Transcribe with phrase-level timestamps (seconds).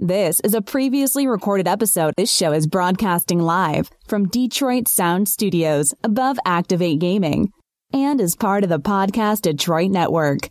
[0.00, 2.14] This is a previously recorded episode.
[2.16, 7.50] This show is broadcasting live from Detroit Sound Studios above Activate Gaming
[7.92, 10.50] and is part of the Podcast Detroit Network.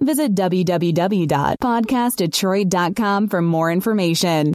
[0.00, 4.54] Visit www.podcastdetroit.com for more information.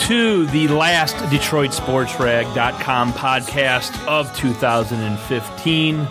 [0.00, 6.08] To the last DetroitSportsRag.com podcast of 2015.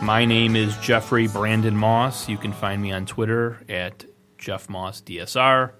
[0.00, 2.28] My name is Jeffrey Brandon Moss.
[2.28, 4.06] You can find me on Twitter at
[4.38, 5.72] Jeff Moss DSR.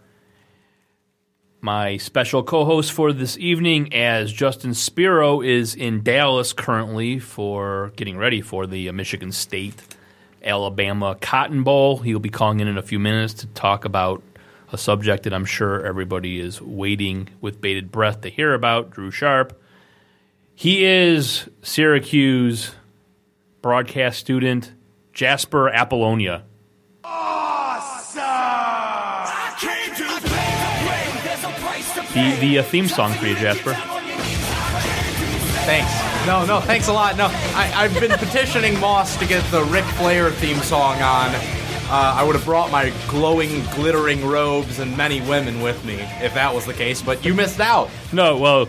[1.63, 7.93] My special co host for this evening, as Justin Spiro is in Dallas currently for
[7.97, 9.83] getting ready for the Michigan State
[10.43, 11.97] Alabama Cotton Bowl.
[11.99, 14.23] He'll be calling in in a few minutes to talk about
[14.75, 19.11] a subject that I'm sure everybody is waiting with bated breath to hear about Drew
[19.11, 19.59] Sharp.
[20.55, 22.75] He is Syracuse
[23.63, 24.73] broadcast student
[25.13, 26.45] Jasper Apollonia.
[28.17, 31.25] I came to play the game.
[31.25, 32.35] There's a price to pay.
[32.35, 33.75] The, the uh, theme song for you, Jasper.
[35.65, 36.27] Thanks.
[36.27, 37.17] No, no, thanks a lot.
[37.17, 41.64] No, I, I've been petitioning Moss to get the Ric Flair theme song on.
[41.95, 46.35] Uh, I would have brought my glowing, glittering robes and many women with me if
[46.35, 47.89] that was the case, but you missed out.
[48.13, 48.69] No, well,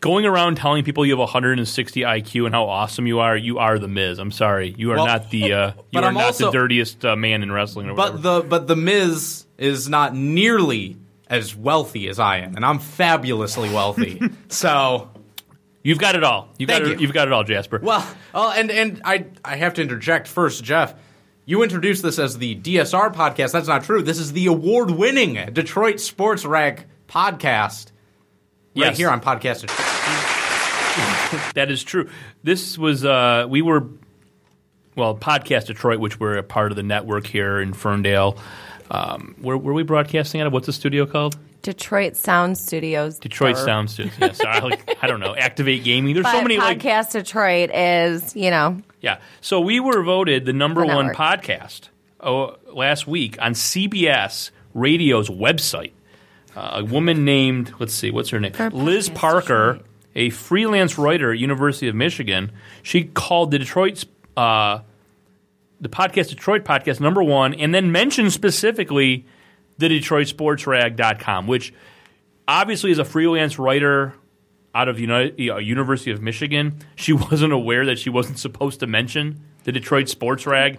[0.00, 3.78] going around telling people you have 160 IQ and how awesome you are, you are
[3.78, 4.18] the Miz.
[4.18, 7.02] I'm sorry, you are Well, not the uh, you are I'm not also- the dirtiest
[7.02, 7.88] uh, man in wrestling.
[7.88, 8.42] Or But whatever.
[8.42, 13.70] the but the Miz is not nearly as wealthy as I am, and I'm fabulously
[13.70, 14.20] wealthy.
[14.48, 15.08] so
[15.82, 16.50] you've got it all.
[16.58, 16.96] You've got it, you.
[16.98, 17.80] You've got it all, Jasper.
[17.82, 20.92] Well, oh, and and I I have to interject first, Jeff.
[21.44, 23.52] You introduced this as the DSR podcast.
[23.52, 24.02] That's not true.
[24.02, 27.86] This is the award-winning Detroit Sports Rag podcast.
[28.76, 28.96] Right Yes.
[28.96, 29.62] here on podcast.
[29.62, 29.88] Detroit.
[31.54, 32.10] That is true.
[32.42, 33.86] This was uh, we were
[34.94, 38.36] well podcast Detroit, which we're a part of the network here in Ferndale.
[38.90, 40.52] Um, where were we broadcasting out of?
[40.52, 41.38] What's the studio called?
[41.62, 43.18] Detroit Sound Studios.
[43.18, 43.64] Detroit Derp.
[43.64, 44.14] Sound Studios.
[44.20, 45.34] Yes, I, like, I don't know.
[45.38, 46.12] Activate Gaming.
[46.12, 49.18] There's But so many like Podcast Detroit is, you know, Yeah.
[49.42, 51.88] So we were voted the number one podcast
[52.20, 55.92] oh, last week on CBS Radio's website.
[56.56, 58.52] Uh, a woman named, let's see, what's her name?
[58.52, 59.80] For Liz Parker,
[60.14, 62.52] a freelance writer at University of Michigan.
[62.82, 64.04] She called the Detroit,
[64.36, 64.80] uh,
[65.80, 69.26] the podcast Detroit podcast number one, and then mentioned specifically
[69.78, 71.74] the DetroitSportsRag.com, which
[72.46, 74.14] obviously is a freelance writer
[74.74, 76.78] out of Uni- uh, University of Michigan.
[76.96, 80.78] She wasn't aware that she wasn't supposed to mention the Detroit Sports Rag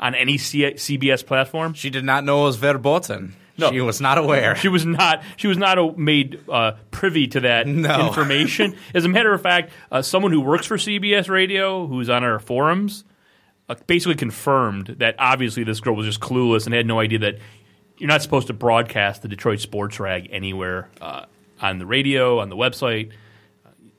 [0.00, 1.74] on any C- CBS platform.
[1.74, 3.34] She did not know it was verboten.
[3.56, 3.70] No.
[3.70, 4.56] She was not aware.
[4.56, 5.22] She was not.
[5.36, 8.06] She was not uh, made uh, privy to that No.
[8.08, 8.74] information.
[8.92, 12.40] As a matter of fact, uh, someone who works for CBS Radio, who's on our
[12.40, 13.04] forums,
[13.68, 17.38] uh, basically confirmed that obviously this girl was just clueless and had no idea that
[17.98, 21.26] you're not supposed to broadcast the Detroit Sports Rag anywhere uh,
[21.62, 23.12] on the radio, on the website.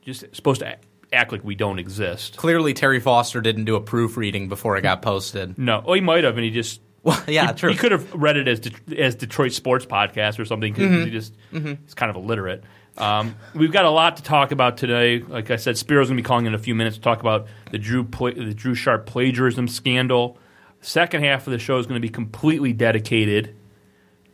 [0.06, 0.78] Just supposed to
[1.12, 2.36] act, like we don't exist.
[2.38, 5.58] Clearly, Terry Foster didn't do a proofreading before it got posted.
[5.58, 7.70] No, oh, he might have, and he just Well, yeah, he, true.
[7.70, 10.72] He could have read it as Det- as Detroit Sports Podcast or something.
[10.72, 11.04] 'cause Mm-hmm.
[11.04, 12.64] He just he's kind of illiterate.
[12.98, 15.18] Um, we've got a lot to talk about today.
[15.20, 17.46] Like I said, Spiro's going to be calling in a few minutes to talk about
[17.70, 20.38] the Drew pla- the Drew Sharp plagiarism scandal.
[20.80, 23.54] Second half of the show is going to be completely dedicated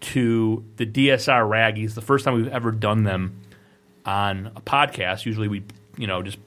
[0.00, 1.94] to the DSR Raggies.
[1.94, 3.40] The first time we've ever done them
[4.04, 5.26] on a podcast.
[5.26, 5.62] Usually we
[5.96, 6.38] you know just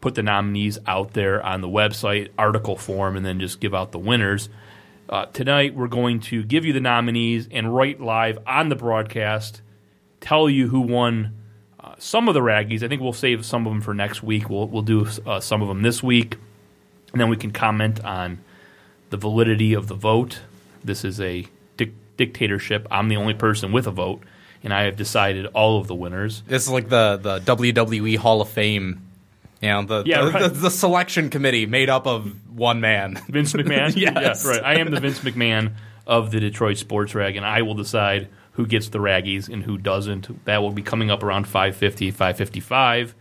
[0.00, 3.92] put the nominees out there on the website, article form, and then just give out
[3.92, 4.48] the winners.
[5.08, 9.62] Uh, tonight, we're going to give you the nominees and right live on the broadcast,
[10.20, 11.32] tell you who won
[11.78, 12.82] uh, some of the raggies.
[12.82, 14.50] I think we'll save some of them for next week.
[14.50, 16.36] We'll we'll do uh, some of them this week,
[17.12, 18.38] and then we can comment on
[19.10, 20.40] the validity of the vote.
[20.82, 21.46] This is a
[21.76, 22.86] dic- dictatorship.
[22.90, 24.22] I'm the only person with a vote,
[24.66, 26.42] and I have decided all of the winners.
[26.44, 29.00] This is like the the WWE Hall of Fame.
[29.62, 30.42] You know, the, Yeah, the, right.
[30.42, 33.14] the, the selection committee made up of one man.
[33.28, 33.94] Vince McMahon.
[33.96, 34.44] Yes.
[34.44, 34.64] Yeah, right.
[34.64, 35.74] I am the Vince McMahon
[36.04, 39.78] of the Detroit Sports Rag, and I will decide who gets the raggies and who
[39.78, 40.44] doesn't.
[40.46, 43.14] That will be coming up around 550, 555.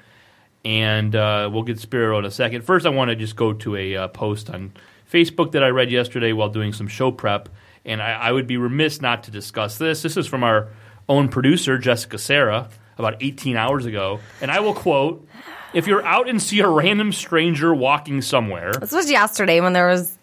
[0.66, 2.64] And uh, we'll get Spiro in a second.
[2.64, 4.74] First, I want to just go to a uh, post on
[5.14, 7.50] Facebook that I read yesterday while doing some show prep.
[7.86, 10.02] And I, I would be remiss not to discuss this.
[10.02, 10.70] This is from our
[11.08, 14.20] own producer, Jessica Sarah, about 18 hours ago.
[14.42, 15.28] And I will quote
[15.74, 19.88] If you're out and see a random stranger walking somewhere, This was yesterday when there
[19.88, 20.18] was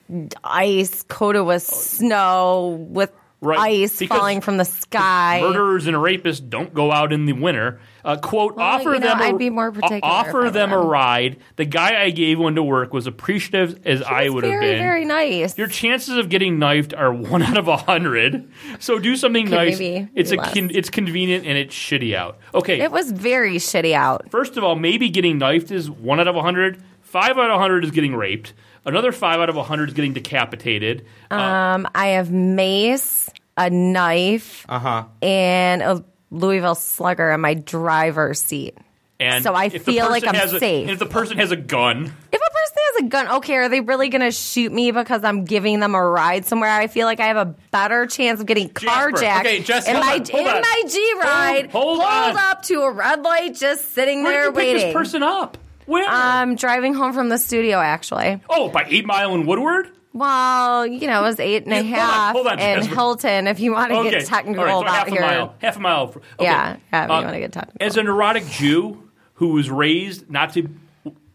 [0.45, 1.77] ice coated with oh.
[1.77, 3.13] snow with
[3.43, 5.41] Right, ice because falling from the sky.
[5.43, 7.81] murderers and rapists don't go out in the winter.
[8.05, 10.79] Uh, quote, Well, offer you know, them a, I'd be more particular offer them were
[10.79, 11.39] a ride.
[11.57, 14.79] The guy I gave one to work was appreciative as I It's would have been.
[14.79, 15.59] very nice.
[15.59, 18.49] Your chances of getting knifed are one out of a hundred.
[18.79, 19.79] So do something Could nice.
[19.79, 22.39] maybe It's be a con- it's convenient and it's shitty out.
[22.55, 24.31] Okay, it was very shitty out.
[24.31, 26.81] First of all, maybe getting knifed is one out of a hundred.
[27.03, 28.55] Five out of a hundred is getting raped.
[28.85, 31.07] Another five out of a hundred is getting decapitated.
[31.31, 35.05] Um, I have mace, a knife, Uh huh.
[35.23, 38.77] and a Louisville Slugger in my driver's seat.
[39.21, 40.89] And So I feel like I'm a- safe.
[40.89, 43.81] if the person has a gun, If a person has a gun, okay, are they
[43.81, 46.71] really going to shoot me because I'm giving them a ride somewhere?
[46.71, 49.95] I feel like I have a better chance of getting Jasper, carjacked okay, just- in
[49.95, 50.61] my on, in on.
[50.61, 52.37] my G ride, Hold- hold on.
[52.37, 55.57] up to a red light, just sitting where there you pick this person up?
[55.87, 56.09] Where?
[56.09, 58.41] I'm driving home from the studio, actually.
[58.49, 59.89] oh, by Eight Mile and Woodward.
[60.15, 62.95] Well, you know, it was eight and a Yeah, hold on, hold on, in Jasper.
[62.95, 63.47] Hilton.
[63.47, 65.55] If you want to Okay, get technical All right, so about half a here, mile.
[65.59, 66.07] Half a mile.
[66.09, 66.45] fr- Okay.
[66.45, 67.77] Yeah, yeah, if you Uh, wanna get technical.
[67.87, 70.69] As a neurotic Jew who was raised not to,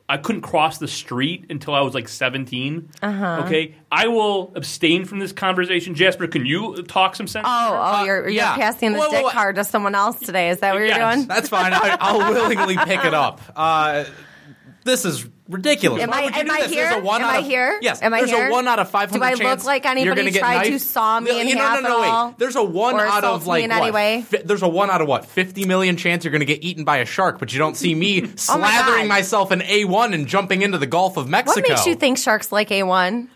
[0.08, 2.90] I couldn't cross the street until I was like seventeen.
[3.02, 3.42] Uh-huh.
[3.46, 5.96] Okay, I will abstain from this conversation.
[5.96, 7.48] Jasper, can you talk some sense?
[7.50, 8.56] Oh, oh, Uh, you're, you're yeah.
[8.58, 9.32] passing the Whoa, whoa, dick whoa.
[9.32, 10.50] card to someone else today.
[10.52, 11.26] Is that what you're doing?
[11.28, 11.74] That's fine.
[11.74, 13.42] I, I'll willingly pick it up.
[13.56, 14.06] Uh,
[14.88, 16.02] this is ridiculous.
[16.02, 16.72] Am Why I, would you am do I this?
[16.72, 16.90] here?
[16.90, 17.80] There's a one am out I of, here?
[17.84, 18.02] Yes.
[18.02, 18.48] Am I there's here?
[18.48, 19.60] a one out of five Do I chance.
[19.62, 20.86] look like you're anybody gonna get tried to knifed.
[20.86, 22.08] saw me No, in you know, half no, no, at wait.
[22.10, 22.36] all?
[22.40, 23.82] There's a one Or out assault of me like in what?
[23.84, 24.22] any way?
[24.24, 25.26] Fi- there's a one out of what?
[25.26, 27.94] Fifty million chance you're going to get eaten by a shark, but you don't see
[27.94, 29.08] me Oh my slathering God.
[29.08, 31.62] myself in A one and jumping into the Gulf of Mexico.
[31.62, 33.28] What makes you think sharks like A1?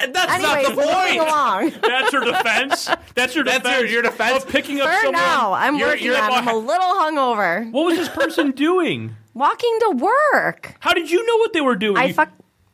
[0.00, 1.20] And That's Anyways, not the moving point.
[1.20, 1.72] along.
[1.80, 2.88] That's your defense.
[3.14, 3.80] That's your That's defense.
[3.82, 4.42] your- your defense?
[4.42, 5.12] of picking up For someone.
[5.12, 6.32] now, I'm You're- working you're on.
[6.32, 7.70] I'm a little hungover.
[7.70, 9.14] What was this person doing?
[9.34, 9.90] Walking to
[10.32, 10.74] work.
[10.80, 11.96] How did you know what they were doing?
[11.96, 12.30] I You- fuck.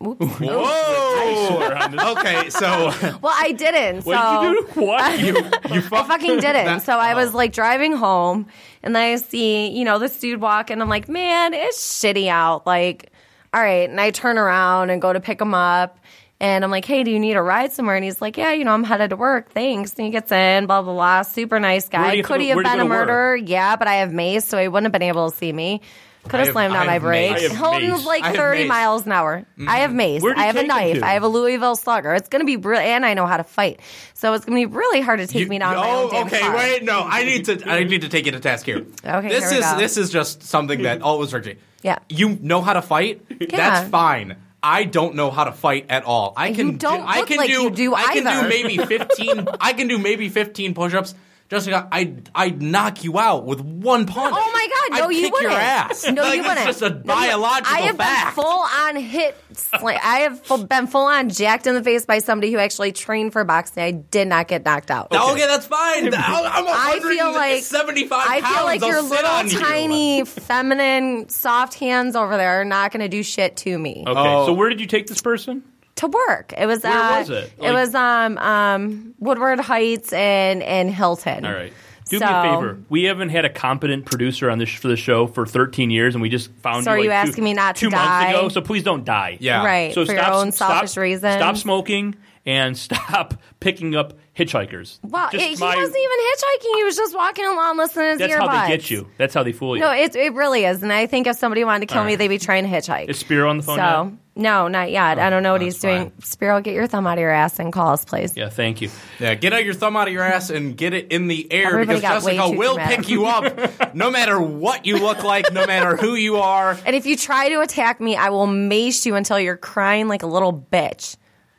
[0.07, 0.25] Oops.
[0.39, 2.13] Whoa.
[2.19, 4.05] okay, so Well, I didn't.
[4.07, 4.81] What so did you do?
[4.87, 5.19] What?
[5.21, 6.65] you you I fuck, fucking didn't.
[6.67, 8.47] That- so I was like driving home
[8.85, 12.29] and then I see, you know, this dude walk and I'm like, man, it's shitty
[12.29, 12.65] out.
[12.67, 13.11] Like,
[13.53, 13.89] all right.
[13.91, 15.99] And I turn around and go to pick him up
[16.41, 17.97] and I'm like, hey, do you need a ride somewhere?
[17.97, 19.51] And he's like, yeah, you know, I'm headed to work.
[19.51, 19.95] Thanks.
[19.95, 21.23] And he gets in, blah, blah, blah.
[21.23, 22.13] Super nice Where do guy.
[22.13, 23.09] you Could he have where do you been a go to work?
[23.09, 23.35] murderer?
[23.37, 25.81] Yeah, but I have mace, so he wouldn't have been able to see me.
[26.29, 27.41] Could have have- slammed I on my brakes.
[27.41, 28.07] I have Hilton's mace.
[28.07, 28.69] like I have 30 mace.
[28.69, 29.45] miles an hour.
[29.67, 29.97] I have mm-hmm.
[29.97, 30.23] mace.
[30.23, 31.03] Where'd you I have a take him knife.
[31.03, 32.15] I have a Louisville slugger.
[32.15, 33.81] It's going to be real, and I know how to fight.
[34.15, 36.07] So it's going to be really hard to take You- me down my oh, own
[36.07, 36.41] oh, damn okay.
[36.41, 36.57] car.
[36.57, 37.03] Wait, no.
[37.05, 37.69] I need to.
[37.69, 38.87] I need to take you to task here.
[39.05, 39.79] Okay, This here we is go.
[39.79, 41.57] this is just something that always hurts me.
[41.83, 41.99] Yeah.
[42.09, 43.23] You know how to fight.
[43.51, 44.37] That's fine.
[44.63, 46.33] I don't know how to fight at all.
[46.37, 46.79] I can.
[46.79, 47.63] don't do, I can like do.
[47.63, 49.47] you do I can do maybe fifteen.
[49.61, 51.15] I can do maybe fifteen push-ups.
[51.49, 54.35] Jessica, I I'd knock you out with one punch.
[54.37, 55.01] Oh my god!
[55.01, 55.51] No, I'd you kick wouldn't.
[55.53, 56.05] your ass.
[56.11, 56.59] No, like, you wouldn't.
[56.69, 58.37] It's just a No, you- biological I have fact.
[58.37, 59.37] been full on hit.
[59.55, 62.93] Sla- I have full, been full on jacked in the face by somebody who actually
[62.93, 63.83] trained for boxing.
[63.83, 65.09] I did not get knocked out.
[65.11, 65.47] okay.
[65.47, 66.13] that's fine.
[66.15, 69.67] I'm, I'm feel like 75 I feel like your I'll sit on little you.
[69.67, 74.05] tiny, feminine, soft hands over there are not going to do shit to me.
[74.07, 74.47] Okay, Oh.
[74.47, 75.63] so where did you take this person?
[75.99, 76.83] To work, it was.
[76.83, 77.53] Where uh, was it?
[77.61, 81.45] it was um um Woodward Heights and and Hilton.
[81.45, 81.73] All right.
[82.09, 82.79] Do So- me a favor.
[82.89, 86.23] We haven't had a competent producer on this for the show for 13 years, and
[86.23, 86.97] we just found So you.
[86.97, 87.99] are you like, two- asking me not to two die?
[88.33, 88.49] months ago.
[88.49, 89.37] So please don't die.
[89.41, 89.63] Yeah.
[89.65, 91.35] Right, So for stop, your own stop- selfish reasons.
[91.35, 92.15] Stop smoking
[92.47, 95.01] and stop picking up hitchhikers.
[95.03, 96.77] Well, Just it, he my- wasn't even hitchhiking.
[96.77, 98.49] He was just walking along listening to his That's earbuds.
[98.57, 99.09] how they get you.
[99.19, 99.83] That's how they fool you.
[99.83, 100.83] No, it, it really is.
[100.83, 103.09] And I think if somebody wanted to kill All me, they'd be trying to hitchhike.
[103.11, 104.13] Is Spiro on the phone so, yet?
[104.39, 105.19] No, not yet.
[105.19, 106.13] I don't know what that's he's doing.
[106.23, 108.37] Spiro, get your thumb out of your ass and call us, please.
[108.37, 108.89] Yeah, thank you.
[109.19, 111.67] Yeah, get out your thumb out of your ass and get it in the air
[111.67, 112.99] Everybody because got way Jessica too will dramatic.
[113.01, 116.79] pick you up no matter what you look like, no matter who you are.
[116.87, 120.23] And if you try to attack me, I will mace you until you're crying like
[120.23, 121.17] a little bitch.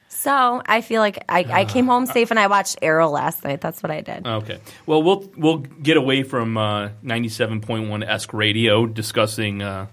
[0.07, 3.61] So I feel like I, I came home safe and I watched Arrow last night.
[3.61, 4.25] That's what I did.
[4.27, 4.59] Okay.
[4.85, 9.87] Well, we'll we'll get away from uh, ninety-seven point one Esk Radio discussing uh,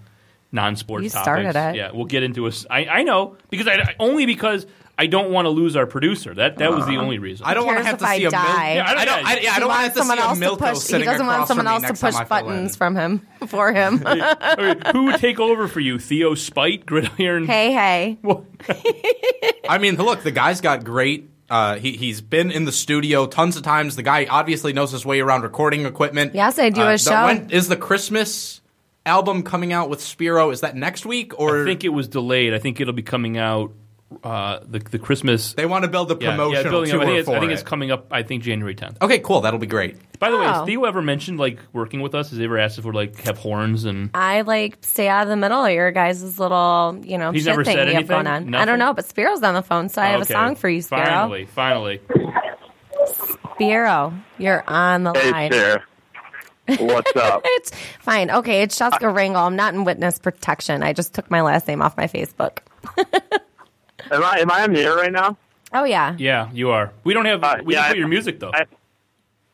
[0.57, 1.03] non-sports.
[1.05, 1.23] You topics.
[1.23, 1.75] started it.
[1.77, 2.49] Yeah, we'll get into a.
[2.49, 4.65] s- I, I know because I only because
[4.99, 6.33] I don't want to lose our producer.
[6.33, 7.45] That that was the only reason.
[7.45, 9.33] I don't want to have to I see a Mil- Yeah, I don't- I.
[9.35, 10.73] I, yeah, I don't want to wants have to someone see a else to Milko
[10.73, 10.99] push.
[10.99, 12.45] He doesn't want someone else to push I fill in.
[12.45, 14.01] buttons from him for him.
[14.05, 15.99] Okay, Who would take over for you?
[15.99, 17.45] Theo Spite, Gridiron.
[17.45, 18.17] hey, hey.
[18.23, 18.43] What?
[19.69, 21.29] I mean, look, the guy's got great.
[21.49, 23.95] Uh, he he's been in the studio tons of times.
[23.95, 26.35] The guy obviously knows his way around recording equipment.
[26.35, 27.25] Yes, I do Uh, a the- show.
[27.25, 28.59] when- is the Christmas
[29.07, 30.51] album coming out with Spiro?
[30.51, 32.53] Is that next week or I think it was delayed.
[32.53, 33.71] I think it'll be coming out
[34.23, 35.53] uh, the the Christmas.
[35.53, 36.93] they want to build the yeah, promotional yeah, building up.
[36.95, 37.53] tour I think, it's, for I think it?
[37.55, 38.07] it's coming up.
[38.11, 39.01] I think January 10th.
[39.01, 39.41] Okay, cool.
[39.41, 39.97] That'll be great.
[40.19, 40.65] By the way, has Oh.
[40.65, 42.29] Theo ever mentioned like working with us?
[42.29, 44.09] Has he ever asked if we're like have horns and?
[44.13, 47.49] I like stay out of the middle of your guys' little, you know, He's shit
[47.51, 48.55] never thing said you have going anything?
[48.55, 48.61] on.
[48.61, 50.33] I don't know, but Spiro's on the phone, so I have Okay.
[50.33, 51.05] a song for you, Spiro.
[51.05, 52.01] Finally, finally.
[53.53, 55.51] Spiro, you're on the Hey, line.
[55.51, 55.83] there.
[56.79, 57.41] What's up?
[57.45, 58.29] It's fine.
[58.29, 59.45] Okay, it's Jessica Ringel.
[59.45, 60.83] I'm not in witness protection.
[60.83, 62.59] I just took my last name off my Facebook.
[64.11, 65.37] am I am I on the air right now?
[65.73, 66.15] Oh yeah.
[66.17, 66.91] Yeah, you are.
[67.03, 67.43] We don't have.
[67.43, 68.51] Uh, we yeah, can I- put your music though.
[68.53, 68.65] I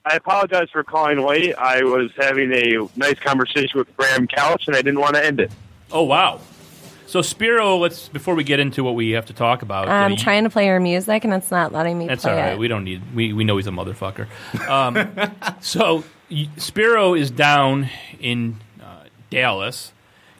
[0.06, 1.56] I apologize for calling late.
[1.56, 5.40] I was having a nice conversation with Graham Couch, and I didn't want to end
[5.40, 5.52] it.
[5.92, 6.40] oh wow.
[7.06, 9.88] So Spiro, let's before we get into what we have to talk about.
[9.88, 12.32] uh, I'm you- trying to play your music and it's not letting me That's play
[12.34, 12.54] all right.
[12.54, 12.60] it.
[12.60, 13.02] We don't need.
[13.14, 14.28] We we know he's a motherfucker.
[14.68, 14.98] Um,
[15.62, 16.04] so y-
[16.58, 19.92] Spiro is down in uh, Dallas,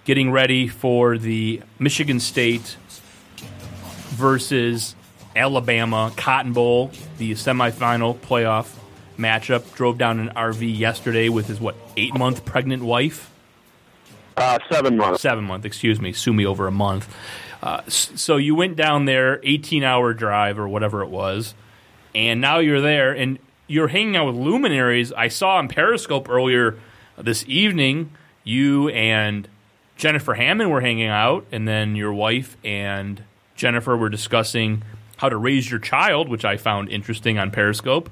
[0.06, 2.78] getting ready for the Michigan State
[4.10, 4.96] versus
[5.36, 8.76] Alabama Cotton Bowl, the semifinal playoff
[9.18, 9.74] matchup.
[9.76, 13.32] Drove down an RV yesterday with his what eight month pregnant wife
[14.38, 15.22] Uh, seven months.
[15.22, 17.14] seven month, excuse me, sue me over a month.
[17.62, 21.54] Uh, so you went down there, eighteen hour drive or whatever it was,
[22.14, 25.12] and now you're there and you're hanging out with luminaries.
[25.14, 26.78] I saw on Periscope earlier
[27.18, 28.12] this evening
[28.44, 29.48] you and
[29.96, 33.24] Jennifer Hammond were hanging out, and then your wife and
[33.56, 34.84] Jennifer were discussing
[35.18, 38.10] how to raise your child, which I found interesting on Periscope.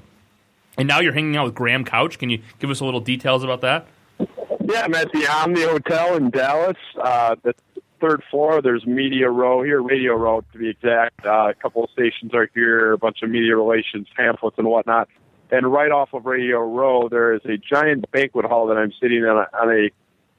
[0.78, 2.18] And now you're hanging out with Graham Couch.
[2.18, 3.86] Can you give us a little details about that?
[4.18, 6.76] Yeah, I'm at the Omni Hotel in Dallas.
[6.98, 7.54] Uh, the
[8.00, 11.26] third floor, there's Media Row here, Radio Row to be exact.
[11.26, 15.08] Uh, a couple of stations are here, a bunch of media relations pamphlets and whatnot.
[15.52, 19.22] And right off of Radio Row, there is a giant banquet hall that I'm sitting
[19.24, 19.90] on a, on a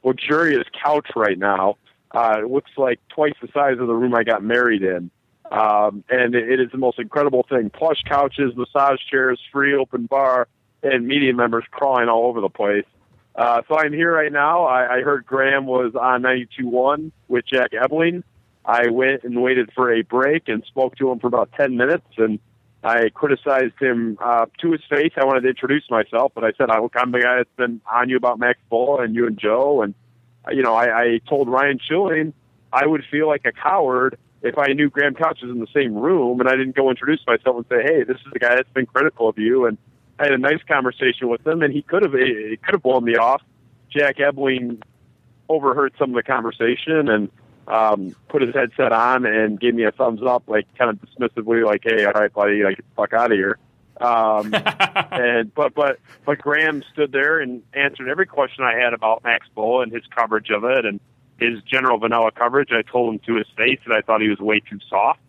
[0.06, 1.76] luxurious couch right now.
[2.10, 5.12] Uh, it looks like twice the size of the room I got married in.
[5.52, 7.70] Um, and it, is the most incredible thing.
[7.70, 10.48] Plush couches, massage chairs, free open bar,
[10.82, 12.86] and media members crawling all over the place.
[13.36, 14.64] Uh, so I'm here right now.
[14.64, 18.24] I, I heard Graham was on 92.1 with Jack Ebling.
[18.64, 22.06] I went and waited for a break and spoke to him for about 10 minutes,
[22.16, 22.40] and
[22.84, 25.12] I criticized him uh, to his face.
[25.16, 27.80] I wanted to introduce myself, but I said, "I- look, I'm the guy that's been
[27.90, 29.82] on you about Max Bullough and you and Joe.
[29.82, 29.94] And,
[30.46, 32.34] uh, you know, I, I told Ryan Schilling
[32.72, 35.94] I would feel like a coward if I knew Graham Couch was in the same
[35.94, 38.68] room and I didn't go introduce myself and say, hey, this is the guy that's
[38.74, 39.64] been critical of you.
[39.64, 39.78] And
[40.18, 43.04] I had a nice conversation with him, and he could have he could have blown
[43.04, 43.42] me off.
[43.90, 44.82] Jack Ebling
[45.48, 47.30] overheard some of the conversation and
[47.68, 51.64] um, put his headset on and gave me a thumbs up, like kind of dismissively,
[51.64, 53.58] like, "Hey, all right, buddy, like get the fuck out of here."
[54.00, 54.54] Um,
[55.12, 59.46] and but but but Graham stood there and answered every question I had about Max
[59.56, 61.00] Bullough and his coverage of it and
[61.38, 62.70] his general vanilla coverage.
[62.72, 65.20] I told him to his face that I thought he was way too soft.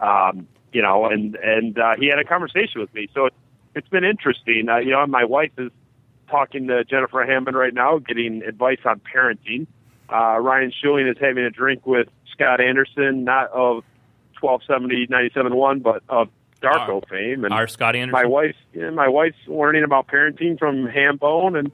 [0.00, 3.36] Um, you know, and and uh, he had a conversation with me, so it's
[3.74, 4.68] it's been interesting.
[4.68, 5.70] Uh, you know, my wife is
[6.28, 9.66] talking to Jennifer Hammond right now, getting advice on parenting.
[10.10, 13.84] Uh, Ryan Schilling is having a drink with Scott Anderson, not of
[14.40, 16.28] 1270 97.1, but of
[16.62, 17.44] Darko Our- fame.
[17.44, 18.12] And Our Scott Anderson.
[18.12, 21.72] my wife, yeah, my wife's learning about parenting from Hambone, and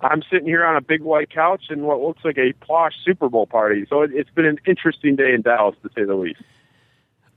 [0.00, 3.28] I'm sitting here on a big white couch in what looks like a posh Super
[3.28, 3.86] Bowl party.
[3.88, 6.40] So it, it's been an interesting day in Dallas, to say the least.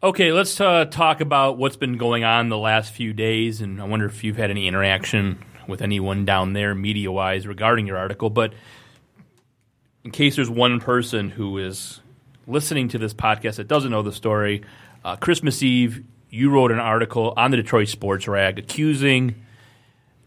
[0.02, 3.86] Okay, let's uh, talk about what's been going on the last few days, and I
[3.86, 8.30] wonder if you've had any interaction with anyone down there, media wise, regarding your article.
[8.30, 8.54] But
[10.04, 12.02] in case there's one person who is
[12.48, 14.64] listening to this podcast that doesn't know the story,
[15.04, 19.36] uh, Christmas Eve, you wrote an article on the Detroit Sports Rag accusing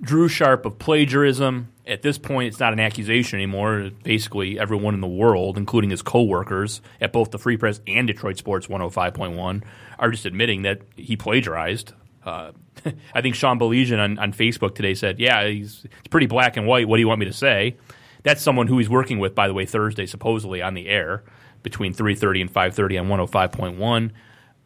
[0.00, 1.68] Drew Sharp of plagiarism.
[1.86, 3.90] At this point, it's not an accusation anymore.
[4.02, 8.36] Basically, everyone in the world, including his coworkers at both the Free Press and Detroit
[8.36, 9.62] Sports 105.1,
[9.98, 11.92] are just admitting that he plagiarized.
[12.24, 12.52] Uh,
[13.14, 16.66] I think Sean Baligian on, on Facebook today said, "Yeah, he's it's pretty black and
[16.66, 16.88] white.
[16.88, 17.76] What do you want me to say?"
[18.22, 21.24] That's someone who he's working with, by the way, Thursday, supposedly on the air
[21.62, 24.12] between 3:30 and 5:30 on 105.1.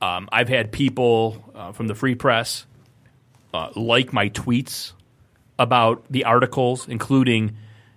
[0.03, 2.67] Um, I've had people uh, from the Free Press
[3.55, 4.93] uh, like my tweets
[5.59, 7.57] about the articles, including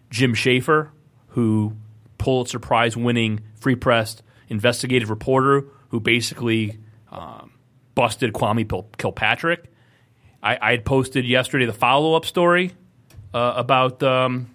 [0.09, 0.91] Jim Schaefer,
[1.29, 1.75] who
[2.17, 6.79] Pulitzer Prize winning Free Press investigative reporter, who basically
[7.11, 7.51] um,
[7.95, 9.65] busted Kwame Kilpatrick.
[10.41, 12.71] I, I had posted yesterday the follow up story
[13.33, 14.49] uh, about um,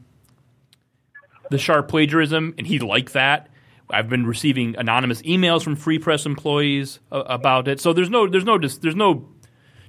[1.51, 3.49] the sharp plagiarism, and he liked that.
[3.91, 7.81] I've been receiving anonymous emails from Free Press employees uh, about it.
[7.81, 9.29] So there's no there's no dis- there's no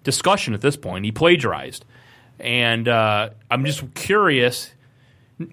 [0.04, 1.06] discussion at this point.
[1.06, 1.86] He plagiarized,
[2.40, 4.72] and uh, I'm just curious.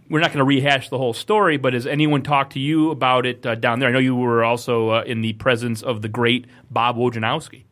[0.08, 3.26] We're not going to rehash the whole story, but has anyone talked to you about
[3.26, 3.88] it uh, down there?
[3.88, 7.64] I know you were also uh, in the presence of the great Bob Wojnowski.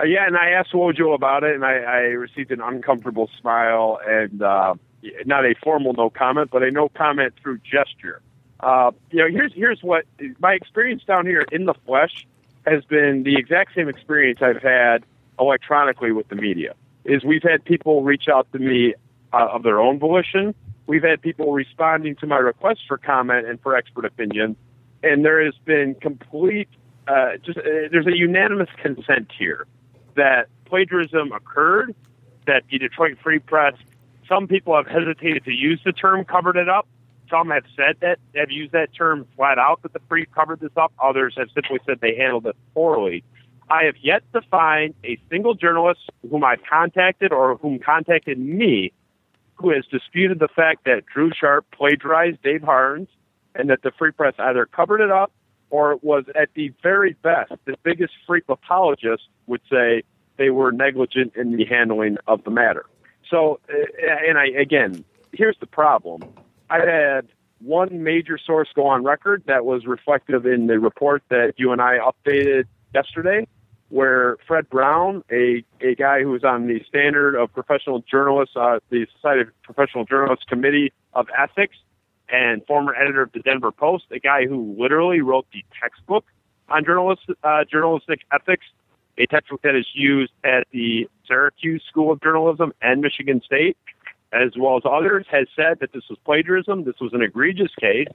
[0.00, 4.00] Uh, yeah, and I asked Wojo about it, and I, I received an uncomfortable smile
[4.04, 4.74] and uh,
[5.26, 8.20] not a formal no comment, but a no comment through gesture.
[8.60, 10.04] Uh, you know, here's here's what
[10.40, 12.26] my experience down here in the flesh
[12.66, 15.04] has been the exact same experience I've had
[15.38, 16.74] electronically with the media.
[17.04, 18.94] Is we've had people reach out to me
[19.32, 20.54] uh, of their own volition.
[20.86, 24.56] We've had people responding to my requests for comment and for expert opinion,
[25.02, 26.68] and there has been complete,
[27.06, 29.66] uh, just uh, there's a unanimous consent here
[30.16, 31.94] that plagiarism occurred,
[32.46, 33.74] that the Detroit Free Press,
[34.28, 36.86] some people have hesitated to use the term covered it up.
[37.30, 40.72] Some have said that, have used that term flat out that the Free covered this
[40.76, 40.92] up.
[41.02, 43.22] Others have simply said they handled it poorly.
[43.70, 48.92] I have yet to find a single journalist whom I've contacted or whom contacted me
[49.56, 53.08] who has disputed the fact that Drew Sharp plagiarized Dave Harns
[53.54, 55.32] and that the Free Press either covered it up
[55.70, 60.02] or was at the very best, the biggest Freep apologist would say
[60.38, 62.86] they were negligent in the handling of the matter.
[63.30, 63.76] So, uh,
[64.26, 66.22] and I, again, here's the problem.
[66.70, 67.28] I had
[67.60, 71.80] one major source go on record that was reflective in the report that you and
[71.80, 73.46] I updated yesterday,
[73.88, 78.78] where Fred Brown, a, a guy who was on the standard of professional journalists, uh,
[78.90, 81.76] the Society of Professional Journalists Committee of Ethics,
[82.30, 86.26] and former editor of the Denver Post, a guy who literally wrote the textbook
[86.68, 88.66] on journalist, uh, journalistic ethics,
[89.18, 93.76] a textbook that is used at the Syracuse School of Journalism and Michigan State,
[94.32, 96.84] as well as others, has said that this was plagiarism.
[96.84, 98.08] This was an egregious case.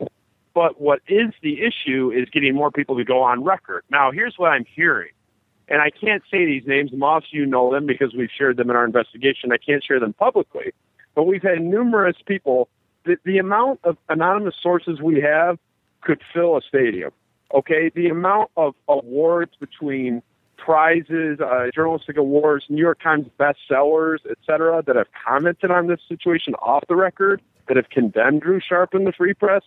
[0.53, 3.83] But what is the issue is getting more people to go on record.
[3.89, 5.09] Now, here's what I'm hearing.
[5.67, 6.91] And I can't say these names.
[6.93, 9.51] Most of you know them because we've shared them in our investigation.
[9.51, 10.73] I can't share them publicly.
[11.15, 12.69] But we've had numerous people
[13.05, 15.57] the, the amount of anonymous sources we have
[16.01, 17.11] could fill a stadium.
[17.53, 20.23] Okay, the amount of awards between
[20.63, 25.99] prizes, uh, journalistic awards, New York Times bestsellers, et cetera, that have commented on this
[26.07, 29.63] situation off the record, that have condemned Drew Sharp in the Free Press,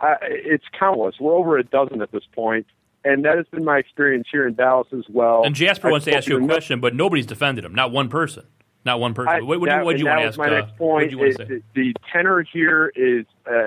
[0.00, 1.16] uh, it's countless.
[1.18, 2.66] We're over a dozen at this point,
[3.04, 5.42] and that has been my experience here in Dallas as well.
[5.44, 7.74] And Jasper I've wants to ask you a question, but nobody's defended him.
[7.74, 8.44] Not one person.
[8.84, 9.28] Not one person.
[9.28, 10.38] I- what what, that- do, what do you and want to ask?
[10.38, 11.10] my uh, next point.
[11.10, 11.36] you is
[11.74, 13.64] the tenor here is uh,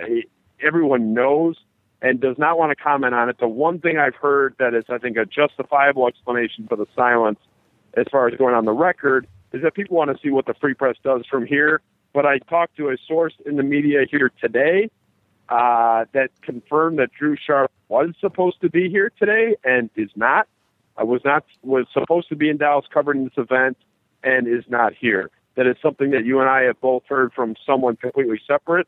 [0.62, 1.58] everyone knows
[2.02, 3.38] and does not want to comment on it.
[3.40, 7.40] The one thing I've heard that is, I think, a justifiable explanation for the silence
[7.96, 10.54] as far as going on the record is that people want to see what the
[10.54, 11.82] free press does from here.
[12.14, 14.90] But I talked to a source in the media here today
[15.50, 20.48] uh, that confirmed that Drew Sharp was supposed to be here today and is not.
[20.98, 23.78] I was not was supposed to be in Dallas covering this event
[24.24, 25.30] and is not here.
[25.56, 28.88] That is something that you and I have both heard from someone completely separate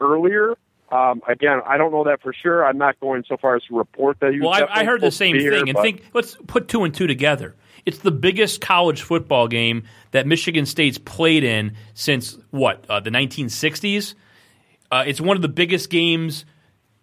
[0.00, 0.56] earlier.
[0.92, 2.64] Um, again, I don't know that for sure.
[2.64, 4.42] I'm not going so far as to report that you.
[4.42, 7.56] Well, I, I heard the same thing, and think let's put two and two together.
[7.86, 13.10] It's the biggest college football game that Michigan State's played in since what uh, the
[13.10, 14.14] 1960s.
[14.90, 16.44] Uh, it's one of the biggest games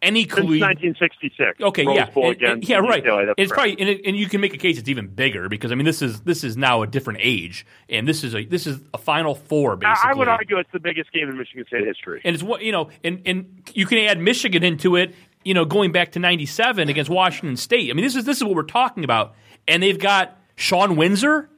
[0.02, 1.62] any since 1966.
[1.62, 3.04] Okay, Rose yeah, and- and- yeah, right.
[3.04, 3.52] UCLA, it's correct.
[3.52, 5.86] probably, and, it, and you can make a case it's even bigger because I mean
[5.86, 8.98] this is this is now a different age, and this is a this is a
[8.98, 10.10] Final Four basically.
[10.10, 12.22] I I would argue it's the biggest game in Michigan State history.
[12.24, 15.14] and it's what you know, and and you can add Michigan into it.
[15.46, 17.90] You know, going back to '97 against Washington State.
[17.90, 19.36] I mean, this is this is what we're talking about,
[19.68, 21.50] and they've got Shawn Windsor.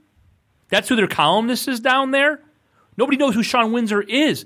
[0.69, 2.41] That's who their columnist is down there.
[2.95, 4.45] Nobody knows who Shawn Windsor is.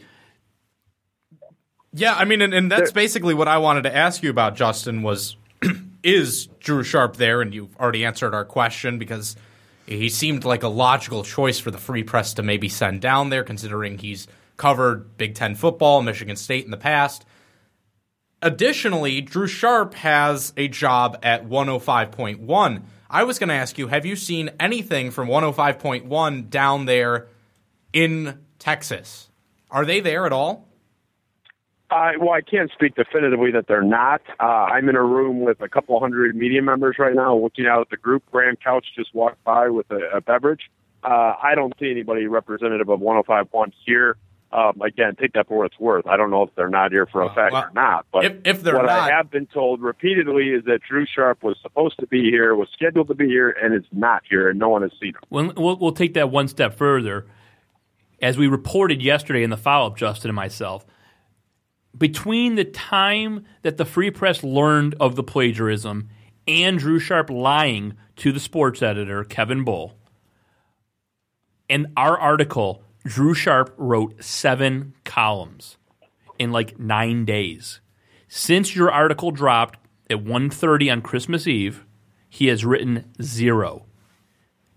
[1.98, 5.02] Yeah, I mean, and, and that's basically what I wanted to ask you about, Justin.
[5.02, 5.38] Was
[6.04, 7.42] is Drew Sharp there?
[7.42, 9.38] And you've already answered our question because
[9.86, 13.46] he seemed like a logical choice for the Free Press to maybe send down there,
[13.46, 14.28] considering he's
[14.58, 17.24] covered Big Ten football, Michigan State in the past.
[18.42, 22.84] Additionally, Drew Sharp has a job at 105.1.
[23.10, 27.28] I was going to ask you, have you seen anything from 105.1 down there
[27.94, 29.30] in Texas?
[29.72, 30.68] Are they there at all?
[31.92, 34.22] Uh, well, I can't speak definitively that they're not.
[34.40, 37.82] Uh, I'm in a room with a couple hundred media members right now, looking out
[37.82, 38.24] at the group.
[38.32, 40.72] Graham Couch just walked by with a, a beverage.
[41.04, 44.18] Uh, I don't see anybody representative of 105.1 here.
[44.52, 46.08] Um, again, take that for what it's worth.
[46.08, 48.06] I don't know if they're not here for a fact well, or not.
[48.12, 51.44] But if- if they're what not- I have been told repeatedly is that Drew Sharp
[51.44, 54.58] was supposed to be here, was scheduled to be here, and is not here, and
[54.58, 55.20] no one has seen him.
[55.30, 57.26] Well, we'll, we'll take that one step further.
[58.22, 60.86] As we reported yesterday in the follow up, Justin and myself,
[61.98, 66.10] between the time that the Free Press learned of the plagiarism
[66.48, 69.94] and Drew Sharp lying to the sports editor, Kevin Bull,
[71.68, 75.78] in our article, Drew Sharp wrote seven columns
[76.38, 77.80] in like nine days.
[78.28, 79.80] Since your article dropped
[80.10, 81.86] at 1.30 on Christmas Eve,
[82.30, 83.86] he has written zero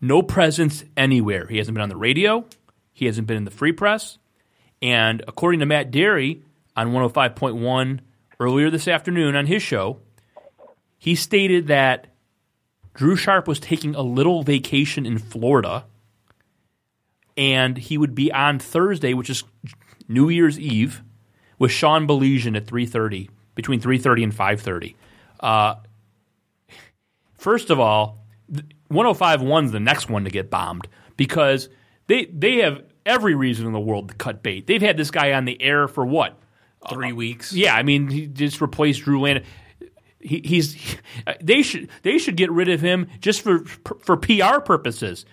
[0.00, 1.46] no presence anywhere.
[1.46, 2.44] He hasn't been on the radio.
[2.92, 4.18] He hasn't been in the free press.
[4.80, 6.42] And according to Matt Dery
[6.78, 7.98] on 105.1
[8.38, 9.98] earlier this afternoon on his show,
[10.96, 12.06] he stated that
[12.94, 15.84] Drew Sharp was taking a little vacation in Florida
[17.36, 19.42] and he would be on Thursday, which is
[20.06, 21.02] New Year's Eve,
[21.58, 24.94] with Sean Baligian at 3.30, between 3.30 and 5.30.
[25.40, 25.74] Uh,
[27.36, 28.24] first of all,
[28.90, 31.68] 105.1's the next one to get bombed because
[32.06, 34.66] they they have every reason in the world to cut bait.
[34.66, 36.38] They've had this guy on the air for what?
[36.90, 37.52] Three uh, weeks.
[37.52, 39.44] Yeah, I mean, he just replaced Drew Landon.
[40.20, 40.76] He, he's
[41.40, 45.24] they should they should get rid of him just for for PR purposes.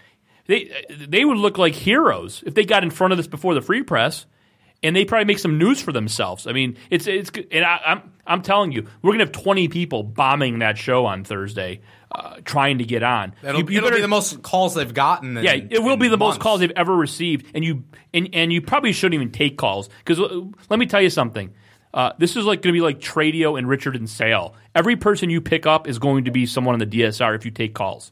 [0.47, 3.61] They they would look like heroes if they got in front of this before the
[3.61, 4.25] free press,
[4.83, 6.45] and they probably make some news for themselves.
[6.45, 10.03] I mean, it's it's and I, I'm I'm telling you, we're gonna have 20 people
[10.03, 13.33] bombing that show on Thursday, uh, trying to get on.
[13.43, 15.37] It'll, You- you it'll better- be the most calls they've gotten.
[15.37, 18.29] In, yeah, it will in be the most calls they've ever received, and you and,
[18.33, 20.19] and you probably shouldn't even take calls because
[20.69, 21.53] let me tell you something.
[21.93, 24.53] Uh, this is like going to be like Tradio and Richard and Sale.
[24.75, 27.51] Every person you pick up is going to be someone on the DSR if you
[27.51, 28.11] take calls.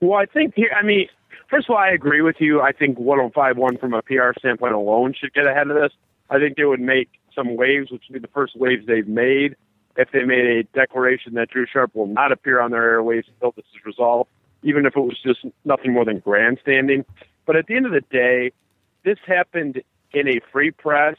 [0.00, 1.08] Well, I think here, I mean,
[1.48, 2.60] first of all, I agree with you.
[2.60, 5.92] I think 1051 from a PR standpoint alone should get ahead of this.
[6.30, 9.54] I think they would make some waves, which would be the first waves they've made,
[9.96, 13.52] if they made a declaration that Drew Sharp will not appear on their airways until
[13.52, 14.30] this is resolved,
[14.62, 17.04] even if it was just nothing more than grandstanding.
[17.46, 18.52] But at the end of the day,
[19.04, 21.16] this happened in a free press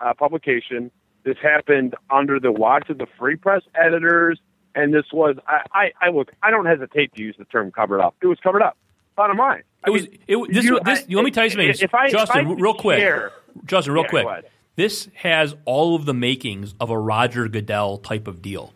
[0.00, 0.90] uh, publication.
[1.24, 4.40] This happened under the watch of the free press editors,
[4.74, 6.32] and this was I, I, I look.
[6.42, 8.76] I don't hesitate to use the term "covered up." It was covered up.
[9.16, 10.02] Bottom line, I It was.
[10.08, 12.46] mean, It, this, you- this, I- let me tell you something, if I- if Justin.
[12.46, 13.32] I could real quick, share-
[13.66, 14.44] Justin, real Yeah, quick.
[14.78, 18.72] This has all of the makings of a Roger Goodell type of deal.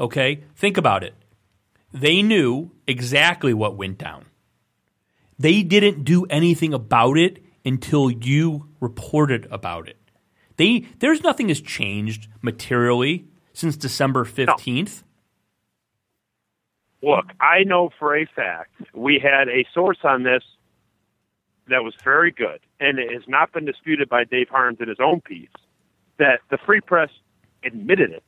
[0.00, 1.14] Okay, think about it.
[1.92, 4.24] They knew exactly what went down.
[5.38, 9.96] They didn't do anything about it until you reported about it.
[10.56, 15.04] They there's nothing has changed materially since December fifteenth.
[17.00, 20.42] Look, I know for a fact we had a source on this
[21.70, 24.98] that was very good, and it has not been disputed by Dave Harns in his
[25.00, 25.48] own piece,
[26.18, 27.10] that the Free Press
[27.64, 28.24] admitted it.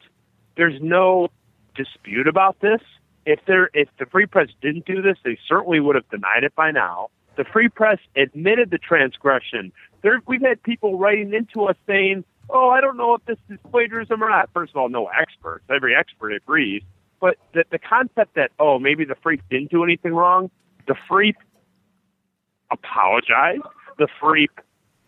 [0.56, 1.28] There's no
[1.74, 2.80] dispute about this.
[3.26, 6.54] If there, if the Free Press didn't do this, they certainly would have denied it
[6.54, 7.08] by now.
[7.36, 9.72] The Free Press admitted the transgression.
[10.02, 13.58] There, we've had people writing into us saying, "Oh, I don't know if this is
[13.70, 15.64] plagiarism or not." First of all, no experts.
[15.70, 16.82] Every expert agrees.
[17.20, 20.50] But the, the concept that oh maybe the Freep didn't do anything wrong,
[20.86, 21.36] the Freep
[22.70, 23.62] apologized,
[23.98, 24.48] the Freep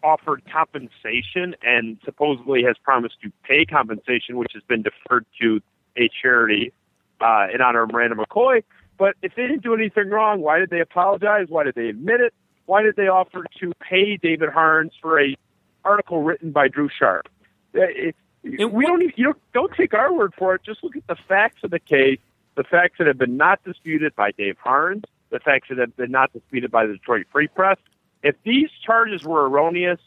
[0.03, 5.61] offered compensation and supposedly has promised to pay compensation, which has been deferred to
[5.96, 6.72] a charity
[7.20, 8.62] uh, in honor of Miranda McCoy.
[8.98, 11.46] But if they didn't do anything wrong, why did they apologize?
[11.48, 12.35] Why did they admit it?
[12.66, 15.37] Why did they offer to pay David Harns for a
[15.85, 17.29] article written by Drew Sharp?
[17.75, 19.03] Uh, It, we don't.
[19.03, 20.62] Even, you don't, don't take our word for it.
[20.64, 22.18] Just look at the facts of the case.
[22.57, 25.05] The facts that have been not disputed by Dave Harns.
[25.33, 27.79] The facts that have been not disputed by the Detroit Free Press.
[28.23, 29.99] If these charges were erroneous,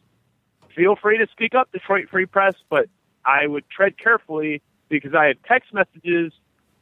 [0.75, 2.53] feel free to speak up, Detroit Free Press.
[2.69, 2.88] But
[3.25, 6.31] I would tread carefully because I have text messages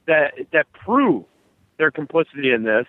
[0.07, 1.23] that that prove
[1.77, 2.85] their complicity in this,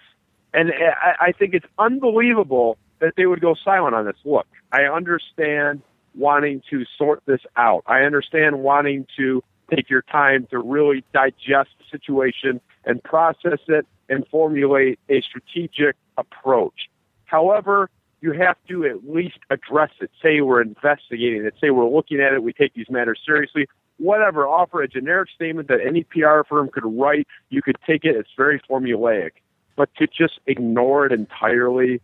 [0.52, 4.16] and I, I think it's unbelievable that they would go silent on this.
[4.24, 5.82] Look, I understand
[6.16, 7.84] wanting to sort this out.
[7.86, 13.86] I understand wanting to take your time to really digest the situation and process it
[14.08, 16.88] and formulate a strategic approach.
[17.24, 17.90] However,
[18.20, 20.10] you have to at least address it.
[20.22, 21.54] Say we're investigating it.
[21.60, 22.42] Say we're looking at it.
[22.42, 23.66] We take these matters seriously.
[23.98, 24.46] Whatever.
[24.46, 27.26] Offer a generic statement that any PR firm could write.
[27.50, 28.16] You could take it.
[28.16, 29.32] It's very formulaic.
[29.76, 32.00] But to just ignore it entirely,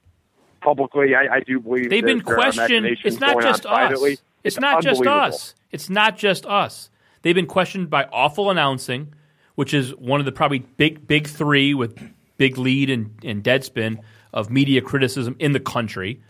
[0.60, 1.14] publicly.
[1.14, 2.86] I, I do believe They've been questioned.
[2.86, 4.12] It's not just on privately.
[4.14, 4.22] us.
[4.44, 5.54] It's, not just us.
[5.70, 6.90] It's not just us.
[7.22, 9.14] They've been questioned by awful announcing,
[9.60, 11.94] which is one of the probably big big three with
[12.38, 13.98] big lead and, and Deadspin
[14.32, 16.22] of media criticism in the country.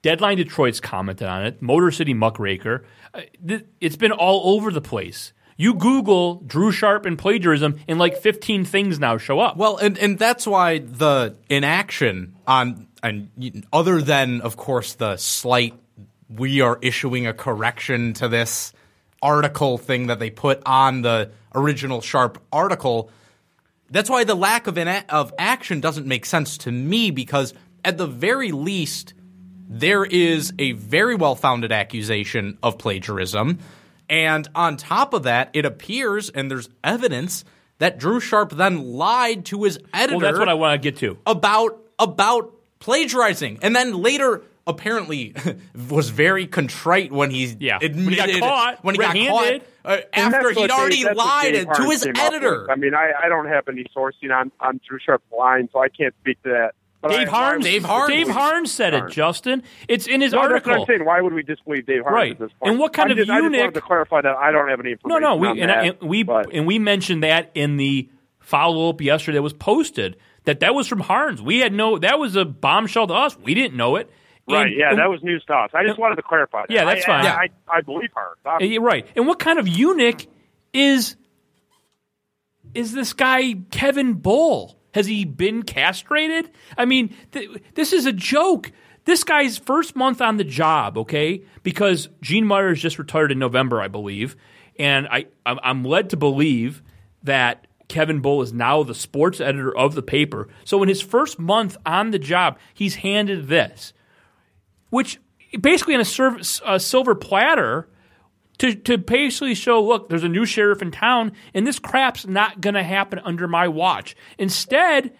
[0.00, 1.60] Deadline Detroit's commented on it.
[1.60, 2.86] Motor City Muckraker.
[3.12, 3.20] Uh,
[3.78, 5.34] It's been all over the place.
[5.58, 9.58] You Google Drew Sharp and plagiarism, and like 15 things now show up.
[9.58, 15.74] Well, and and that's why the inaction on and other than of course the slight
[16.26, 18.72] we are issuing a correction to this
[19.22, 23.10] article thing that they put on the original Sharp article.
[23.90, 27.54] That's why the lack of ina- of action doesn't make sense to me because
[27.84, 29.14] at the very least
[29.68, 33.58] there is a very well founded accusation of plagiarism.
[34.08, 37.44] And on top of that, it appears, and there's evidence,
[37.78, 40.98] that Drew Sharp then lied to his editor well, that's what I want to get
[41.00, 41.18] to.
[41.26, 45.34] about about plagiarizing, and then later apparently
[45.90, 47.78] was very contrite when he Yeah.
[47.80, 49.62] When admitted he got caught, when he got caught red-handed.
[49.84, 52.70] uh, And after that's what he'd already Dave- that's what lied to his editor.
[52.70, 55.88] I mean, I, I don't have any sourcing on, on Drew Sharp's line, so I
[55.88, 56.74] can't speak to that.
[57.00, 57.64] But Dave I, Harns.
[57.64, 58.10] Dave Harns.
[58.12, 59.08] Dave Harns said it.
[59.10, 60.72] Justin, it's in his No, that's article.
[60.72, 61.04] what I'm saying.
[61.04, 62.32] Why would we disbelieve Dave Harns Right.
[62.32, 62.70] at this point?
[62.72, 64.68] And what kind I'm of just, I just eunuch- wanted to clarify that I don't
[64.68, 65.22] have any No, information.
[65.22, 68.08] no, we on and, that, I, and we but- and we mentioned that in the
[68.40, 71.40] follow up yesterday that was posted that that was from Harns.
[71.40, 73.38] We had no that was a bombshell to us.
[73.38, 74.10] We didn't know it.
[74.48, 75.70] Right, And- yeah, that was news to us.
[75.74, 76.70] I just wanted to clarify that.
[76.70, 77.26] Yeah, that's fine.
[77.26, 78.58] I, I, I believe her.
[78.60, 79.06] Yeah, right.
[79.16, 80.26] And what kind of eunuch
[80.72, 81.16] is
[82.74, 84.78] is this guy Kevin Bull?
[84.94, 86.50] Has he been castrated?
[86.76, 88.72] I mean, th- this is a joke.
[89.04, 91.42] This guy's first month on the job, okay?
[91.62, 94.36] Because Gene Myers just retired in November, I believe,
[94.78, 96.82] and I I'm led to believe
[97.22, 100.48] that Kevin Bull is now the sports editor of the paper.
[100.64, 103.92] So in his first month on the job, he's handed this,
[104.90, 105.18] which
[105.60, 107.88] basically on a, serv- a silver platter
[108.58, 112.60] to, to basically show, look, there's a new sheriff in town, and this crap's not
[112.60, 114.16] going to happen under my watch.
[114.36, 115.16] Instead,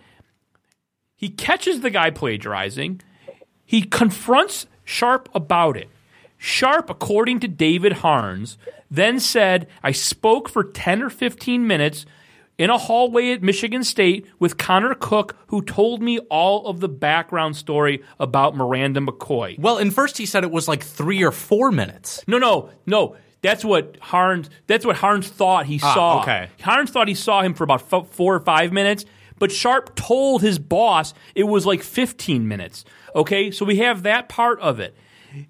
[1.17, 3.01] he catches the guy plagiarizing.
[3.65, 5.89] He confronts Sharp about it.
[6.37, 8.57] Sharp, according to David Harns,
[8.91, 12.07] then said, I spoke for 10 or 15 minutes
[12.59, 16.89] in a hallway at Michigan State with Connor Cook, who told me all of the
[16.89, 19.59] background story about Miranda McCoy.
[19.59, 22.23] Well, and first he said it was like three or four minutes.
[22.27, 23.17] No, no, no.
[23.41, 24.51] That's what Harns.
[24.67, 26.21] That's what Harns thought he Ah, saw.
[26.23, 26.49] okay.
[26.61, 29.05] Harns thought he saw him for about f- four or five minutes,
[29.39, 32.85] but Sharp told his boss it was like fifteen minutes.
[33.15, 34.97] Okay, so we have that part of it.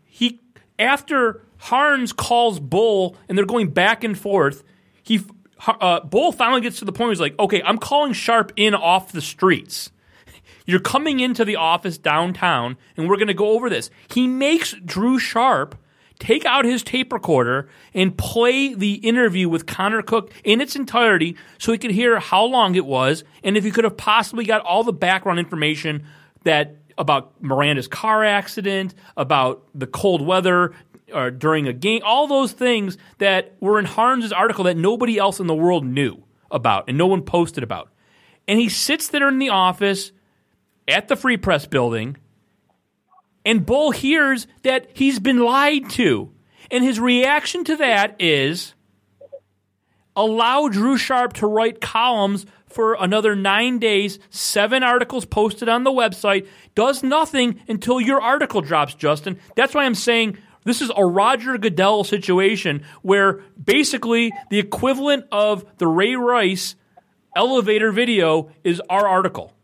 [0.05, 0.41] He
[0.79, 4.63] after Harns calls Bull and they're going back and forth.
[5.03, 5.23] He
[5.67, 8.75] uh, Bull finally gets to the point where he's like, "Okay, I'm calling Sharp in
[8.75, 9.91] off the streets."
[10.67, 13.91] You're coming into the office downtown, and we're going to go over this.
[14.11, 15.77] He makes Drew Sharp
[16.19, 21.37] take out his tape recorder and play the interview with Connor Cook in its entirety
[21.59, 24.61] so he could hear how long it was and if he could have possibly got
[24.63, 26.05] all the background information
[26.45, 30.73] that about Miranda's car accident, about the cold weather
[31.13, 35.41] uh, during a game, all those things that were in Harns' article that nobody else
[35.41, 37.91] in the world knew about and no one posted about.
[38.47, 40.13] And he sits there in the office
[40.87, 42.17] at the Free Press building,
[43.45, 46.33] and Bull hears that he's been lied to.
[46.71, 48.75] And his reaction to that is
[50.17, 55.91] allow Drew Sharp to write columns for another nine days, seven articles posted on the
[55.91, 59.39] website, does nothing until your article drops, Justin.
[59.57, 60.37] That's why I'm saying
[60.69, 66.77] this is a Roger Goodell situation where basically the equivalent of the Ray Rice
[67.35, 69.55] elevator video is our article.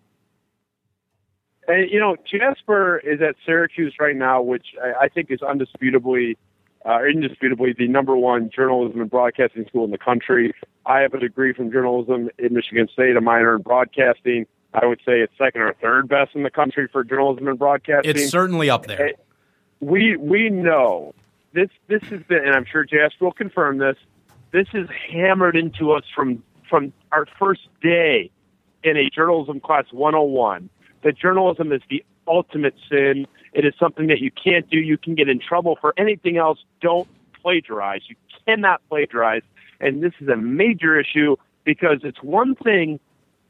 [1.66, 6.36] And, you know, Jasper is at Syracuse right now, which I, I think is undisputably,
[6.84, 10.54] uh, indisputably the number one journalism and broadcasting school in the country.
[10.86, 14.46] I have a degree from journalism in Michigan State, a minor in broadcasting.
[14.74, 18.10] I would say it's second or third best in the country for journalism and broadcasting.
[18.10, 19.12] It's certainly up there.
[19.84, 21.14] We we know
[21.52, 23.96] this this has been, and I'm sure Jasper will confirm this.
[24.50, 28.30] This is hammered into us from from our first day
[28.82, 30.70] in a journalism class 101
[31.02, 33.26] that journalism is the ultimate sin.
[33.52, 34.78] It is something that you can't do.
[34.78, 36.58] You can get in trouble for anything else.
[36.80, 37.06] Don't
[37.42, 38.00] plagiarize.
[38.08, 38.16] You
[38.46, 39.42] cannot plagiarize.
[39.80, 43.00] And this is a major issue because it's one thing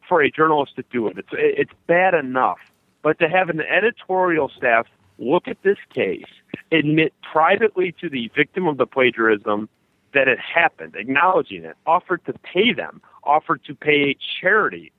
[0.08, 1.16] for a journalist to do it.
[1.16, 2.58] It's it's bad enough,
[3.02, 6.24] but to have an editorial staff look at this case,
[6.72, 9.68] admit privately to the victim of the plagiarism
[10.12, 14.92] that it happened, acknowledging it, offered to pay them, offered to pay a charity,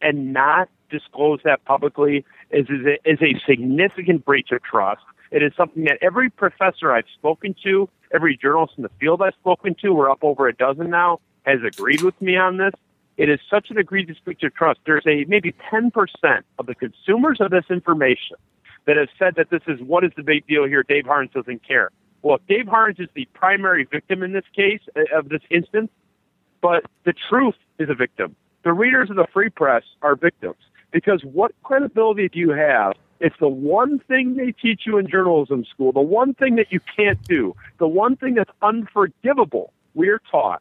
[0.00, 5.02] and not disclose that publicly is is a, is a significant breach of trust.
[5.30, 9.34] It is something that every professor I've spoken to, every journalist in the field I've
[9.34, 12.74] spoken to, we're up over a dozen now, has agreed with me on this.
[13.16, 14.80] It is such an egregious breach of trust.
[14.84, 15.90] There's a maybe 10%
[16.58, 18.36] of the consumers of this information
[18.86, 20.82] that have said that this is what is the big deal here.
[20.82, 21.90] Dave Harns doesn't care.
[22.22, 25.90] Well, Dave Harns is the primary victim in this case uh, of this instance,
[26.60, 28.36] but the truth is a victim.
[28.64, 30.56] The readers of the Free Press are victims
[30.92, 35.64] because what credibility do you have if the one thing they teach you in journalism
[35.64, 40.60] school, the one thing that you can't do, the one thing that's unforgivable, we're taught,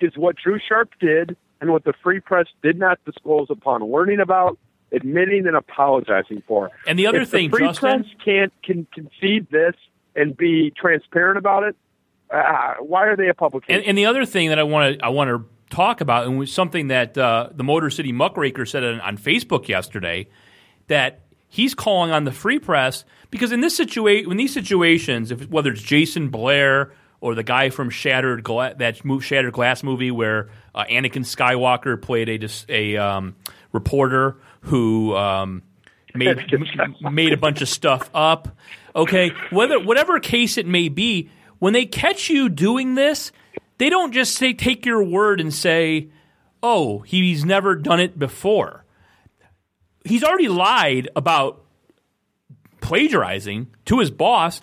[0.00, 4.18] is what Drew Sharp did and what the Free Press did not disclose upon learning
[4.18, 4.58] about,
[4.94, 6.70] admitting, and apologizing for.
[6.86, 9.74] And the other if thing, the Free Justin- Press can't can concede this
[10.16, 11.76] and be transparent about it.
[12.30, 13.64] Uh, why are they a public?
[13.68, 16.38] And, and the other thing that I want to I want to talk about, and
[16.38, 20.28] was something that uh, the Motor City Muckraker said on, on Facebook yesterday,
[20.86, 25.48] that he's calling on the Free Press because in this situation, in these situations, if
[25.48, 30.50] whether it's Jason Blair or the guy from Shattered Gla- that Shattered Glass movie where
[30.74, 33.36] uh, Anakin Skywalker played a a um,
[33.72, 35.14] reporter who.
[35.16, 35.62] Um,
[36.14, 36.38] made
[37.12, 38.56] made a bunch of stuff up.
[38.94, 43.32] Okay, whether whatever case it may be, when they catch you doing this,
[43.78, 46.08] they don't just say take your word and say,
[46.62, 48.84] "Oh, he's never done it before."
[50.04, 51.64] He's already lied about
[52.80, 54.60] plagiarizing to his boss,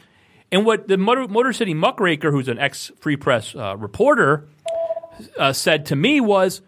[0.52, 4.48] and what the Motor, Motor City Muckraker, who's an ex Free Press uh, reporter,
[5.38, 6.62] uh, said to me was,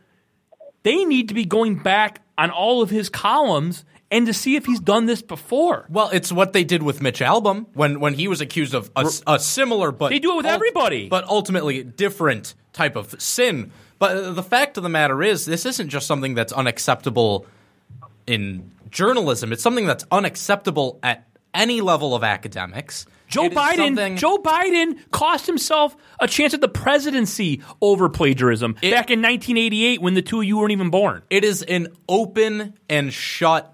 [0.83, 4.65] they need to be going back on all of his columns and to see if
[4.65, 5.85] he's done this before.
[5.89, 9.09] Well, it's what they did with Mitch Albom when when he was accused of a,
[9.25, 11.09] a similar but They do it with everybody.
[11.09, 13.71] but ultimately different type of sin.
[13.99, 17.45] But the fact of the matter is, this isn't just something that's unacceptable
[18.27, 19.51] in journalism.
[19.53, 23.05] It's something that's unacceptable at any level of academics.
[23.27, 28.91] Joe It Biden, Joe Biden cost himself a chance at the presidency over plagiarism It-
[28.91, 31.23] back in 1988 when the two of you weren't even born.
[31.31, 33.73] it is an open and shut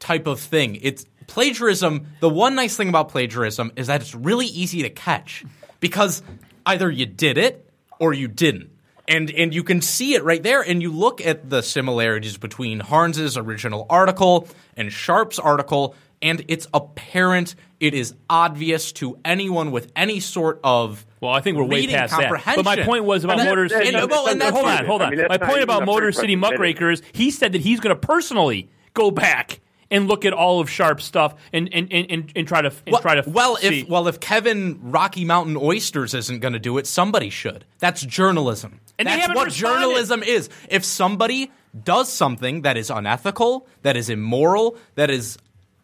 [0.00, 0.78] type of thing.
[0.82, 2.06] It's plagiarism.
[2.20, 5.44] The one nice thing about plagiarism is that it's really easy to catch
[5.80, 6.22] because
[6.64, 8.70] either you did it or you didn't.
[9.08, 12.80] And and you can see it right there and you look at the similarities between
[12.80, 19.92] Harns's original article and Sharp's article and it's apparent it is obvious to anyone with
[19.94, 22.30] any sort of Well, I think we're way reading past that.
[22.56, 23.92] But my point was about that- Motor and- City.
[23.92, 25.12] well, and that's hold on, hold on.
[25.12, 26.36] I mean, my point about Motor City.
[26.36, 30.68] Muckrakers, he said that he's going to personally go back and look at all of
[30.70, 33.80] Sharp's stuff and and, and, and, and try to and well, try to well see.
[33.82, 37.64] if well if Kevin Rocky Mountain Oysters isn't going to do it, somebody should.
[37.78, 38.80] That's journalism.
[38.98, 39.80] And That's haven't what responded.
[39.80, 40.48] journalism is.
[40.70, 41.52] If somebody
[41.84, 45.36] does something that is unethical, that is immoral, that is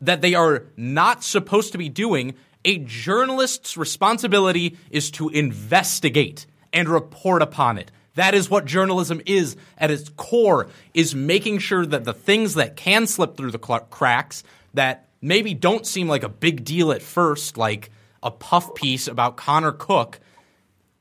[0.02, 2.34] that they are not supposed to be doing,
[2.64, 7.90] a journalist's responsibility is to investigate and report upon it.
[8.14, 12.76] That is what journalism is at its core is making sure that the things that
[12.76, 17.56] can slip through the cracks that maybe don't seem like a big deal at first
[17.56, 17.90] like
[18.22, 20.20] a puff piece about Connor Cook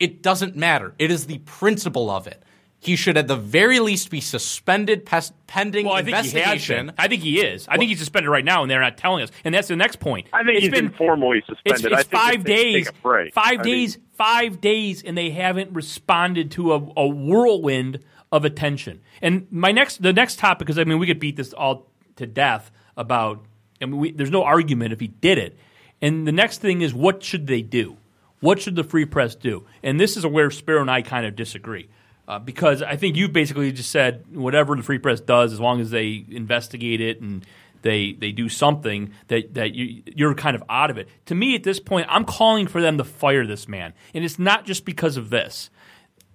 [0.02, 0.96] it doesn't matter.
[0.98, 2.42] It is the principle of it.
[2.84, 6.34] He should at the very least be suspended pes- pending well, I think he has
[6.34, 6.88] investigation.
[6.88, 6.96] been.
[6.98, 7.68] I think he is.
[7.68, 9.30] I think he's suspended right now, and they're not telling us.
[9.46, 10.26] And that's the next point.
[10.34, 11.92] I think It's he's been formally suspended.
[11.92, 12.90] it's I think five if days.
[13.04, 13.98] Five I mean- days.
[14.14, 18.00] Five days, and they haven't responded to a, a whirlwind
[18.32, 19.02] of attention.
[19.22, 22.26] And my next, the next topic, because I mean, we could beat this all to
[22.26, 23.46] death about.
[23.82, 25.56] I mean, we, there's no argument if he did it.
[26.02, 27.98] And the next thing is, what should they do?
[28.40, 29.66] What should the free press do?
[29.84, 31.90] And this is where Sparrow and I kind of disagree.
[32.32, 35.82] Uh, because I think you basically just said whatever the free press does, as long
[35.82, 37.46] as they investigate it and
[37.82, 41.10] they they do something that that you, you're kind of out of it.
[41.26, 44.40] To me, at this point, I'm calling for them to fire this man, and it's
[44.40, 45.70] not just because of this.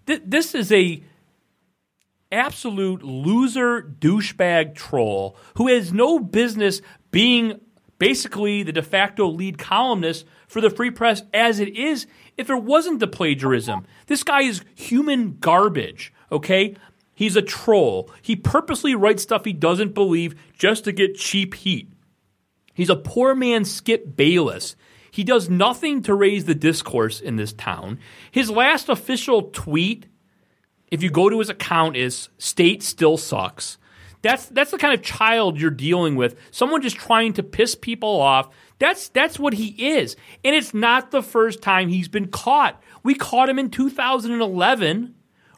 [0.06, 1.02] Th- this is a
[2.30, 7.59] absolute loser douchebag troll who has no business being
[7.96, 12.06] basically the de facto lead columnist for the free press as it is
[12.37, 13.87] if it wasn't the plagiarism.
[14.06, 16.76] This guy is human garbage, okay?
[17.14, 18.11] He's a troll.
[18.22, 21.90] He purposely writes stuff he doesn't believe just to get cheap heat.
[22.74, 24.76] He's a poor man's Skip Bayless.
[25.11, 27.99] He does nothing to raise the discourse in this town.
[28.30, 30.07] His last official tweet
[30.90, 33.78] if you go to his account is state still sucks.
[34.22, 36.36] That's that's the kind of child you're dealing with.
[36.51, 38.49] Someone just trying to piss people off.
[38.79, 40.16] That's that's what he is.
[40.45, 42.83] And it's not the first time he's been caught.
[43.03, 45.14] We caught him in 2011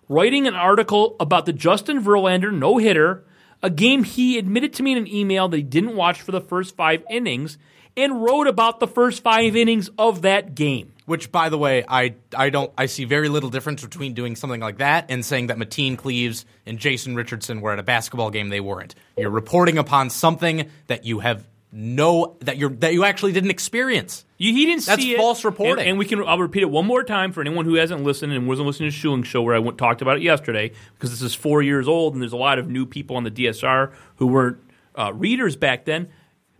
[0.08, 3.24] writing an article about the Justin Verlander no-hitter
[3.62, 6.40] a game he admitted to me in an email that he didn't watch for the
[6.40, 7.58] first five innings
[7.96, 10.92] and wrote about the first five innings of that game.
[11.06, 14.60] Which, by the way, I I don't I see very little difference between doing something
[14.60, 18.50] like that and saying that Mateen Cleaves and Jason Richardson were at a basketball game
[18.50, 18.94] they weren't.
[19.16, 24.24] You're reporting upon something that you have no that you're that you actually didn't experience.
[24.38, 25.18] You, he didn't That's see it.
[25.18, 25.80] false reporting.
[25.80, 26.22] And, and we can.
[26.26, 28.96] I'll repeat it one more time for anyone who hasn't listened and wasn't listening to
[28.96, 32.14] Schuling show where I went, talked about it yesterday because this is four years old
[32.14, 34.58] and there's a lot of new people on the DSR who weren't
[34.96, 36.08] uh, readers back then.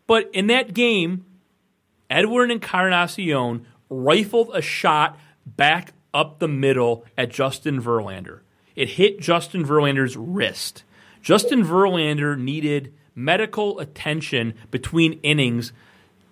[0.06, 1.24] But in that game,
[2.10, 8.40] Edwin Encarnacion rifled a shot back up the middle at Justin Verlander.
[8.74, 10.84] It hit Justin Verlander's wrist.
[11.20, 15.72] Justin Verlander needed medical attention between innings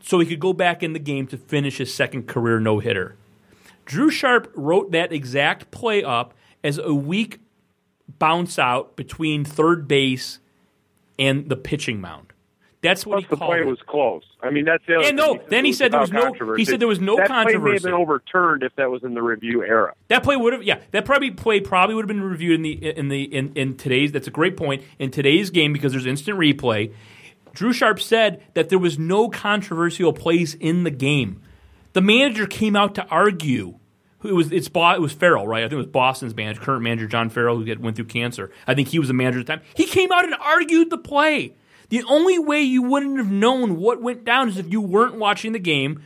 [0.00, 3.16] so he could go back in the game to finish his second career no hitter.
[3.84, 6.32] Drew Sharp wrote that exact play up
[6.62, 7.40] as a weak
[8.18, 10.38] bounce out between third base
[11.18, 12.25] and the pitching mound.
[12.88, 13.66] That's what Plus, he the called play it.
[13.66, 14.22] was close.
[14.42, 15.36] I mean, that's the other And thing.
[15.36, 17.42] no, then he said there was no- he said there was no that play may
[17.52, 17.72] controversy.
[17.74, 19.94] have been overturned if that was in the review era.
[20.08, 22.72] That play would have, yeah, that probably play probably would have been reviewed in the
[22.98, 24.12] in the in, in today's.
[24.12, 26.92] That's a great point in today's game because there's instant replay.
[27.54, 31.40] Drew Sharp said that there was no controversial plays in the game.
[31.94, 33.78] The manager came out to argue.
[34.22, 35.60] It was it's it was Farrell, right?
[35.60, 38.50] I think it was Boston's manager, current manager John Farrell, who went through cancer.
[38.66, 39.62] I think he was the manager at the time.
[39.74, 41.54] He came out and argued the play.
[41.88, 45.52] The only way you wouldn't have known what went down is if you weren't watching
[45.52, 46.02] the game,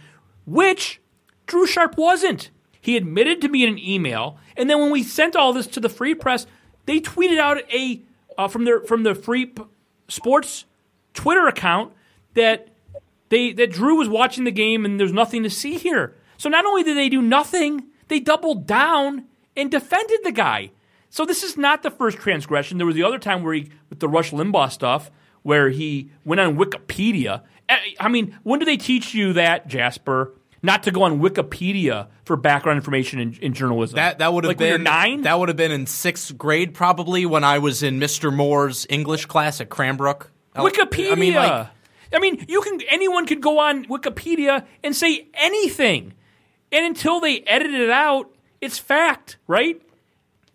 [0.47, 1.01] which
[1.47, 2.51] Drew Sharp wasn't.
[2.81, 5.81] He admitted to me in an email, and then when we sent all this to
[5.81, 6.47] the Free Press,
[6.87, 8.03] they tweeted out a
[8.39, 9.65] uh, from their from the Free P-
[10.09, 10.65] Sports
[11.13, 11.93] Twitter account
[12.35, 12.69] that
[13.29, 16.15] they that Drew was watching the game and there's nothing to see here.
[16.39, 19.27] So not only did they do nothing, they doubled down
[19.57, 20.71] and defended the guy.
[21.11, 22.79] So this is not the first transgression.
[22.79, 25.11] There was the other time where he with the Rush Limbaugh stuff
[25.43, 27.43] where he went on Wikipedia.
[27.69, 30.35] Eh, I mean, when do they teach you that, Jasper?
[30.63, 33.97] Not to go on Wikipedia for background information in, in journalism.
[33.97, 35.23] That that would have like when you're been nine.
[35.23, 38.35] That would have been in sixth grade, probably when I was in Mr.
[38.35, 40.31] Moore's English class at Cranbrook.
[40.55, 41.13] Wikipedia.
[41.13, 41.69] I mean, like,
[42.13, 46.13] I mean, you can anyone could go on Wikipedia and say anything,
[46.71, 48.31] and until they edit it out,
[48.61, 49.81] it's fact, right?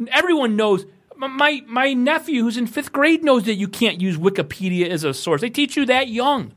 [0.09, 0.85] Everyone knows.
[1.17, 5.13] My my nephew, who's in fifth grade, knows that you can't use Wikipedia as a
[5.13, 5.41] source.
[5.41, 6.53] They teach you that young,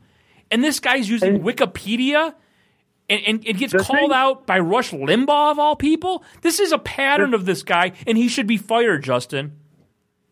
[0.51, 2.35] and this guy's using Wikipedia.
[3.11, 6.23] And, and it gets called thing- out by Rush Limbaugh of all people.
[6.43, 9.53] This is a pattern of this guy, and he should be fired, Justin.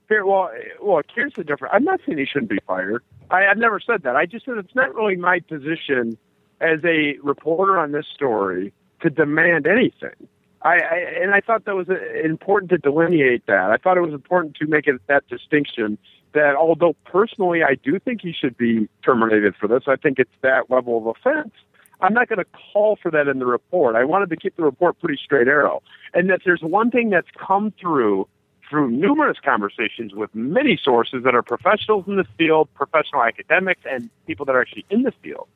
[0.09, 0.51] Here, well,
[0.83, 1.73] well, here's the difference.
[1.75, 3.03] I'm not saying he shouldn't be fired.
[3.31, 4.15] I, I've never said that.
[4.15, 6.19] I just said it's not really my position
[6.61, 10.29] as a reporter on this story to demand anything.
[10.67, 11.87] I, I and I thought that was
[12.25, 13.71] important to delineate that.
[13.71, 15.97] I thought it was important to make it that distinction.
[16.33, 20.37] That although personally I do think he should be terminated for this, I think it's
[20.43, 21.53] that level of offense.
[22.01, 23.97] I'm not going to call for that in the report.
[23.97, 25.83] I wanted to keep the report pretty straight arrow.
[26.13, 28.29] And that there's one thing that's come through
[28.69, 34.11] through numerous conversations with many sources that are professionals in the field, professional academics, and
[34.27, 35.47] people that are actually in the field,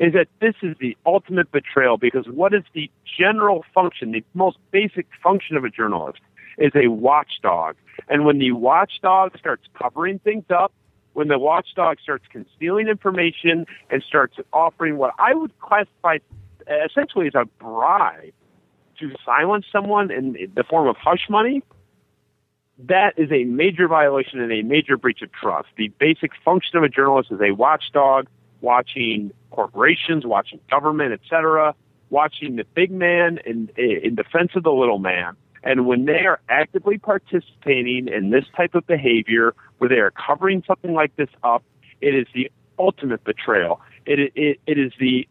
[0.00, 4.56] is that this is the ultimate betrayal because what is the general function, the most
[4.70, 6.20] basic function of a journalist
[6.56, 7.76] is a watchdog.
[8.08, 10.72] And when the watchdog starts covering things up,
[11.12, 16.18] when the watchdog starts concealing information and starts offering what I would classify
[16.86, 18.32] essentially as a bribe
[19.00, 21.62] to silence someone in the form of hush money,
[22.78, 25.68] that is a major violation and a major breach of trust.
[25.76, 28.28] The basic function of a journalist is a watchdog,
[28.60, 31.74] watching corporations, watching government, etc.,
[32.10, 35.36] watching the big man in, in defense of the little man.
[35.62, 40.62] And when they are actively participating in this type of behavior, where they are covering
[40.66, 41.62] something like this up,
[42.00, 43.80] it is the ultimate betrayal.
[44.06, 45.28] It, it, it is the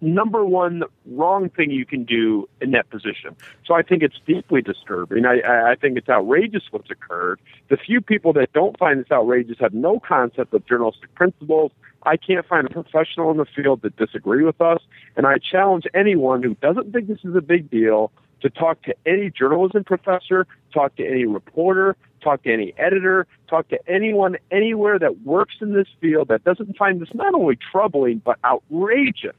[0.00, 3.36] number one wrong thing you can do in that position.
[3.66, 5.26] So I think it's deeply disturbing.
[5.26, 7.40] I, I I think it's outrageous what's occurred.
[7.68, 11.72] The few people that don't find this outrageous have no concept of journalistic principles.
[12.02, 14.80] I can't find a professional in the field that disagree with us.
[15.16, 18.94] And I challenge anyone who doesn't think this is a big deal to talk to
[19.04, 24.98] any journalism professor, talk to any reporter, talk to any editor, talk to anyone anywhere
[24.98, 29.36] that works in this field that doesn't find this not only troubling but outrageous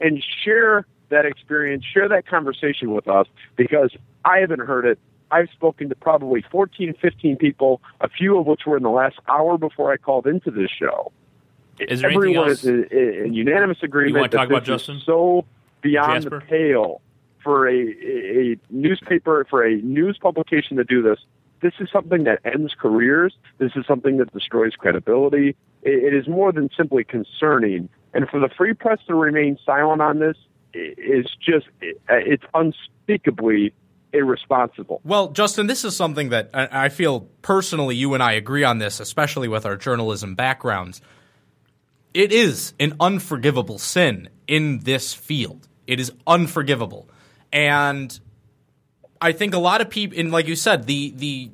[0.00, 3.90] and share that experience, share that conversation with us because
[4.24, 4.98] I haven't heard it.
[5.30, 9.16] I've spoken to probably 14, 15 people, a few of which were in the last
[9.28, 11.12] hour before I called into this show.
[11.78, 12.64] Is there anything Everyone else?
[12.64, 15.02] is in, in, in unanimous agreement wanna that talk about this is Justin?
[15.04, 15.44] so
[15.82, 16.40] beyond Jasper?
[16.40, 17.00] the pale
[17.42, 21.18] for a, a, a newspaper, for a news publication to do this.
[21.60, 23.34] this is something that ends careers.
[23.58, 25.56] This is something that destroys credibility.
[25.82, 27.88] It, it is more than simply concerning.
[28.14, 30.36] And for the free press to remain silent on this
[30.72, 33.72] is just, it, it's unspeakably
[34.12, 35.00] irresponsible.
[35.04, 38.78] Well, Justin, this is something that I I feel personally you and I agree on
[38.78, 41.00] this, especially with our journalism backgrounds.
[42.14, 45.68] It is an unforgivable sin in this field.
[45.86, 47.08] It is unforgivable.
[47.52, 48.18] And
[49.20, 51.50] I think a lot of people, and like you said, the, the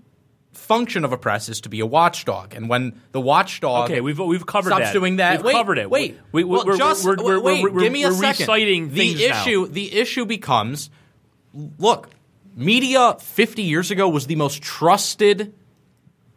[0.52, 2.54] function of a press is to be a watchdog.
[2.54, 4.92] And when the watchdog Okay, we've we've covered stops that.
[4.92, 5.90] doing that, We've wait, covered it.
[5.90, 8.40] Wait, we, we, well, we're, just, we're, we're, wait, we're, give me a second.
[8.42, 9.62] reciting the things issue.
[9.62, 9.72] now.
[9.72, 10.90] The issue becomes,
[11.78, 12.11] look,
[12.54, 15.54] media 50 years ago was the most trusted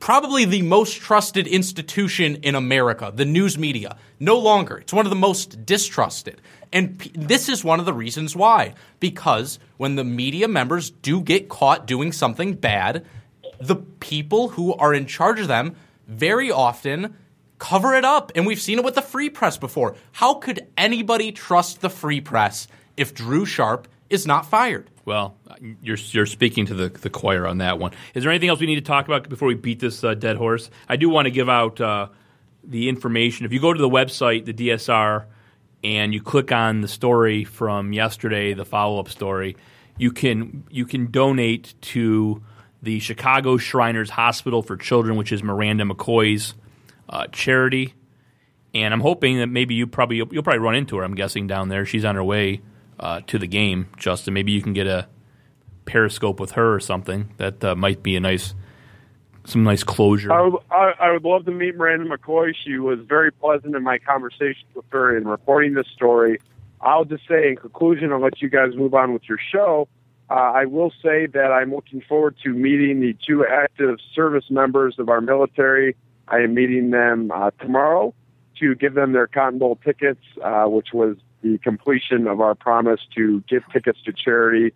[0.04, 3.95] probably the most trusted institution in America, the news media.
[4.20, 4.80] No longer.
[4.80, 6.41] It's one of the most distrusted.
[6.74, 8.74] And p- this is one of the reasons why.
[8.99, 13.06] Because when the media members do get caught doing something bad,
[13.62, 17.16] the people who are in charge of them very often
[17.58, 18.34] cover it up.
[18.36, 19.95] And we've seen it with the free press before.
[20.12, 24.89] How could anybody trust the free press if Drew Sharp is not fired?
[25.06, 25.36] Well,
[25.82, 27.91] you're you're speaking to the the choir on that one.
[28.14, 30.38] Is there anything else we need to talk about before we beat this uh, dead
[30.38, 30.70] horse?
[30.88, 32.08] I do want to give out uh,
[32.64, 33.45] the information.
[33.45, 35.26] If you go to the website, the DSR,
[35.84, 39.58] and you click on the story from yesterday, the follow up story,
[39.97, 42.41] you can you can donate to
[42.82, 46.54] the Chicago Shriners Hospital for Children, which is Miranda McCoy's
[47.10, 47.93] uh, charity.
[48.74, 51.04] And I'm hoping that maybe you probably you'll, you'll probably run into her.
[51.04, 51.86] I'm guessing down there.
[51.86, 52.62] She's on her way
[53.04, 54.34] uh, to the game, Justin.
[54.34, 55.08] Maybe you can get a
[55.86, 57.34] periscope with her or something.
[57.38, 58.56] That uh, might be a nice,
[59.45, 60.32] some nice closure.
[60.32, 62.54] I would, I, I would love to meet Miranda McCoy.
[62.64, 66.39] She was very pleasant in my conversations with her in reporting this story.
[66.80, 69.89] I'll just say, in conclusion, I'll let you guys move on with your show.
[70.30, 74.95] Uh, I will say that I'm looking forward to meeting the two active service members
[74.97, 75.97] of our military.
[76.30, 78.14] I am meeting them uh, tomorrow
[78.60, 83.02] to give them their Cotton Bowl tickets, uh, which was the completion of our promise
[83.16, 84.74] to give tickets to charity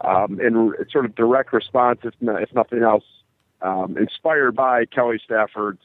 [0.00, 3.04] um, in sort of direct response, if, no, if nothing else,
[3.62, 5.80] um, inspired by Kelly Stafford's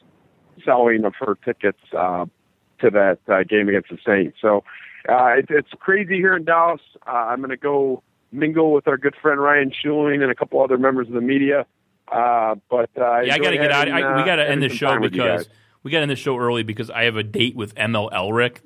[0.66, 2.26] selling of her tickets uh,
[2.80, 4.38] to that uh, game against the Saints.
[4.42, 4.64] So
[5.08, 6.82] uh, it, it's crazy here in Dallas.
[7.06, 10.62] Uh, I'm going to go mingle with our good friend Ryan Schuling and a couple
[10.62, 11.66] other members of the media.
[12.12, 13.90] Uh, but uh, yeah, I got to get out.
[13.90, 15.48] I, we uh, got to end having the show time with you because
[15.84, 18.58] we got to end the show early because I have a date with ML Elrick,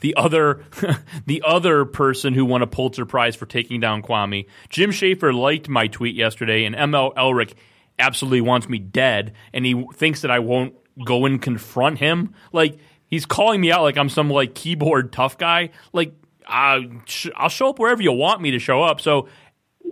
[0.00, 0.64] the other,
[1.26, 4.46] the other person who won a Pulitzer Prize for taking down Kwame.
[4.68, 7.54] Jim Schaefer liked my tweet yesterday, and ML Elrick
[7.98, 10.74] absolutely wants me dead, and he thinks that I won't
[11.04, 12.34] go and confront him.
[12.52, 15.70] Like he's calling me out like I'm some like keyboard tough guy.
[15.92, 16.14] Like
[16.46, 16.80] uh,
[17.36, 19.00] I'll show up wherever you want me to show up.
[19.00, 19.28] So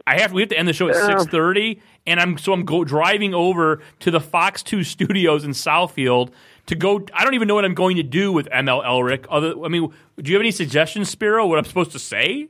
[0.07, 2.65] I have we have to end the show at six thirty, and I'm so I'm
[2.65, 6.33] go driving over to the Fox Two studios in Southfield
[6.67, 7.05] to go.
[7.15, 9.27] I don't even know what I'm going to do with ML Elrick.
[9.31, 11.47] Other, I mean, do you have any suggestions, Spiro?
[11.47, 12.49] What I'm supposed to say?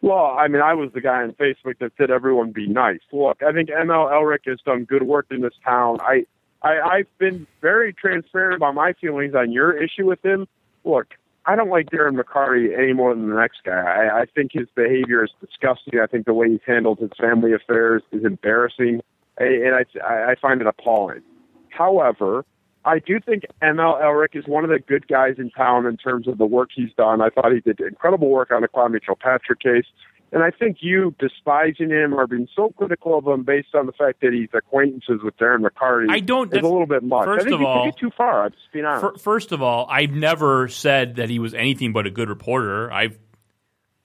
[0.00, 3.00] Well, I mean, I was the guy on Facebook that said everyone be nice.
[3.12, 5.98] Look, I think ML Elrick has done good work in this town.
[6.00, 6.24] I,
[6.62, 10.46] I, I've been very transparent about my feelings on your issue with him.
[10.84, 11.08] Look,
[11.46, 13.72] I don't like Darren McCarty any more than the next guy.
[13.72, 15.98] I, I think his behavior is disgusting.
[15.98, 19.00] I think the way he's handled his family affairs is embarrassing,
[19.38, 21.22] and I, I find it appalling.
[21.70, 22.44] However,
[22.88, 26.26] I do think ML Elrick is one of the good guys in town in terms
[26.26, 27.20] of the work he's done.
[27.20, 29.84] I thought he did incredible work on the Kwame Kilpatrick case.
[30.30, 33.92] And I think you despising him or being so critical of him based on the
[33.92, 37.24] fact that he's acquaintances with Darren McCarty I don't- is a little bit much.
[37.24, 38.44] first I think of you all- too far.
[38.44, 39.00] I'm just being honest.
[39.02, 42.92] Fir- First of all, I've never said that he was anything but a good reporter.
[42.92, 43.18] I've,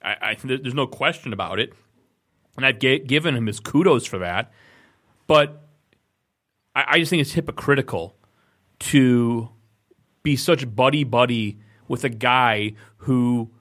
[0.01, 1.73] I, I there's no question about it,
[2.57, 4.51] and I've given him his kudos for that.
[5.27, 5.61] But
[6.75, 8.15] I, I just think it's hypocritical
[8.79, 9.49] to
[10.23, 13.51] be such buddy buddy with a guy who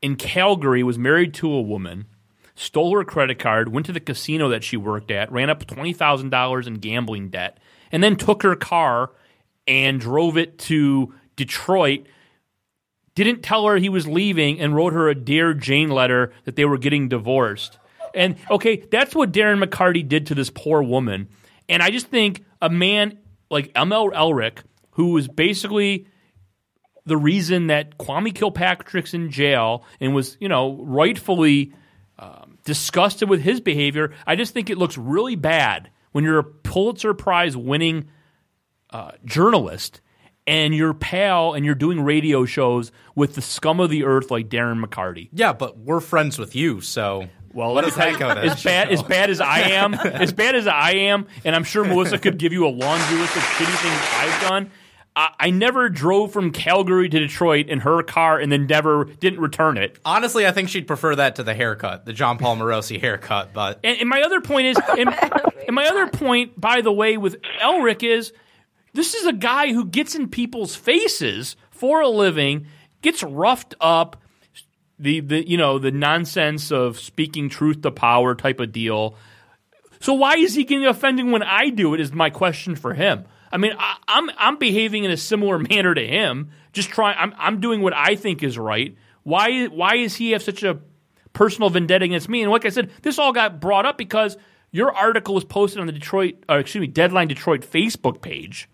[0.00, 2.04] in Calgary was married to a woman,
[2.54, 6.66] stole her credit card, went to the casino that she worked at, ran up $20,000
[6.66, 7.58] in gambling debt,
[7.90, 9.10] and then took her car
[9.66, 12.06] and drove it to Detroit.
[13.14, 16.64] Didn't tell her he was leaving and wrote her a Dear Jane letter that they
[16.64, 17.78] were getting divorced.
[18.14, 21.28] And okay, that's what Darren McCarty did to this poor woman.
[21.68, 23.18] And I just think a man
[23.50, 24.58] like ML Elrick,
[24.92, 26.06] who was basically
[27.06, 31.72] the reason that Kwame Kilpatrick's in jail and was, you know, rightfully
[32.18, 34.12] um, disgusted with his behavior.
[34.26, 38.08] I just think it looks really bad when you're a Pulitzer Prize winning
[38.90, 40.00] uh, journalist
[40.46, 44.48] and you're pal and you're doing radio shows with the scum of the earth like
[44.48, 45.28] Darren McCarty.
[45.32, 48.40] Yeah, but we're friends with you, so Well, what let does me that go to
[48.40, 51.84] as bad as bad as I am, as bad as I am, and I'm sure
[51.84, 54.70] Melissa could give you a laundry list of shitty things I've done.
[55.16, 59.40] I, I never drove from Calgary to Detroit in her car and then never didn't
[59.40, 59.98] return it.
[60.04, 63.52] Honestly, I think she'd prefer that to the haircut, the Jon Paul Morosi haircut.
[63.52, 65.08] But And, and my other point is, and,
[65.68, 68.32] and my other point, by the way, with Elrick is,
[68.94, 72.66] this is a guy who gets in people's faces for a living,
[73.02, 74.22] gets roughed up,
[74.98, 79.16] the the you know the nonsense of speaking truth to power type of deal.
[80.00, 82.00] So why is he getting offended when I do it?
[82.00, 83.24] Is my question for him.
[83.50, 86.50] I mean, I, I'm I'm behaving in a similar manner to him.
[86.72, 87.16] Just trying.
[87.18, 88.96] I'm I'm doing what I think is right.
[89.22, 90.78] Why why is he have such a
[91.32, 92.42] personal vendetta against me?
[92.42, 94.36] And like I said, this all got brought up because
[94.70, 98.68] your article was posted on the Detroit, excuse me, Deadline Detroit Facebook page,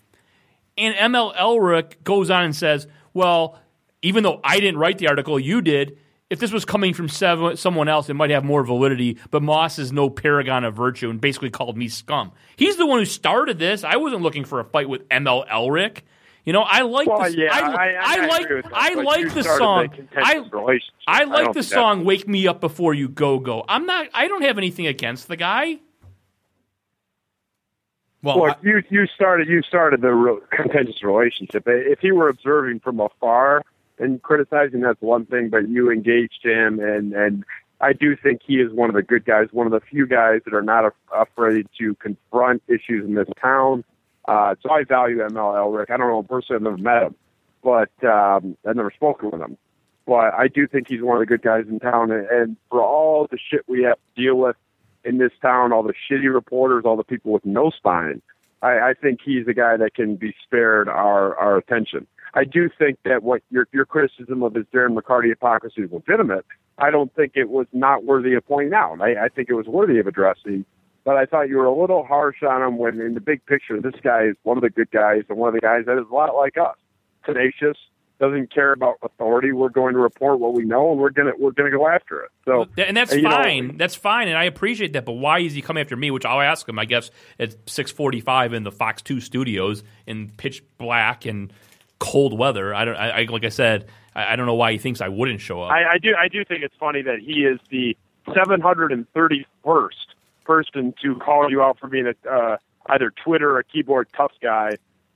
[0.78, 3.58] and ML Elrick goes on and says, "Well,
[4.02, 5.98] even though I didn't write the article, you did."
[6.30, 9.18] If this was coming from someone else, it might have more validity.
[9.32, 12.30] But Moss is no paragon of virtue, and basically called me scum.
[12.56, 13.82] He's the one who started this.
[13.82, 16.02] I wasn't looking for a fight with ML Elrick.
[16.44, 17.34] You know, I like Well, this.
[17.34, 19.88] yeah, I, I- I like I like the song.
[20.16, 20.40] I.
[21.06, 24.06] I like the song "Wake Me Up Before You Go Go." I'm not.
[24.14, 25.80] I don't have anything against the guy.
[28.22, 31.64] Well, Look, I- you you started you started the real contentious relationship.
[31.66, 33.62] If he were observing from afar
[33.98, 35.48] and criticizing, that's one thing.
[35.48, 37.44] But you engaged him, and and
[37.80, 40.40] I do think he is one of the good guys, one of the few guys
[40.44, 43.84] that are not af- afraid to confront issues in this town.
[44.28, 45.90] Uh, so I value ML Elrick.
[45.90, 47.14] I don't know him personally; I've never met him,
[47.64, 49.56] but um, I've never spoken with him.
[50.06, 52.10] But I do think he's one of the good guys in town.
[52.10, 54.56] And, and for all the shit we have to deal with
[55.05, 58.22] in this town, all the shitty reporters, all the people with no spine,
[58.62, 62.07] I, I think he's the guy that can be spared our, our attention.
[62.34, 66.46] I do think that what your your criticism of his Darren McCarty hypocrisy is legitimate.
[66.78, 69.01] I don't think it was not worthy of pointing out.
[69.01, 70.64] I, I think it was worthy of addressing.
[71.05, 73.80] But I thought you were a little harsh on him when, in the big picture,
[73.80, 76.05] this guy is one of the good guys and one of the guys that is
[76.11, 76.76] a lot like us,
[77.24, 77.76] tenacious,
[78.20, 79.50] doesn't care about authority.
[79.50, 82.30] We're going to report what we know, and we're gonna we're gonna go after it.
[82.44, 83.76] So and that's you know, fine.
[83.78, 85.06] that's fine, and I appreciate that.
[85.06, 86.10] But why is he coming after me?
[86.10, 90.30] Which I'll ask him, I guess, at six forty-five in the Fox Two studios in
[90.36, 91.52] pitch black and
[91.98, 92.74] cold weather.
[92.74, 92.96] I don't.
[92.96, 95.62] I, I like I said, I, I don't know why he thinks I wouldn't show
[95.62, 95.72] up.
[95.72, 97.96] I, I do I do think it's funny that he is the
[98.28, 99.88] 731st
[100.44, 104.32] person to call you out for being a uh, either Twitter or a keyboard tough
[104.42, 104.72] guy,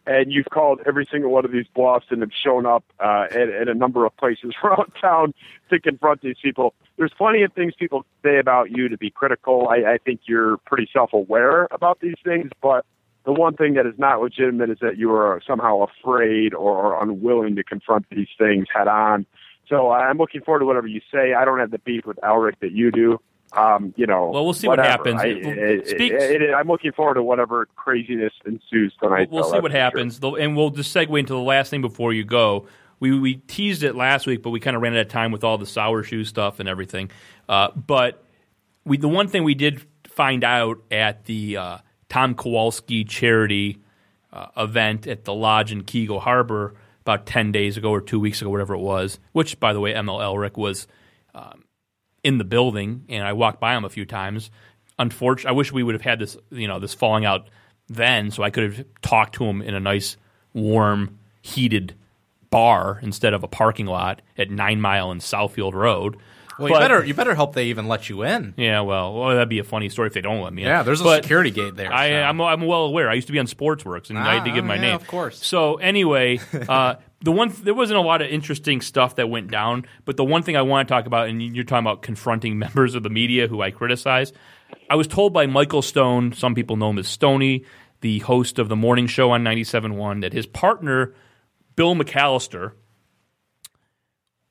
[0.07, 3.48] and you've called every single one of these bluffs and have shown up uh, at,
[3.48, 5.34] at a number of places around town
[5.70, 6.74] to confront these people.
[6.96, 9.68] There's plenty of things people say about you to be critical.
[9.68, 12.84] I, I think you're pretty self-aware about these things, but
[13.24, 17.57] the one thing that is not legitimate is that you are somehow afraid or unwilling
[17.57, 19.26] to confront these things head on.
[19.68, 21.32] So I'm looking forward to whatever you say.
[21.32, 23.18] I don't have the beef with Elrick that you do.
[23.57, 25.20] Um, you know, Well, we'll see what happens.
[25.20, 29.30] I, It- it- speak- it- it- I'm looking forward to whatever craziness ensues tonight.
[29.30, 29.80] we'll though, see what for sure.
[29.80, 32.66] happens, and we'll just segue into the last thing before you go.
[33.00, 35.44] We we teased it last week, but we kind of ran out of time with
[35.44, 37.11] all the sour shoe stuff and everything.
[37.48, 38.24] Uh, but
[38.84, 41.78] we the one thing we did find out at the uh,
[42.09, 43.78] Tom Kowalski charity
[44.32, 48.40] uh, event at the lodge in Keego Harbor about ten days ago or two weeks
[48.40, 49.18] ago, whatever it was.
[49.32, 50.86] Which, by the way, ML Elrick was
[51.34, 51.64] um,
[52.25, 54.51] in the building, and I walked by him a few times.
[54.99, 57.49] Unfortunately, I wish we would have had this, you know, this falling out
[57.89, 60.16] then, so I could have talked to him in a nice,
[60.55, 61.95] warm, heated
[62.51, 66.16] bar instead of a parking lot at Nine Mile and Southfield Road.
[66.59, 68.55] Well, you But- better you better hope they even let you in.
[68.57, 70.68] Yeah, well, well, that'd be a funny story if they don't let me in.
[70.68, 71.92] Yeah, there's a But security gate there.
[71.92, 72.14] I, so.
[72.22, 73.11] I'm, I'm well aware.
[73.11, 74.94] I used to be on Sportsworks, and I had to Ah, give my yeah, name.
[74.96, 75.44] of course.
[75.44, 79.86] So anyway, uh, the one there wasn't a lot of interesting stuff that went down,
[80.05, 82.94] but the one thing I want to talk about, and you're talking about confronting members
[82.94, 84.32] of the media who I criticize.
[84.90, 87.64] I was told by Michael Stone, some people know him as Stony,
[88.00, 91.14] the host of the morning show on 97.1, that his partner,
[91.76, 92.72] Bill McAllister,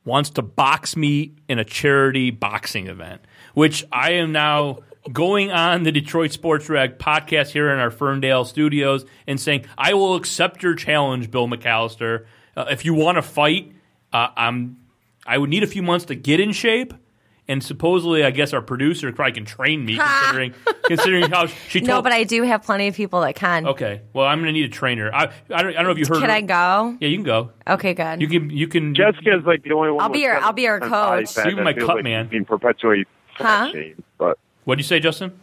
[0.05, 3.21] wants to box me in a charity boxing event,
[3.53, 4.79] which I am now
[5.11, 9.93] going on the Detroit Sports Rag podcast here in our Ferndale studios and saying, I
[9.93, 12.25] will accept your challenge, Bill McAllister.
[12.55, 13.73] Uh, if you want to fight,
[14.11, 14.77] uh, I'm,
[15.25, 16.93] I would need a few months to get in shape.
[17.47, 20.53] And supposedly, I guess our producer probably can train me, considering
[20.85, 21.87] considering how she told.
[21.89, 23.67] No, but I do have plenty of people that can.
[23.67, 25.11] okay, well, I'm going to need a trainer.
[25.13, 26.21] I, I, don't, I don't know if you heard.
[26.21, 26.97] Can her- I go?
[27.01, 27.51] Yeah, you can go.
[27.67, 28.21] Okay, good.
[28.21, 28.49] You can.
[28.49, 28.95] You can.
[28.95, 30.01] Jessica's like the only one.
[30.01, 31.33] I'll with be your- I'll be your coach.
[31.33, 32.27] fat You be my cut like man.
[32.29, 33.71] Being perpetually Huh?
[33.73, 35.37] fat but What do you say, Justin?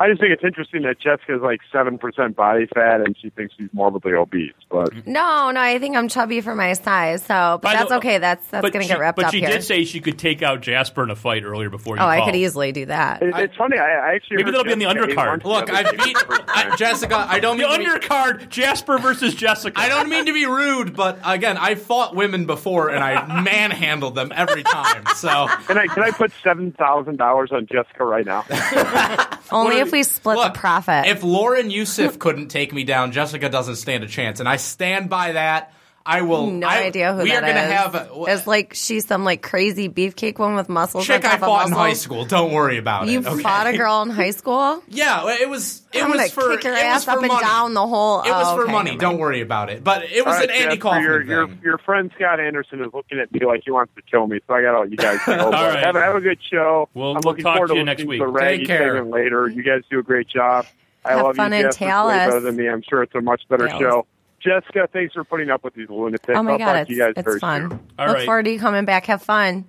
[0.00, 3.54] I just think it's interesting that Jessica's like seven percent body fat and she thinks
[3.58, 4.54] she's morbidly obese.
[4.70, 7.20] But No, no, I think I'm chubby for my size.
[7.22, 8.16] So, but By the- that's okay.
[8.18, 9.50] That's that's but gonna she, get wrapped But up she here.
[9.50, 12.24] did say she could take out Jasper in a fight earlier before you oh, I
[12.24, 13.20] could easily do that.
[13.22, 13.76] it, it's funny.
[13.76, 15.44] I, I actually Maybe heard that'll be on the undercard.
[15.44, 16.76] Look, I day beat for the first I.
[16.76, 17.16] Jessica.
[17.28, 19.78] I don't The mean to be- undercard, Jasper versus Jessica.
[19.78, 24.14] I don't mean to be rude, but again, I fought women before and I manhandled
[24.14, 25.04] them every time.
[25.16, 28.46] So Can I can I put seven thousand dollars on Jessica right now?
[29.52, 31.06] Only if we split Look, the profit.
[31.06, 35.10] If Lauren Yusuf couldn't take me down, Jessica doesn't stand a chance, and I stand
[35.10, 35.72] by that.
[36.06, 36.46] I will.
[36.50, 37.72] No I- idea who we that are gonna is.
[37.72, 37.94] have.
[37.94, 41.06] A, it's like she's some like crazy beefcake one with muscles.
[41.06, 42.24] chick on I top of fought in high school.
[42.24, 43.26] Don't worry about You it.
[43.26, 43.42] okay?
[43.42, 44.82] fought a girl in high school.
[44.88, 45.82] Yeah, it was.
[45.92, 46.56] It I'm was for.
[46.56, 47.44] kick your it was ass for up and money.
[47.44, 48.22] down the whole.
[48.22, 48.96] It was oh, for okay, money.
[48.96, 49.84] Don't worry about it.
[49.84, 51.28] But it was All right, an Andy Jasper, Kaufman your, thing.
[51.30, 54.40] your your friend Scott Anderson is looking at me like he wants to kill me,
[54.46, 55.38] so I got to let you guys go.
[55.38, 55.84] All right.
[55.84, 56.88] have, a- have a good show.
[56.94, 58.20] We'll- I'm we'll looking talk forward to you next week.
[58.20, 59.04] to the Take care.
[59.04, 59.48] later.
[59.48, 60.66] You guys do a great job.
[61.04, 61.84] I Have love fun you, in Jasper.
[62.08, 62.68] Way better than me.
[62.68, 64.06] I'm sure it's a much better show.
[64.40, 66.32] Jessica, thanks for putting up with these lunatics.
[66.36, 67.70] Oh my I'll god, it's you guys it's fun.
[67.70, 67.80] soon.
[67.98, 68.24] All Look right.
[68.24, 69.06] forward to you coming back.
[69.06, 69.64] Have fun.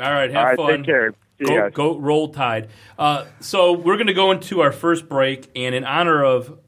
[0.00, 0.76] All right, have All right, fun.
[0.78, 1.14] take care.
[1.38, 2.68] See Go, go roll tide.
[2.98, 6.58] Uh, so we're going to go into our first break, and in honor of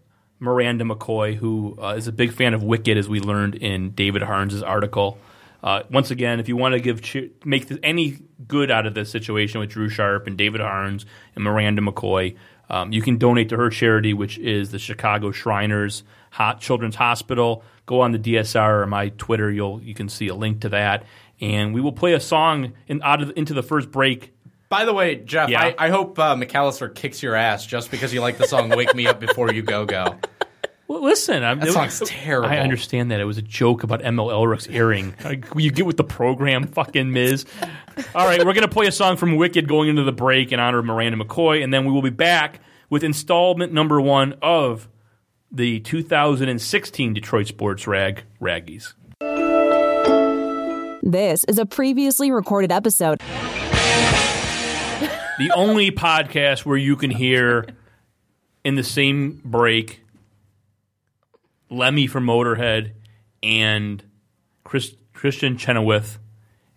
[0.40, 4.22] Miranda McCoy, who uh, is a big fan of Wicked, as we learned in David
[4.22, 5.18] Harns' article.
[5.62, 8.94] Uh, once again, if you want to give che- make th- any good out of
[8.94, 11.04] this situation with Drew Sharp and David Harns
[11.34, 12.36] and Miranda McCoy,
[12.70, 17.62] um, you can donate to her charity, which is the Chicago Shriners Hot Children's Hospital.
[17.87, 21.05] Go on the DSR or my Twitter; you'll you can see a link to that,
[21.41, 24.33] and we will play a song in, out of into the first break
[24.68, 25.62] By the way, Jeff, Yeah.
[25.62, 28.95] I, I hope uh, McAllister kicks your ass just because you like the song "Wake
[28.95, 30.16] Me Up Before You Go Go."
[30.89, 32.49] Well, listen, I'm, That song's terrible.
[32.49, 35.14] I understand that it was a joke about ML Elrick's earring.
[35.55, 37.45] You get with the program, fucking Miz.
[38.14, 40.79] All right, we're gonna play a song from Wicked going into the break in honor
[40.79, 44.89] of Miranda McCoy, and then we will be back with installment number one of
[45.51, 48.92] the 2016 Detroit Sports Rag Raggies.
[51.03, 53.20] This is a previously recorded episode.
[55.38, 57.66] the only podcast where you can hear
[58.64, 60.03] in the same break
[61.70, 62.92] Lemmy from Motorhead
[63.42, 64.03] and
[64.64, 66.18] Chris, Christian Chenoweth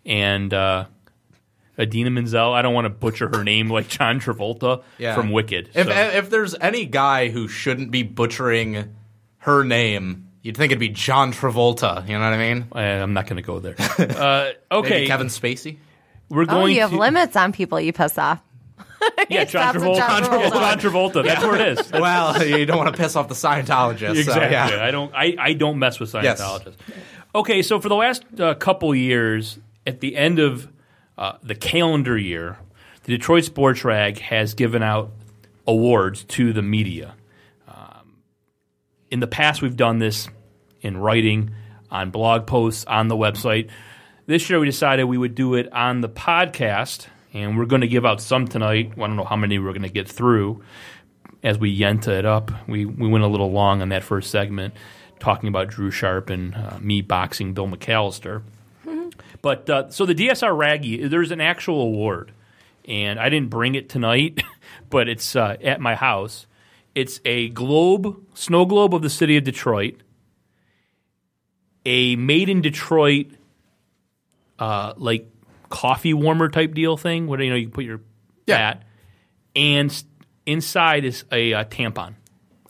[0.06, 0.86] and uh,
[1.82, 2.54] Idina Menzel.
[2.54, 5.16] I don't want to butcher her name like John Travolta Yeah.
[5.16, 5.70] from Wicked.
[5.74, 8.94] If So- if there's any guy who shouldn't be butchering
[9.40, 12.08] her name, you'd think it'd be John Travolta.
[12.08, 12.66] You know what I mean?
[12.74, 13.76] I- I'm not going to go there.
[14.00, 15.78] Uh, okay, Maybe Kevin Spacey.
[16.30, 16.62] we're going.
[16.64, 18.42] Oh, you have to, licits on people you piss off.
[19.30, 19.98] Yeah, John Travolta.
[19.98, 20.52] John Travolta.
[20.52, 21.26] John Travolta.
[21.26, 21.92] That's where it is.
[21.94, 24.16] well, you don't want to piss off the Scientologists.
[24.18, 24.34] Exactly.
[24.34, 24.84] So, yeah.
[24.86, 25.12] I don't.
[25.16, 26.40] I, I don't mess with Yes.
[26.40, 26.76] Scientologists.
[27.34, 29.58] Okay, so for the last uh, couple years,
[29.88, 30.68] at the end of
[31.18, 32.58] uh, the calendar year,
[33.04, 35.12] the Detroit Sports Rag has given out
[35.68, 37.16] awards to the media.
[37.68, 38.18] Um,
[39.10, 40.30] in the past, we've done this
[40.82, 41.52] in writing,
[41.90, 43.70] on blog posts, on the website.
[44.26, 47.88] This year, we decided we would do it on the podcast, and we're going to
[47.88, 48.92] give out some tonight.
[48.96, 50.64] I don't know how many we're going to get through
[51.44, 52.52] as we yenta it up.
[52.68, 54.74] We we went a little long on that first segment,
[55.20, 58.44] talking about Drew Sharp and uh, me boxing Bill McAllister.
[59.42, 62.32] But uh, so the DSR Raggy, there's an actual award,
[62.88, 64.44] and I didn't bring it tonight,
[64.90, 66.46] but it's uh, at my house.
[66.94, 69.96] It's a globe, snow globe of the city of Detroit,
[71.86, 73.28] a made in Detroit,
[74.60, 75.28] uh, like
[75.70, 77.28] coffee warmer type deal thing.
[77.28, 78.02] What you know, you put your
[78.46, 78.76] Yeah.
[79.56, 80.04] and
[80.46, 82.16] inside is a uh, tampon.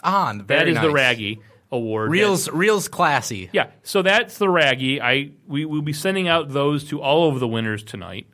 [0.04, 0.94] On That is the nice.
[0.94, 1.40] Raggy
[1.72, 2.12] award.
[2.12, 3.50] Reels, reels, classy.
[3.54, 5.02] Yeah, so that's the Raggy.
[5.02, 8.28] I we will be sending out those to all of the winners tonight.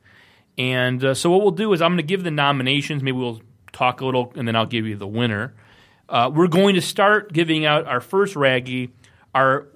[0.57, 3.03] And uh, so what we'll do is I'm going to give the nominations.
[3.03, 5.53] Maybe we'll talk a little, and then I'll give you the winner.
[6.09, 8.91] Uh, we're going to start giving out our first Raggy,
[9.35, 9.67] our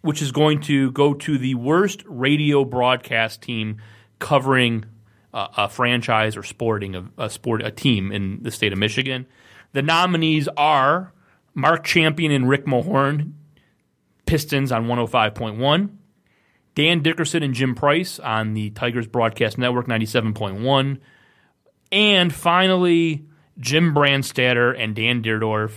[0.00, 3.78] which is going to go to the worst radio broadcast team
[4.18, 4.84] covering
[5.32, 9.26] uh, a franchise or sporting a, a sport a team in the state of Michigan.
[9.72, 11.13] The nominees are
[11.54, 13.32] Mark Champion and Rick Mahorn,
[14.26, 15.90] Pistons on 105.1.
[16.74, 20.98] Dan Dickerson and Jim Price on the Tigers Broadcast Network 97.1.
[21.92, 23.24] And finally,
[23.58, 25.72] Jim Brandstatter and Dan Dierdorf,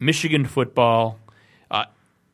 [0.00, 1.18] Michigan football.
[1.70, 1.84] Uh,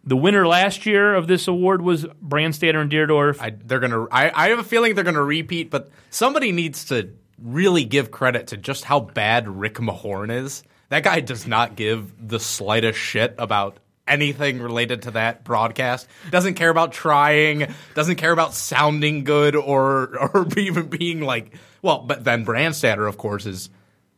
[0.05, 3.41] the winner last year of this award was Brandstatter and Dierdorf.
[3.41, 4.05] I, they're gonna.
[4.13, 7.11] I, I have a feeling they're gonna repeat, but somebody needs to
[7.43, 10.63] really give credit to just how bad Rick Mahorn is.
[10.95, 16.07] That guy does not give the slightest shit about anything related to that broadcast.
[16.31, 17.75] Doesn't care about trying.
[17.97, 21.53] Doesn't care about sounding good or or even being like.
[21.83, 23.71] Well, but then Brandstatter, of course, is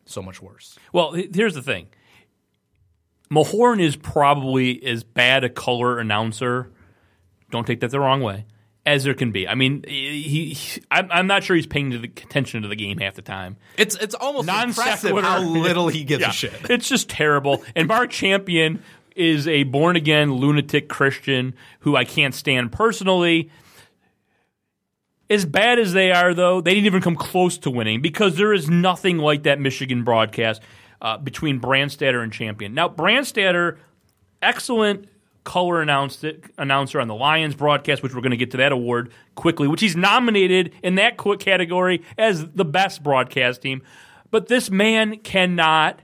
[0.05, 0.79] so much worse.
[0.93, 1.87] Well, here's the thing.
[3.31, 6.71] Mahorn is probably as bad a color announcer.
[7.51, 8.45] Don't take that the wrong way.
[8.87, 9.49] As there can be.
[9.49, 10.55] I mean, he.
[10.55, 13.23] he I'm, I'm not sure he's paying to the attention to the game half the
[13.23, 13.57] time.
[13.77, 16.53] It's it's almost Non impressive how little he gives Yeah, a shit.
[16.71, 17.65] It's just terrible.
[17.75, 18.83] And Mark Champion
[19.17, 23.51] is a born again lunatic Christian who I can't stand personally.
[25.29, 28.53] As bad as they are, though, they didn't even come close to winning because there
[28.53, 30.63] is nothing like that Michigan broadcast
[31.03, 32.75] uh, between Brandstatter and Champion.
[32.75, 33.79] Now, Brandstatter,
[34.41, 35.09] excellent
[35.47, 36.25] color announced
[36.59, 39.81] announcer on the Lions broadcast, which we're going to get to that award quickly, which
[39.81, 43.81] he's nominated in that qu- category as the best broadcast team.
[44.31, 46.03] But this man cannot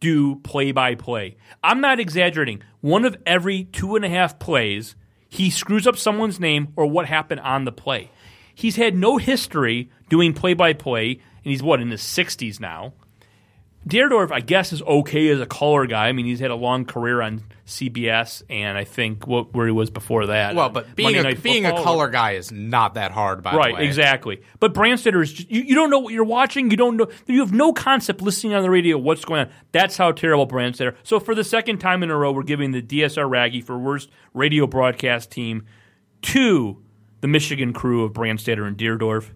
[0.00, 1.36] do play by play.
[1.62, 2.62] I'm not exaggerating.
[2.80, 4.96] One of every two and a half plays,
[5.28, 8.10] he screws up someone's name or what happened on the play.
[8.54, 12.94] He's had no history doing play by play, and he's what, in his 60s now.
[13.88, 16.08] Dierdorf, I guess, is okay as a color guy.
[16.08, 19.72] I mean, he's had a long career on CBS, and I think what, where he
[19.72, 20.54] was before that.
[20.54, 23.80] Well, but being a being a color guy is not that hard, by the Right,
[23.80, 24.42] exactly.
[24.58, 26.70] But Brandstatter is just, you, you don't know what you're watching.
[26.70, 27.08] You don't know.
[27.26, 29.52] You have no concept listening on the radio what's going on.
[29.72, 30.94] That's how terrible Brandstatter.
[31.02, 34.10] So for the second time in a row, we're giving the DSR Raggy for worst
[34.34, 35.64] radio broadcast team
[36.22, 36.82] to
[37.22, 39.30] the Michigan crew of Brandstatter and Dierdorf.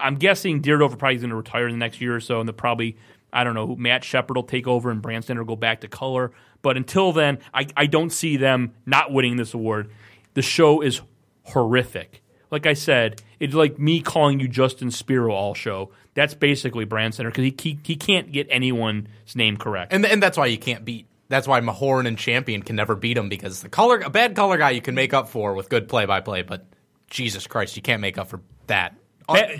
[0.00, 2.54] I'm guessing Dierdorf probably going to retire in the next year or so, and they'll
[2.54, 2.96] probably
[3.32, 5.88] I don't know who Matt Shepard will take over and Brandstatter will go back to
[5.88, 6.32] color.
[6.62, 9.90] But until then, I, I don't see them not winning this award.
[10.34, 11.00] The show is
[11.44, 12.22] horrific.
[12.50, 15.90] Like I said, it's like me calling you Justin Spiro all show.
[16.14, 19.92] That's basically Brand Center because he, he he can't get anyone's name correct.
[19.92, 21.06] and and that's why you can't beat.
[21.28, 24.56] That's why Mahorn and Champion can never beat him because the color a bad color
[24.56, 26.64] guy you can make up for with good play by play, but
[27.10, 28.94] Jesus Christ, you can't make up for that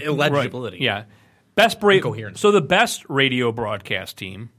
[0.02, 0.76] illegibility.
[0.76, 1.04] right, Yeah,
[1.58, 2.40] best Incoherence.
[2.40, 4.50] So the best radio broadcast team.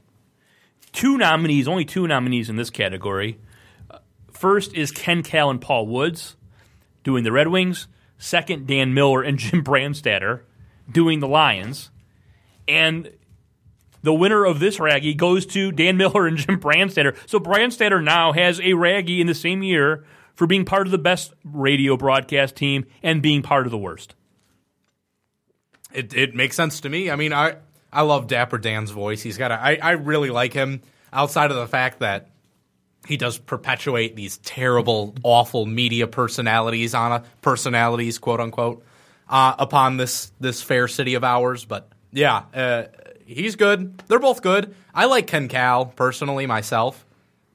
[0.92, 3.38] Two nominees, only two nominees in this category.
[3.90, 3.98] Uh,
[4.30, 6.36] First is Ken Kal and Paul Woods
[7.02, 7.88] doing the Red Wings.
[8.18, 10.42] Second, Dan Miller and Jim Brandstatter
[10.92, 11.90] doing the Lions.
[12.68, 13.10] And
[14.02, 17.16] the winner of this Raggy goes to Dan Miller and Jim Brandstatter.
[17.26, 20.98] So Brandstatter now has a Raggy in the same year for being part of the
[20.98, 24.14] best radio broadcast team and being part of the worst.
[25.92, 27.10] It it makes sense to me.
[27.10, 27.56] I mean, I
[27.92, 29.22] I love Dapper Dan's voice.
[29.22, 30.82] He's got a, I I really like him
[31.12, 32.30] outside of the fact that
[33.06, 38.84] he does perpetuate these terrible, awful media personalities on a personalities, quote unquote,
[39.28, 41.64] uh, upon this this fair city of ours.
[41.64, 42.84] But yeah, uh,
[43.24, 43.98] he's good.
[44.08, 44.74] They're both good.
[44.94, 47.06] I like Ken Kal personally myself,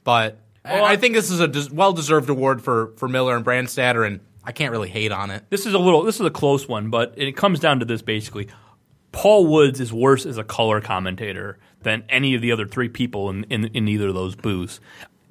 [0.03, 3.45] but I, I think this is a des- well deserved award for for Miller and
[3.45, 5.43] Brandstatter, and I can't really hate on it.
[5.49, 6.03] This is a little.
[6.03, 8.47] This is a close one, but it comes down to this basically.
[9.11, 13.29] Paul Woods is worse as a color commentator than any of the other three people
[13.29, 14.81] in, in, in either of those booths.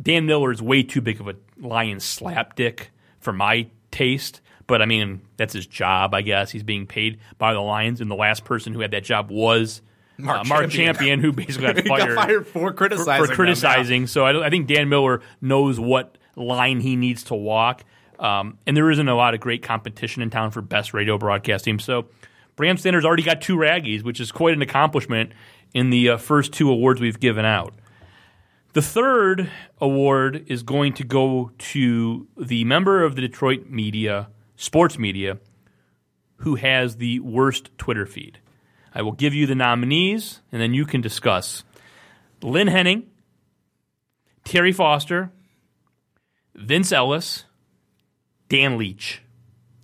[0.01, 2.87] Dan Miller is way too big of a lion slapdick
[3.21, 6.51] for my taste, but I mean that's his job, I guess.
[6.51, 9.83] He's being paid by the Lions, and the last person who had that job was
[10.17, 10.95] Mark uh, Mark Champion.
[10.95, 14.07] Champion, who basically got He got fired, fired for for, criticizing for them, criticizing.
[14.07, 17.85] So I, I think Dan Miller knows what line he needs to walk.
[18.19, 21.65] Um, and there isn't a lot of great competition in town for best radio broadcast
[21.65, 21.79] team.
[21.79, 22.07] So
[22.57, 25.33] Brandstatter's already got two Raggies, which is quite an accomplishment
[25.73, 27.75] in the uh, first two awards we've given out.
[28.75, 29.51] The third
[29.81, 35.39] award is going to go to the member of the Detroit media, sports media,
[36.39, 38.41] who has the worst Twitter feed.
[38.93, 41.65] I will give you the nominees, and then you can discuss.
[42.43, 43.07] Lynn Henning,
[44.45, 45.31] Terry Foster,
[46.55, 47.45] Vince Ellis,
[48.49, 49.23] Dan Leach.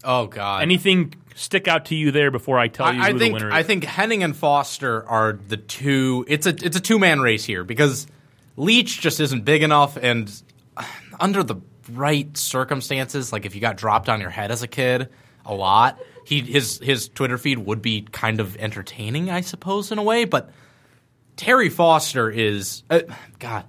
[0.05, 0.63] Oh God!
[0.63, 3.35] Anything stick out to you there before I tell you I, I who think the
[3.35, 3.55] winner is?
[3.55, 6.25] I think Henning and Foster are the two.
[6.29, 8.07] It's a it's a two man race here because
[8.57, 10.31] Leach just isn't big enough, and
[10.77, 10.85] uh,
[11.19, 11.57] under the
[11.93, 15.09] right circumstances, like if you got dropped on your head as a kid
[15.45, 19.99] a lot, he his his Twitter feed would be kind of entertaining, I suppose, in
[19.99, 20.25] a way.
[20.25, 20.51] But
[21.37, 23.01] Terry Foster is uh,
[23.39, 23.65] God.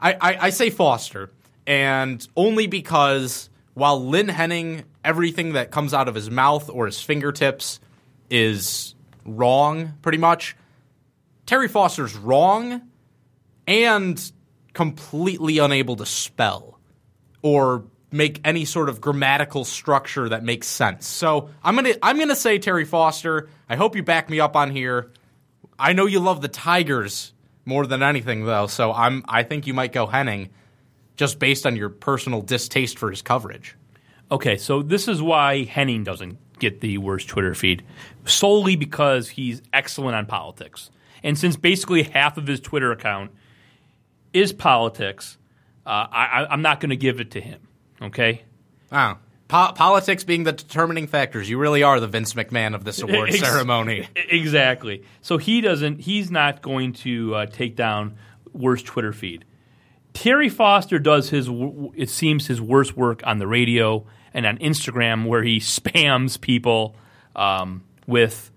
[0.00, 1.30] I, I, I say Foster,
[1.66, 7.00] and only because while Lynn Henning, everything that comes out of his mouth or his
[7.00, 7.80] fingertips
[8.30, 8.94] is
[9.24, 10.56] wrong, pretty much.
[11.46, 12.82] Terry Foster's wrong
[13.66, 14.32] and
[14.72, 16.78] completely unable to spell
[17.42, 21.06] or make any sort of grammatical structure that makes sense.
[21.06, 23.48] So I'm gonna I'm gonna say Terry Foster.
[23.68, 25.10] I hope you back me up on here.
[25.78, 27.32] I know you love the Tigers
[27.64, 30.50] more than anything though, so I'm I think you might go Henning
[31.16, 33.76] just based on your personal distaste for his coverage.
[34.30, 37.84] Okay, so this is why Henning doesn't get the worst Twitter feed
[38.24, 40.90] solely because he's excellent on politics.
[41.22, 43.32] And since basically half of his Twitter account
[44.32, 45.38] is politics,
[45.86, 47.60] uh, I, I, I'm not going to give it to him.
[48.00, 48.42] Okay.
[48.90, 49.18] Wow.
[49.48, 51.48] Po- politics being the determining factors.
[51.48, 54.08] You really are the Vince McMahon of this award Ex- ceremony.
[54.16, 55.04] Exactly.
[55.20, 56.00] So he doesn't.
[56.00, 58.16] He's not going to uh, take down
[58.52, 59.44] worst Twitter feed.
[60.14, 61.48] Terry Foster does his.
[61.94, 66.96] It seems his worst work on the radio and on Instagram, where he spams people
[67.36, 68.50] um, with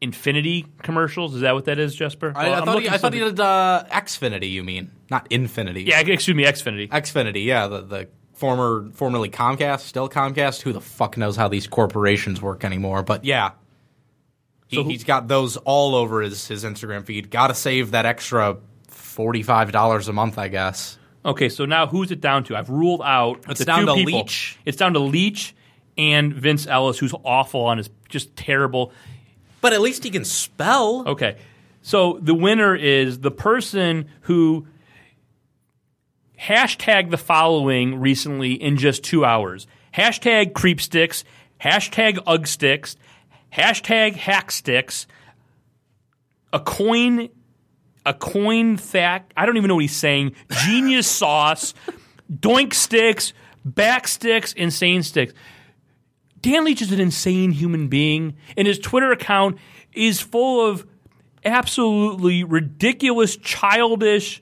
[0.00, 1.34] infinity commercials.
[1.34, 2.32] Is that what that is, Jesper?
[2.34, 4.90] I, Well, I thought, he, I thought he did uh, Xfinity, you mean?
[5.10, 5.84] Not Infinity.
[5.84, 6.88] Yeah, excuse me, Xfinity.
[6.88, 10.62] Xfinity, yeah, the, the former formerly Comcast, still Comcast.
[10.62, 13.02] Who the fuck knows how these corporations work anymore?
[13.02, 13.52] But yeah,
[14.68, 17.30] he, So he's got those all over his, his Instagram feed.
[17.30, 18.58] Got to save that extra
[19.18, 20.96] forty five dollars a month, I guess.
[21.24, 22.56] Okay, so now who's it down to?
[22.56, 24.20] I've ruled out It's the down two to people.
[24.20, 24.56] Leach.
[24.64, 25.56] It's down to Leach
[25.96, 28.92] and Vince Ellis, who's awful on his just terrible.
[29.60, 31.02] But at least he can spell.
[31.08, 31.36] Okay,
[31.82, 34.68] so the winner is the person who
[36.40, 39.66] hashtag the following recently in just two hours.
[39.92, 41.24] Hashtag creepsticks,
[41.60, 42.94] hashtag ugsticks,
[43.52, 45.06] hashtag hacksticks,
[46.52, 47.30] a coin,
[48.08, 49.34] a coin fact.
[49.36, 50.34] I don't even know what he's saying.
[50.64, 51.74] Genius sauce,
[52.32, 53.34] doink sticks,
[53.64, 55.34] back sticks, insane sticks.
[56.40, 59.58] Dan Leach is an insane human being, and his Twitter account
[59.92, 60.86] is full of
[61.44, 64.40] absolutely ridiculous, childish,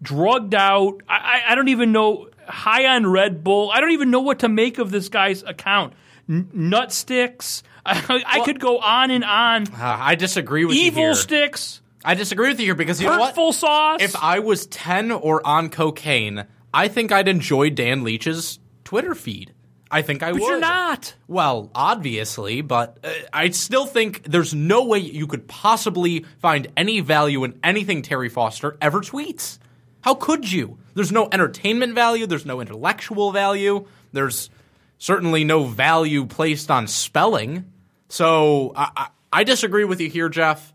[0.00, 1.02] drugged out.
[1.08, 3.70] I, I, I don't even know high on Red Bull.
[3.70, 5.92] I don't even know what to make of this guy's account.
[6.28, 7.62] N- nut sticks.
[7.84, 9.66] I, I could go on and on.
[9.68, 11.81] Uh, I disagree with you Evil sticks.
[12.04, 13.28] I disagree with you here because you know what?
[13.28, 14.02] Hurtful sauce.
[14.02, 19.52] If I was 10 or on cocaine, I think I'd enjoy Dan Leach's Twitter feed.
[19.90, 20.48] I think I but would.
[20.48, 21.14] you're not.
[21.28, 27.00] Well, obviously, but uh, I still think there's no way you could possibly find any
[27.00, 29.58] value in anything Terry Foster ever tweets.
[30.00, 30.78] How could you?
[30.94, 34.48] There's no entertainment value, there's no intellectual value, there's
[34.96, 37.70] certainly no value placed on spelling.
[38.08, 40.72] So I, I, I disagree with you here, Jeff,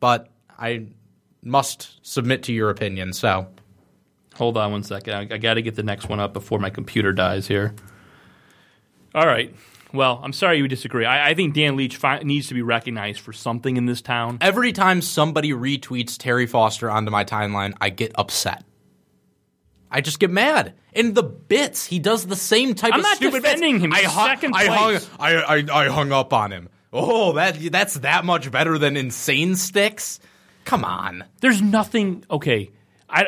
[0.00, 0.29] but
[0.60, 0.86] I
[1.42, 3.12] must submit to your opinion.
[3.12, 3.48] So
[4.40, 5.12] Hold on one second.
[5.12, 7.74] I, I got to get the next one up before my computer dies here.
[9.14, 9.54] All right.
[9.92, 11.04] Well, I'm sorry you disagree.
[11.04, 14.38] I, I think Dan Leach fi- needs to be recognized for something in this town.
[14.40, 18.64] every time somebody retweets Terry Foster onto my timeline, I get upset.
[19.90, 20.74] I just get mad.
[20.92, 23.84] In the bits, he does the same type I'm of not stupid defending bits.
[23.84, 23.92] him.
[23.92, 25.00] I hung, second I hung.
[25.18, 26.68] I, I, I hung up on him.
[26.92, 30.18] Oh, that that's that much better than insane sticks.
[30.70, 31.24] Come on.
[31.40, 32.24] There's nothing.
[32.30, 32.70] Okay,
[33.08, 33.26] I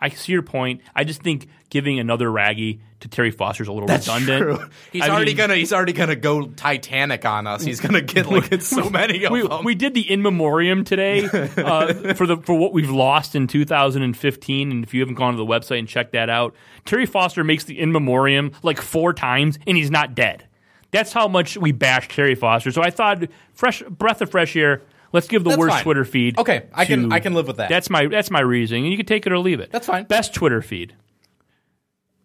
[0.00, 0.80] I see your point.
[0.92, 4.42] I just think giving another raggy to Terry Foster is a little redundant.
[4.42, 4.68] True.
[4.92, 7.62] He's I already mean, gonna he's already gonna go Titanic on us.
[7.62, 9.62] He's gonna get like so many of We, them.
[9.62, 11.24] we did the in memoriam today
[11.56, 15.38] uh, for the for what we've lost in 2015, and if you haven't gone to
[15.38, 16.52] the website and checked that out,
[16.84, 20.48] Terry Foster makes the in memoriam like four times, and he's not dead.
[20.90, 22.72] That's how much we bashed Terry Foster.
[22.72, 24.82] So I thought, fresh breath of fresh air.
[25.12, 25.82] Let's give the That's worst fine.
[25.84, 26.38] Twitter feed.
[26.38, 27.68] Okay, I can- to- I can live with that.
[27.68, 29.70] That's my that's my reasoning, and you can take it or leave it.
[29.72, 30.04] That's fine.
[30.04, 30.94] Best Twitter feed.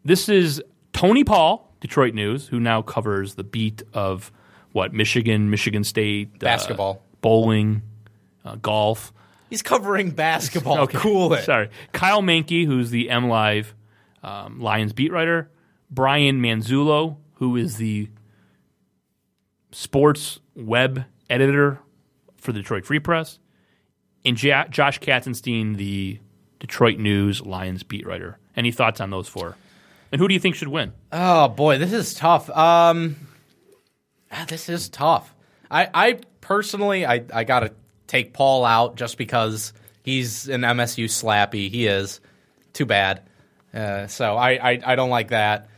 [0.03, 0.61] This is
[0.91, 4.31] Tony Paul, Detroit News, who now covers the beat of
[4.73, 7.01] what Michigan, Michigan State, uh, Basketball.
[7.21, 7.83] bowling,
[8.43, 9.13] uh, golf.
[9.49, 10.87] he's covering basketball.
[10.87, 11.43] Cool it.
[11.45, 13.73] Sorry, Kyle Meinke, who's the M Live
[14.23, 15.49] um, Lions beat writer.
[15.89, 18.09] Brian Manzullo, who is the
[19.71, 21.79] sports web editor
[22.43, 23.39] for the Detroit Free Press,
[24.25, 26.19] and Josh Katzenstein, the
[26.59, 28.37] Detroit News Lions beat writer.
[28.55, 29.57] Any thoughts on those four?
[30.11, 30.93] And who do you think should win?
[31.11, 32.49] Oh boy, this is tough.
[32.49, 33.15] Um,
[34.31, 35.33] ah, this is tough.
[35.71, 37.71] I, I personally, I, I gotta
[38.05, 39.73] take Paul out just because
[40.03, 41.69] he's an MSU slappy.
[41.69, 42.19] He is.
[42.73, 43.23] Too bad.
[43.73, 45.69] Uh, so I, I, I don't like that.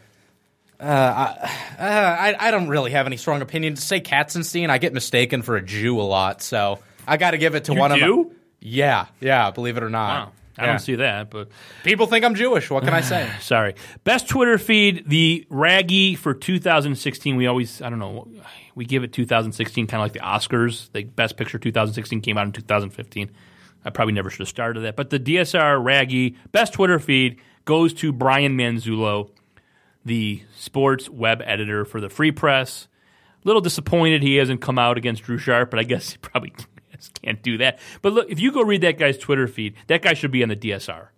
[0.80, 1.50] Uh, I,
[1.80, 3.76] uh, I, I don't really have any strong opinion.
[3.76, 7.38] To say Katzenstein, I get mistaken for a Jew a lot, so I got to
[7.38, 8.26] give it to You one of do?
[8.30, 8.36] them.
[8.60, 9.52] Yeah, yeah.
[9.52, 10.28] Believe it or not.
[10.28, 10.70] Wow, I Yeah.
[10.72, 11.50] don't see that, but
[11.84, 12.70] People think I'm Jewish.
[12.70, 13.30] What can I say?
[13.42, 13.76] Sorry.
[14.04, 17.36] Best Twitter feed, the Raggy for 2016.
[17.36, 18.28] We always, I don't know,
[18.74, 20.92] we give it 2016, kind of like the Oscars.
[20.92, 23.32] The Best Picture 2016 came out in 2015.
[23.86, 24.96] I probably never should have started that.
[24.96, 29.30] But the DSR Raggy Best Twitter feed goes to Brian Manzullo,
[30.06, 32.88] the sports web editor for the Free Press.
[33.44, 36.54] A little disappointed he hasn't come out against Drew Sharp, but I guess he probably
[37.24, 37.80] can't do that.
[38.02, 40.50] But look, if you go read that guy's Twitter feed, that guy should be on
[40.50, 41.10] the DSR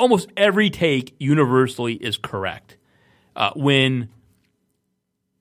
[0.00, 2.78] almost every take universally is correct.
[3.36, 4.08] Uh, when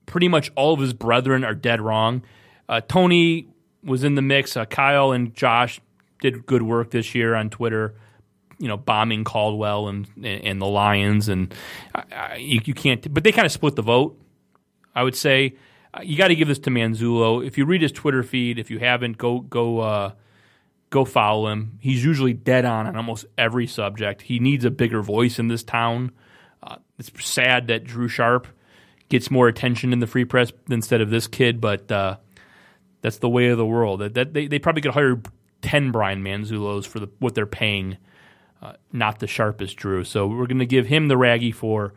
[0.05, 2.22] pretty much all of his brethren are dead wrong,
[2.68, 3.47] uh, Tony
[3.84, 4.57] was in the mix.
[4.57, 5.80] Uh, Kyle and Josh
[6.22, 7.95] did good work this year on Twitter.
[8.60, 11.53] You know, bombing Caldwell and and, the Lions, and
[12.38, 13.14] you, you can't.
[13.14, 14.22] But they kind of split the vote.
[14.93, 15.55] I would say
[16.03, 17.45] you got to give this to Manzullo.
[17.45, 20.12] If you read his Twitter feed, if you haven't, go go uh,
[20.89, 21.78] go follow him.
[21.80, 24.24] He's usually dead on on almost every subject.
[24.24, 26.12] He needs a bigger voice in this town.
[26.62, 28.45] Uh, it's sad that Drew Sharp
[29.07, 32.18] gets more attention in the free press instead of this kid, but uh,
[33.01, 34.01] that's the way of the world.
[34.01, 35.22] That, that they, they probably could hire
[35.62, 37.97] ten Brian Manzulos for the, what they're paying,
[38.62, 40.03] uh, not the sharpest Drew.
[40.03, 41.93] So we're going to give him the raggy for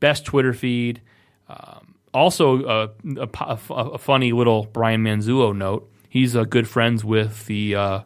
[0.00, 1.00] best Twitter feed.
[1.48, 5.90] Um, also, uh, a, a, a funny little Brian Manzullo note.
[6.08, 8.00] He's uh, good friends with the uh,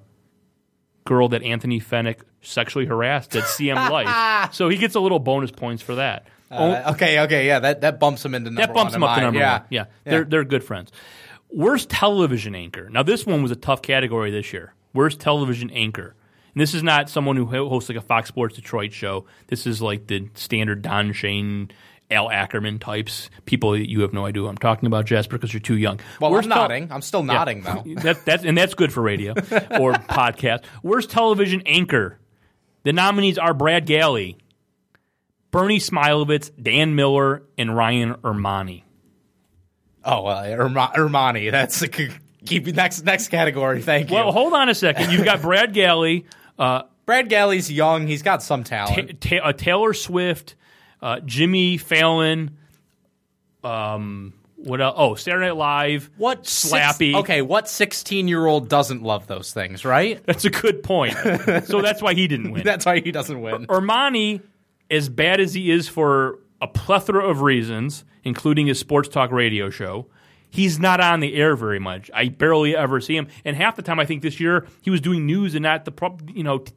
[1.05, 5.51] girl that Anthony Fenech sexually harassed at CM Life, so he gets a little bonus
[5.51, 6.29] points for that.
[6.51, 9.17] Uh, okay, okay, yeah, that, that bumps him into number That bumps one them up
[9.17, 9.59] to number yeah.
[9.59, 9.67] one.
[9.71, 10.93] Yeah, they're they're good friends.
[11.51, 12.89] Worst television anchor.
[12.91, 14.75] Now this one was a tough category this year.
[14.93, 16.15] Worst television anchor.
[16.57, 19.27] And this is not someone who hosts like a Fox Sports Detroit show.
[19.49, 21.71] This is like the standard Don Shane,
[22.11, 23.29] Al Ackerman types.
[23.45, 26.01] People you have no idea who I'm talking about, Jasper, because you're too young.
[26.19, 26.91] Well, Worst I'm nodding.
[26.91, 27.83] I'm still nodding, though.
[27.97, 29.33] that, that's and that's good for radio
[29.79, 30.65] or podcast.
[30.83, 32.19] Worst television anchor.
[32.85, 34.39] The nominees are Brad Galli,
[35.51, 38.85] Bernie Smilovitz, Dan Miller, and Ryan Ermanni.
[40.03, 41.51] Oh, Erma- Ermani.
[41.51, 43.83] That's a, keep next next category.
[43.83, 44.17] Thank you.
[44.17, 45.13] Well, hold on a second.
[45.13, 46.25] You've got Brad Galli,
[46.59, 48.07] uh, Brad Galli's young.
[48.07, 49.21] He's got some talent.
[49.21, 50.55] Ta- uh, Taylor Swift,
[51.01, 52.57] uh, Jimmy Fallon.
[53.63, 54.95] Um, what else?
[54.97, 56.11] Oh, Saturday Night Live.
[56.17, 57.15] what six- Slappy?
[57.15, 60.21] okay, what 16 year old doesn't love those things, right?
[60.27, 61.15] That's a good point.
[61.65, 62.63] so that's why he didn't win.
[62.65, 63.67] That's why he doesn't win.
[63.67, 64.41] Armani,
[64.91, 69.69] as bad as he is for a plethora of reasons, including his sports talk radio
[69.71, 70.07] show,
[70.57, 72.11] he's not on the air very much.
[72.15, 75.01] I barely ever see him, and half the time I think this year he was
[75.01, 75.93] doing news and not the
[76.35, 76.73] you know t-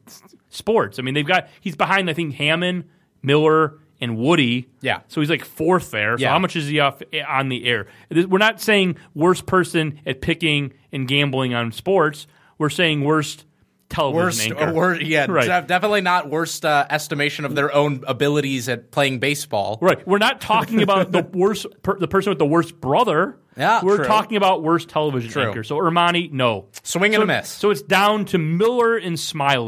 [0.50, 0.98] sports.
[0.98, 2.84] I mean, they've got he's behind I think Hammond,
[3.22, 4.68] Miller, and Woody.
[4.80, 5.00] Yeah.
[5.08, 6.16] so he's like fourth there.
[6.16, 6.30] So Yeah.
[6.30, 7.86] how much is he off eh, on the air?
[8.10, 12.26] We're not saying worst person at picking and gambling on sports.
[12.58, 13.44] We're saying worst
[13.90, 14.70] television Worst, anchor.
[14.70, 15.46] or wor- yeah, Right.
[15.46, 19.78] def- definitely not worst uh, estimation of their own abilities at playing baseball.
[19.82, 20.06] Right.
[20.06, 23.36] We're not talking about the worst, per, the person with the worst brother.
[23.56, 24.06] Yeah, We're true.
[24.06, 25.48] talking about worst television True.
[25.48, 25.64] anchor.
[25.64, 26.68] So Ermanni, no.
[26.82, 27.48] Swing and so, a miss.
[27.48, 29.18] So it's down to Miller and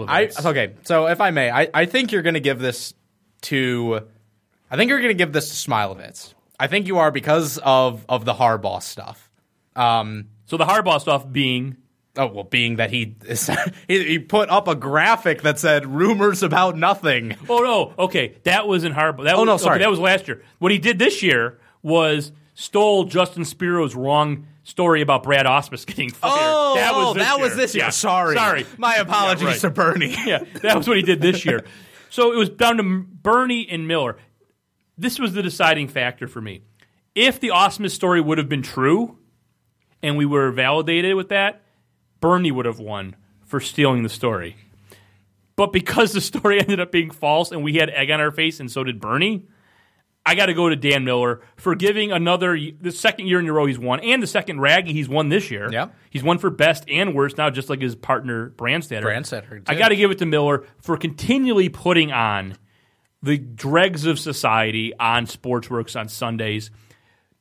[0.08, 0.74] I okay.
[0.84, 2.94] So if I may, I, I think you're going to give this
[3.42, 4.06] to.
[4.70, 6.32] I think you're going to give this to Smilovitz.
[6.58, 9.30] I think you are because of of the Harbaugh stuff.
[9.74, 11.76] Um, So the Harbaugh stuff being
[12.16, 13.16] oh well, being that he
[13.88, 17.36] he, he put up a graphic that said rumors about nothing.
[17.48, 17.58] Oh
[17.98, 19.24] no, okay, that was in Harbaugh.
[19.24, 19.78] That Oh, was, no, okay, sorry.
[19.80, 20.42] that was last year.
[20.60, 26.10] What he did this year was stole Justin Spiro's wrong story about Brad Ausmus getting
[26.10, 26.32] fired.
[26.34, 27.44] Oh, that was oh, this that year.
[27.44, 27.84] was this year.
[27.84, 27.90] Yeah.
[27.90, 28.66] Sorry, sorry.
[28.78, 29.60] My apologies Yeah, right.
[29.60, 30.16] to Bernie.
[30.26, 31.64] yeah, that was what he did this year.
[32.10, 34.18] So it was down to Bernie and Miller.
[34.98, 36.60] This was the deciding factor for me.
[37.14, 39.16] If the Ausmus story would have been true,
[40.02, 41.62] and we were validated with that,
[42.20, 44.56] Bernie would have won for stealing the story.
[45.56, 48.60] But because the story ended up being false and we had egg on our face,
[48.60, 49.46] and so did Bernie,
[50.24, 53.52] I got to go to Dan Miller for giving another the second year in a
[53.52, 55.68] row he's won, and the second raggy he's won this year.
[55.70, 55.88] Yeah.
[56.10, 59.02] he's won for best and worst now, just like his partner Brandstatter.
[59.02, 62.56] Brandstatter, I got to give it to Miller for continually putting on
[63.22, 66.70] the dregs of society on Sportsworks on Sundays,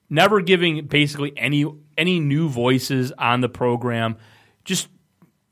[0.09, 1.65] never giving basically any
[1.97, 4.17] any new voices on the program.
[4.65, 4.89] Just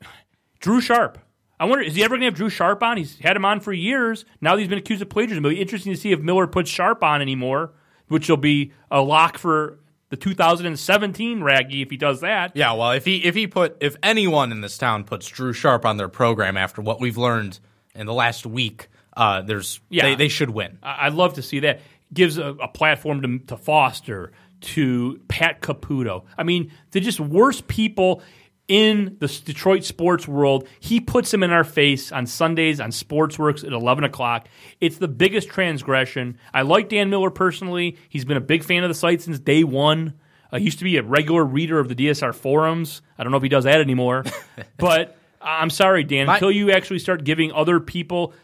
[0.60, 1.18] Drew Sharp.
[1.60, 2.96] I wonder, is he ever going to have Drew Sharp on?
[2.96, 4.24] He's had him on for years.
[4.40, 5.44] Now that he's been accused of plagiarism.
[5.44, 7.72] It'll be interesting to see if Miller puts Sharp on anymore,
[8.08, 12.52] which will be a lock for the 2017 Raggy if he does that.
[12.56, 15.84] Yeah, well, if he if he put if anyone in this town puts Drew Sharp
[15.84, 17.60] on their program after what we've learned
[17.94, 20.04] in the last week, uh, there's Yeah.
[20.04, 20.78] they, they should win.
[20.82, 21.80] I- I'd love to see that.
[22.12, 24.32] Gives a, a platform to, to Foster,
[24.62, 26.24] to Pat Caputo.
[26.36, 28.22] I mean, the just worst people
[28.70, 30.66] in the Detroit sports world.
[30.78, 34.46] He puts them in our face on Sundays on Sportsworks at 11 o'clock.
[34.80, 36.38] It's the biggest transgression.
[36.54, 37.98] I like Dan Miller personally.
[38.08, 40.14] He's been a big fan of the site since day one.
[40.52, 43.02] Uh, he used to be a regular reader of the DSR forums.
[43.18, 44.24] I don't know if he does that anymore.
[44.78, 46.26] but I'm sorry, Dan.
[46.26, 48.34] My- until you actually start giving other people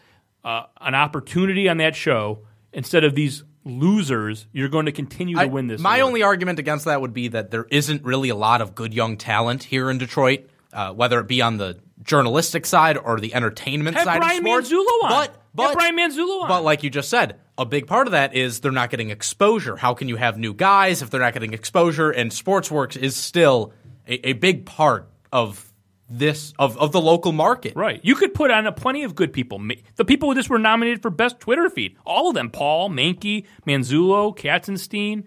[0.43, 2.39] uh, an opportunity on that show
[2.73, 5.79] instead of these losers, you're going to continue to I- win this.
[5.81, 6.07] My award.
[6.07, 9.17] only argument against that would be that there isn't really a lot of good young
[9.17, 13.97] talent here in Detroit, uh, whether it be on the journalistic side or the entertainment
[13.97, 14.69] have side Brian of sports.
[14.71, 15.09] Manzullo on.
[15.09, 16.47] But but Brian Manzullo on.
[16.47, 19.75] But like you just said, a big part of that is they're not getting exposure.
[19.75, 22.11] How can you have new guys if they're not getting exposure?
[22.11, 23.73] And Sportsworks is still
[24.07, 25.66] a, a big part of
[26.09, 27.75] this of, of the local market.
[27.75, 27.99] Right.
[28.03, 29.61] You could put on a plenty of good people.
[29.95, 33.45] The people who just were nominated for best Twitter feed, all of them: Paul, Meinke,
[33.65, 35.25] Manzullo, Katzenstein,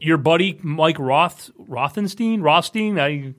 [0.00, 2.98] your buddy Mike Roth, Rothenstein, Rothstein.
[2.98, 3.34] I,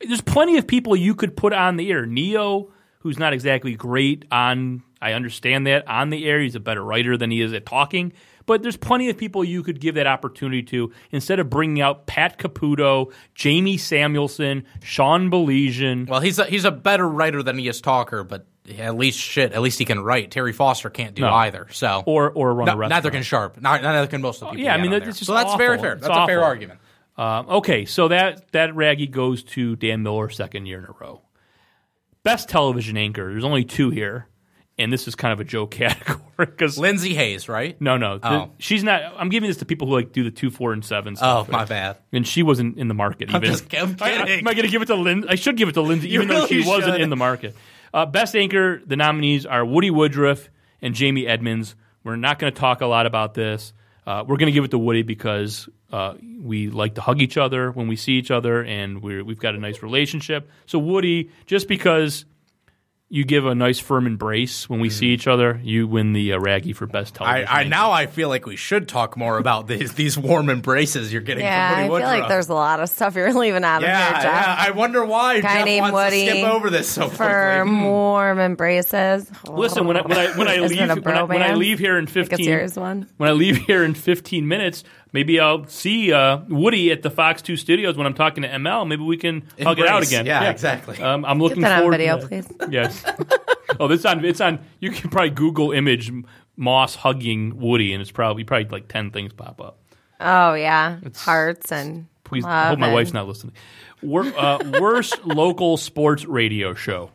[0.00, 2.04] there's plenty of people you could put on the air.
[2.04, 4.82] Niyo, who's not exactly great on.
[5.00, 8.14] I understand that on the air, he's a better writer than he is at talking.
[8.46, 12.06] But there's plenty of people you could give that opportunity to instead of bringing out
[12.06, 16.06] Pat Caputo, Jamie Samuelson, Sean Baligian.
[16.08, 18.46] Well, he's a, he's a better writer than he is talker, but
[18.78, 20.30] at least shit, at least he can write.
[20.30, 21.32] Terry Foster can't do No.
[21.32, 21.68] either.
[21.70, 22.90] So Or or run No, a restaurant.
[22.90, 23.60] neither can Sharp.
[23.60, 24.64] Not, neither can most of the people.
[24.64, 25.82] yeah, I mean, that's just so that's very awful.
[25.82, 25.92] fair.
[25.94, 26.80] It's That's a fair argument.
[27.16, 31.22] Um, okay, so that that raggy goes to Dan Miller, second year in a row.
[32.22, 33.30] Best television anchor.
[33.30, 34.26] There's only two here,
[34.78, 37.80] and this is kind of a joke category because Lindsay Hayes, right?
[37.80, 38.50] no, no, the- Oh.
[38.58, 39.02] she's not.
[39.16, 41.16] I'm giving this to people who like do the two, four, and seven.
[41.16, 41.98] Stuff, Oh, my bad.
[42.12, 43.28] And she wasn't in the market.
[43.30, 43.42] Even.
[43.42, 44.38] just- I'm I- I- kidding.
[44.40, 45.28] am I going to give it to Lindsay?
[45.28, 47.54] I should give it to Lindsay, even though she really wasn't in the market.
[47.92, 48.82] Uh, best anchor.
[48.84, 50.48] The nominees are Woody Woodruff
[50.82, 51.76] and Jamie Edmonds.
[52.02, 53.72] We're not going to talk a lot about this.
[54.06, 57.38] Uh, we're going to give it to Woody because uh, we like to hug each
[57.38, 60.50] other when we see each other, and we're, we've got a nice relationship.
[60.66, 62.24] So Woody, just because
[63.10, 66.38] you give a nice firm embrace when we see each other, you win the uh,
[66.38, 67.26] Raggy for best Mm.
[67.26, 67.44] I.
[67.44, 71.22] I now I feel like we should talk more about these these warm embraces you're
[71.22, 72.20] getting Yeah, from I Woody feel Woodruff.
[72.20, 74.24] like there's a lot of stuff you're leaving out of yeah, here, Jeff.
[74.24, 74.56] yeah.
[74.58, 77.70] I wonder why Guy Jeff named wants Woody to skip over this so for quickly.
[77.76, 77.82] Hmm.
[77.84, 79.30] warm embraces.
[79.48, 82.06] Listen, when I when I when I leave when I, when I leave here in
[82.06, 83.06] fifteen serious one.
[83.18, 84.82] when I leave here in fifteen minutes,
[85.14, 88.86] maybe I'll see uh, Woody at the Fox Two Studios when I'm talking to ML.
[88.86, 90.26] Maybe we can hug it out again.
[90.26, 91.00] Yeah, exactly.
[91.00, 92.46] Um, I'm looking that on forward video, to please.
[92.70, 93.02] Yes.
[93.80, 94.58] oh, this on it's on.
[94.80, 96.12] You can probably Google image
[96.56, 99.78] Moss hugging Woody, and it's probably probably like ten things pop up.
[100.20, 103.54] Oh yeah, it's, hearts and Please, I hope my and- wife's not listening.
[104.02, 107.10] Wor- uh, worst local sports radio show.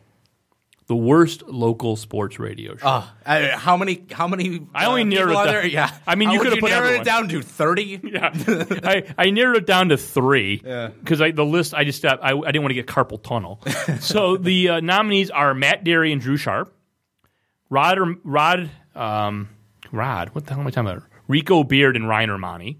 [0.90, 2.84] The worst local sports radio show.
[2.84, 4.06] Uh, I- how many?
[4.10, 4.66] How many?
[4.74, 5.46] I only uh, narrowed it down.
[5.46, 5.66] there?
[5.68, 5.96] Yeah.
[6.04, 7.00] I mean, How you could've narrowed everyone.
[7.02, 8.00] it down to thirty.
[8.12, 8.32] Yeah,
[8.82, 10.56] I, I narrowed it down to three
[11.00, 13.62] because I the list I just got, I, I didn't want to get carpal tunnel.
[14.00, 16.74] so the uh, nominees are Matt Dery and Drew Sharp,
[17.68, 19.48] Rod Rod um,
[19.92, 20.30] Rod.
[20.30, 21.04] What the hell am I talking about?
[21.28, 22.78] Rico Beard and Ryan Ermanni,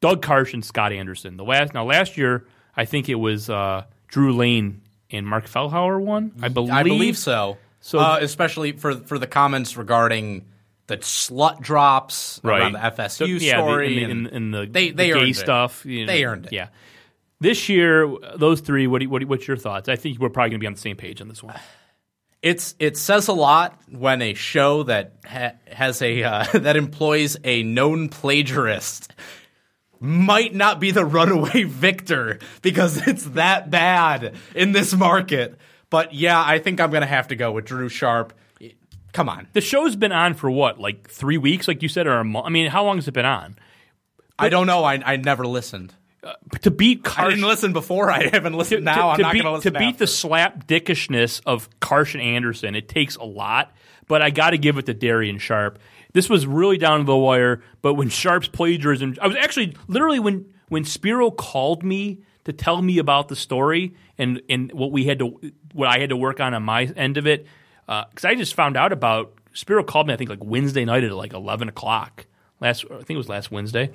[0.00, 1.36] Doug Karsh and Scott Anderson.
[1.36, 4.80] The last now last year I think it was uh, Drew Lane
[5.12, 6.32] and Mark Fellhauer won.
[6.42, 6.72] I believe.
[6.72, 7.58] I believe so.
[7.80, 10.46] So- uh, especially for for the comments regarding
[10.88, 14.54] the slut drops around the FSU So, yeah, the- story and and, the, and, and
[14.68, 15.36] the, they- they the earned gay it.
[15.36, 15.86] stuff.
[15.86, 16.52] you know, They earned it.
[16.52, 16.68] Yeah.
[17.40, 18.06] This year,
[18.36, 18.86] those three.
[18.86, 19.88] What, do what, do what's your thoughts?
[19.88, 21.58] I think we're probably going to be on the same page on this one.
[22.40, 27.36] it's it says a lot when a show that ha- has a uh, that employs
[27.42, 29.08] a known plagiarist
[30.02, 35.56] might not be the runaway victor because it's that bad in this market.
[35.90, 38.32] But yeah, I think I'm gonna have to go with Drew Sharp.
[39.12, 42.14] Come on, The show's been on for what, like three weeks, like you said, or
[42.18, 42.46] a month?
[42.46, 43.56] I mean, how long has it been on?
[44.38, 44.84] I don't know.
[44.84, 45.94] I I never listened.
[46.24, 48.10] Uh, to beat I didn't listen before.
[48.10, 49.10] I haven't to, listened now.
[49.10, 52.88] I'm to not gonna listen to beat the slap dickishness of Karsh and Anderson, it
[52.88, 53.72] takes a lot.
[54.08, 55.78] But I got to give it to Dery and Sharp.
[56.12, 57.62] This was really down to the wire.
[57.80, 62.82] But when Sharp's plagiarism, I was actually literally when when Spiro called me to tell
[62.82, 66.40] me about the story and and what we had to what I had to work
[66.40, 67.46] on on my end of it
[67.88, 71.04] uh, because I just found out about Spiro called me I think like Wednesday night
[71.04, 72.26] at like eleven o'clock
[72.60, 73.90] last I think it was last Wednesday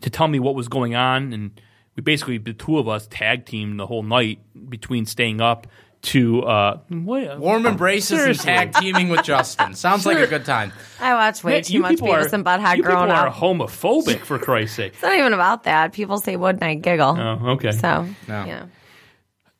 [0.00, 1.60] to tell me what was going on and
[1.96, 5.66] we basically the two of us tag teamed the whole night between staying up
[6.04, 9.74] to uh what, Warm embraces and tag teaming with Justin.
[9.74, 10.72] Sounds like a good time.
[11.00, 13.16] I watch way Man, too you much people Beavis are, and Butthead you growing people
[13.16, 14.92] are homophobic for Christ's sake.
[14.94, 15.92] It's not even about that.
[15.92, 17.16] People say would and I giggle.
[17.18, 17.72] Oh, okay.
[17.72, 18.44] So No.
[18.44, 18.66] yeah.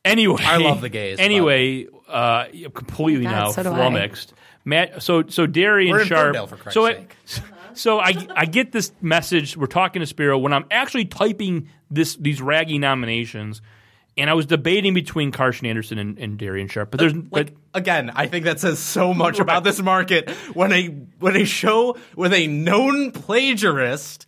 [0.03, 3.75] Anyway, I love the gays, Anyway, uh, completely Oh, God, now so do I.
[3.75, 4.33] flummoxed.
[4.63, 6.35] Matt, so so Dery and We're in Sharp.
[6.35, 7.15] Ferndale, for so sake.
[7.73, 9.57] so I I get this message.
[9.57, 13.61] We're talking to Spiro when I'm actually typing this these raggy nominations,
[14.17, 16.91] and I was debating between Karsh and Anderson and, and Dery and Sharp.
[16.91, 20.71] But there's like but again, I think that says so much about this market when
[20.71, 20.87] a
[21.19, 24.25] when a show with a known plagiarist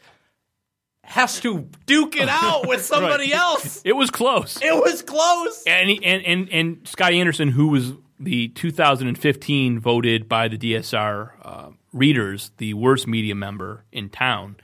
[1.04, 3.40] has to duke it out with somebody Right.
[3.40, 3.82] else.
[3.86, 4.62] it was close.
[4.62, 5.64] It was close.
[5.66, 11.32] and, he- and and and Scott Anderson, who was the 2015 voted by the DSR
[11.44, 14.58] uh, readers the worst media member in town,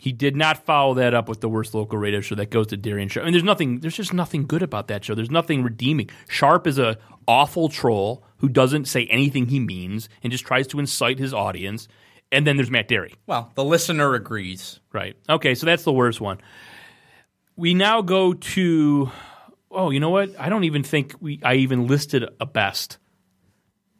[0.00, 2.76] he did not follow that up with the worst local radio show that goes to
[2.76, 3.26] Dery and Sharp.
[3.26, 5.14] And there's nothing, there's just nothing good about that show.
[5.14, 6.10] There's nothing redeeming.
[6.28, 10.78] Sharp is a awful troll who doesn't say anything he means and just tries to
[10.78, 11.88] incite his audience.
[12.30, 13.14] And then there's Matt Dery.
[13.26, 14.80] Well, the listener agrees.
[14.92, 15.16] Right.
[15.28, 16.38] Okay, so that's the worst one.
[17.56, 19.10] We now go to
[19.70, 20.38] oh, you know what?
[20.38, 22.98] I don't even think we I even listed a best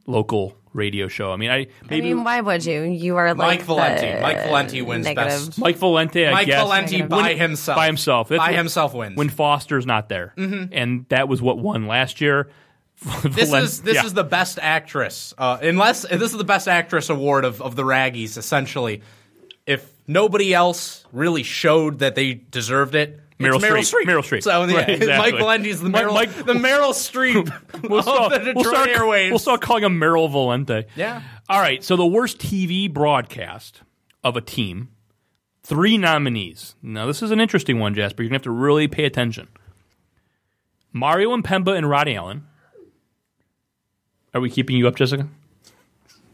[0.07, 1.33] local radio show.
[1.33, 2.83] I mean, I I maybe mean, why would you?
[2.83, 4.13] You are like Mike Valenti.
[4.13, 5.47] the Mike Valenti wins negative.
[5.47, 5.59] best.
[5.59, 6.27] Mike Valenti.
[6.27, 7.09] I Mike guess, Valenti Negative.
[7.11, 7.77] by When- himself.
[7.77, 8.29] by himself.
[8.29, 9.17] That's by what- himself wins.
[9.17, 10.73] when Foster's not there, mm-hmm.
[10.73, 12.49] and that was what won last year.
[13.25, 14.05] this Valen- is this yeah.
[14.05, 15.33] is the best actress.
[15.39, 18.37] Uh, unless this is the best actress award of, of the Raggies.
[18.37, 19.03] Essentially,
[19.67, 23.21] if nobody else really showed that they deserved it.
[23.39, 24.05] Meryl Meryl Streep.
[24.05, 24.43] Meryl Streep.
[24.43, 25.33] So yeah, Right, exactly.
[25.33, 27.49] Mike Valenti's the Meryl, Mike- the Meryl Streep
[27.89, 29.31] We'll start, the Detroit we'll, start, Airwaves.
[29.31, 30.85] we'll start calling him Meryl Valenti.
[30.97, 31.23] Yeah.
[31.49, 31.83] All right.
[31.85, 33.83] So the worst TV broadcast
[34.25, 34.89] of a team.
[35.63, 36.75] Three nominees.
[36.83, 38.23] Now this is an interesting one, Jasper.
[38.23, 39.47] You're gonna have to really pay attention.
[40.93, 42.45] Mario Impemba and Roddy Allen.
[44.35, 45.29] Are we keeping you up, Jessica?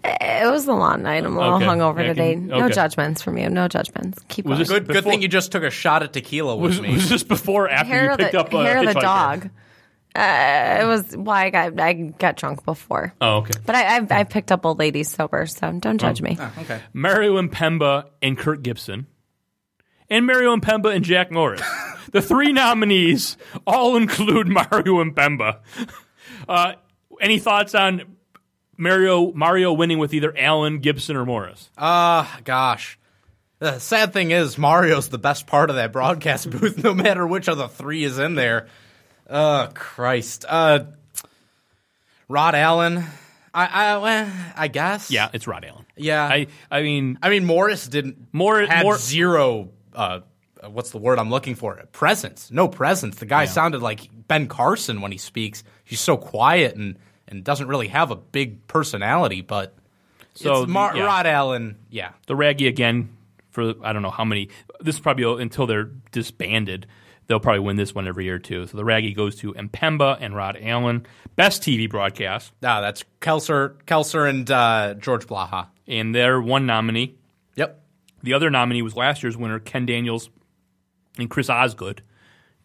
[0.06, 1.24] It was a long night.
[1.24, 1.64] I'm a little Okay.
[1.64, 2.34] hungover Yeah, today.
[2.34, 2.74] can- No okay.
[2.74, 3.48] judgments from you.
[3.48, 4.22] No judgments.
[4.28, 4.58] Keep Was going.
[4.58, 4.86] this- good.
[4.86, 6.92] Good Before- thing you just took a shot at tequila with Was, me.
[6.92, 8.92] was this before or after hair you of picked the, up uh, hair of the
[8.92, 9.00] Hitchhiker?
[9.00, 9.50] dog.
[10.16, 13.12] Uh, it was why I got I got drunk before.
[13.20, 13.54] Oh, okay.
[13.66, 16.38] But I, I've, I've picked up old ladies sober, so don't judge me.
[16.60, 16.80] okay.
[16.92, 19.06] Mario Impemba and Kirk Gibson,
[20.08, 21.62] and Mario Impemba and Jack Morris.
[22.12, 23.36] the three nominees
[23.66, 25.60] all include Mario Impemba.
[26.48, 26.74] Uh,
[27.20, 28.02] any thoughts on
[28.76, 31.70] Mario Mario winning with either Allen, Gibson, or Morris?
[31.78, 32.98] Ah, gosh.
[33.60, 37.48] The sad thing is, Mario's the best part of that broadcast booth, no matter which
[37.48, 38.68] of the three is in there.
[39.30, 40.44] Oh, Christ.
[40.48, 40.84] Uh,
[42.28, 43.04] Rod Allen.
[43.52, 45.10] I, I, well, I guess.
[45.10, 45.84] yeah, it's Rod Allen.
[45.96, 46.24] Yeah.
[46.24, 48.26] I I mean I mean, Morris didn't.
[48.32, 49.70] Morris had more- zero.
[49.94, 50.20] Uh,
[50.68, 51.76] what's the word I'm looking for?
[51.92, 52.50] Presence.
[52.50, 53.16] No presence.
[53.16, 55.62] The guy sounded like Ben Carson when he speaks.
[55.84, 56.98] He's so quiet and
[57.34, 59.40] and doesn't really have a big personality.
[59.42, 59.74] But
[60.34, 61.04] So, it's Mar- yeah.
[61.04, 61.76] Rod Allen.
[61.90, 62.10] Yeah.
[62.26, 63.10] the Raggy again
[63.50, 64.48] for I don't know how many.
[64.80, 66.86] This is probably until they're disbanded.
[67.26, 68.66] They'll probably win this one every year too.
[68.66, 71.06] So the Raggy goes to Impemba and Rod Allen.
[71.36, 72.52] Best TV broadcast.
[72.62, 75.68] Ah, that's Kelser, Kelser, and uh, George Blaha.
[75.86, 77.14] and they're one nominee.
[77.56, 77.80] Yep.
[78.22, 80.28] The other nominee was last year's winner, Ken Daniels
[81.18, 82.02] and Chris Osgood.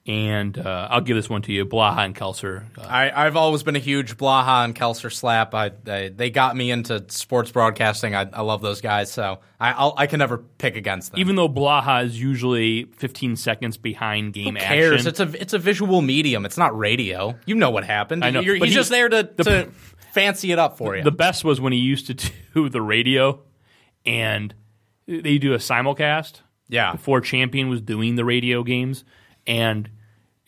[0.10, 2.64] And uh, I'll give this one to you, Blaha and Kelser.
[2.76, 5.54] Uh, I, I've always been a huge Blaha and Kelser slap.
[5.54, 8.16] I, I they got me into sports broadcasting.
[8.16, 11.20] I, I love those guys, so I I'll, I can never pick against them.
[11.20, 15.06] even though Blaha is usually 15 seconds behind game Who cares?
[15.06, 15.08] action.
[15.10, 16.44] It's a it's a visual medium.
[16.44, 17.36] It's not radio.
[17.46, 18.26] You know what happened.
[18.26, 19.70] I know, You're, he's he- just there to, the- to
[20.12, 21.04] fancy it up for you.
[21.04, 23.42] the best was when he used to do the radio,
[24.08, 24.56] and
[25.08, 26.42] they do a simulcast.
[26.68, 26.94] yeah.
[26.94, 29.04] before Champion was doing the radio games,
[29.46, 29.88] and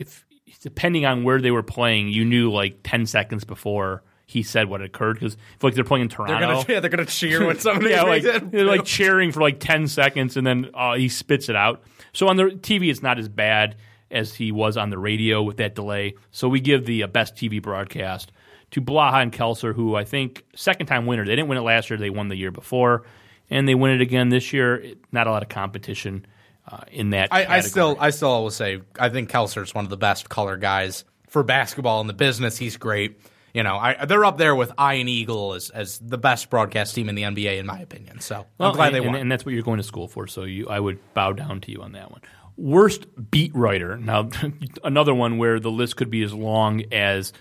[0.02, 0.26] if
[0.62, 4.82] depending on where they were playing, you knew like ten seconds before he said what
[4.82, 6.34] occurred because like they're playing in Toronto.
[6.40, 9.60] They're gonna yeah, they're gonna cheer when somebody yeah, like they're like cheering for like
[9.60, 11.84] ten seconds, and then uh, he spits it out.
[12.14, 13.76] So on the TV, it's not as bad
[14.10, 16.16] as he was on the radio with that delay.
[16.32, 18.32] So we give the uh, best TV broadcast
[18.72, 21.26] to Blaha and Kelser, who I think second time winner.
[21.26, 23.04] They didn't win it last year; they won the year before,
[23.50, 24.94] and they win it again this year.
[25.12, 26.26] Not a lot of competition
[26.70, 27.30] uh, in that.
[27.32, 30.58] I, I still I still always say I think Kelser's one of the best color
[30.58, 32.58] guys for basketball in the business.
[32.58, 33.20] He's great.
[33.54, 37.10] You know, I, they're up there with Iron Eagle as, as the best broadcast team
[37.10, 38.22] in the NBA, in my opinion.
[38.22, 39.16] So Well, I'm glad and, they and- won.
[39.18, 40.26] and that's what you're going to school for.
[40.28, 42.22] So you, I would bow down to you on that one.
[42.56, 43.98] Worst beat writer.
[43.98, 44.30] Now,
[44.86, 47.34] another one where the list could be as long as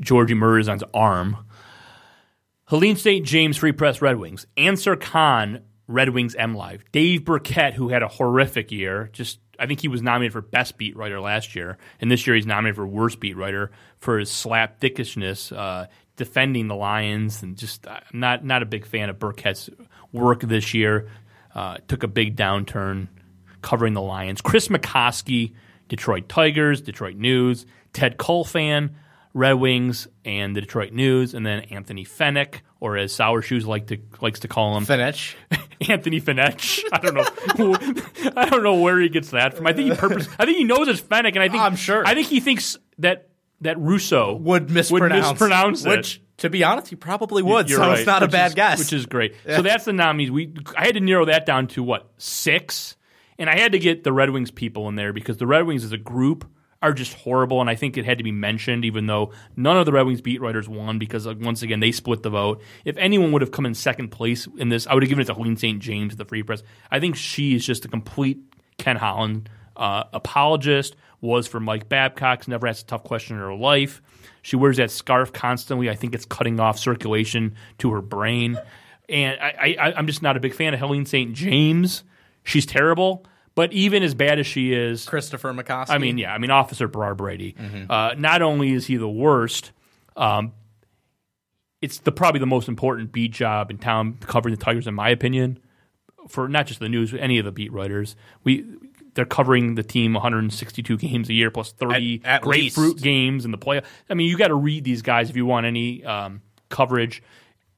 [0.00, 1.36] Georgie Murray's arm.
[2.66, 3.26] Helene St.
[3.26, 4.46] James Free Press Red Wings.
[4.56, 5.60] Ansar Khan
[5.90, 6.84] Red Wings M Live.
[6.92, 9.10] Dave Birkett, who had a horrific year.
[9.12, 12.36] Just I think he was nominated for best beat writer last year, and this year
[12.36, 15.86] he's nominated for worst beat writer for his slapdickishness, uh,
[16.16, 19.68] defending the Lions, and just uh, not not a big fan of Birkett's
[20.12, 21.08] work this year.
[21.54, 23.08] Uh, took a big downturn
[23.60, 24.40] covering the Lions.
[24.40, 25.54] Chris McCosky,
[25.88, 28.90] Detroit Tigers, Detroit News, Ted Kulfan,
[29.32, 33.86] Red Wings, and the Detroit News, and then Anthony Fenech, or as Sour Shoes like
[33.88, 35.36] to likes to call him, Finish.
[35.88, 36.80] Anthony Fenech.
[36.92, 38.32] I don't know.
[38.36, 39.66] I don't know where he gets that from.
[39.66, 40.28] I think he purpose.
[40.38, 42.06] I think he knows it's Fennec, and I think I'm sure.
[42.06, 43.28] I think he thinks that
[43.60, 45.30] that Russo Would mispronounce.
[45.32, 45.88] mispronounce it.
[45.90, 47.68] Which, to be honest, he probably would.
[47.68, 48.78] You're so right, it's not a bad is- guess.
[48.78, 49.34] which is great.
[49.46, 50.30] So that's the nominees.
[50.30, 52.96] We I had to narrow that down to what six,
[53.38, 55.84] and I had to get the Red Wings people in there because the Red Wings
[55.84, 56.46] is a group
[56.82, 59.86] are just horrible, and I think it had to be mentioned, even though none of
[59.86, 62.62] the Red Wings beat writers won because like, once again they split the vote.
[62.84, 65.26] If anyone would have come in second place in this, I would have given it
[65.26, 65.80] to Helene St.
[65.80, 66.62] James, of the Free Press.
[66.90, 68.38] I think she is just a complete
[68.78, 70.96] Ken Holland uh, apologist.
[71.22, 74.00] Was for Mike Babcock's never asked a tough question in her life.
[74.40, 75.90] She wears that scarf constantly.
[75.90, 78.58] I think it's cutting off circulation to her brain.
[79.06, 81.34] And I, I, I'm just not a big fan of Helene St.
[81.34, 82.04] James.
[82.42, 85.90] She's terrible, But even as bad as she is, Christopher McCosky.
[85.90, 87.54] I mean, yeah, I mean, Officer Brar Brady.
[87.54, 87.90] Mm-hmm.
[87.90, 89.72] Uh, not only is he the worst,
[90.16, 90.52] um,
[91.82, 95.08] it's the probably the most important beat job in town covering the Tigers, in my
[95.10, 95.58] opinion.
[96.28, 98.14] For not just the news, any of the beat writers,
[98.44, 98.64] we
[99.14, 103.04] they're covering the team 162 games a year plus 30 At- at grapefruit least.
[103.04, 103.80] games in the play.
[104.08, 107.22] I mean, you got to read these guys if you want any um, coverage.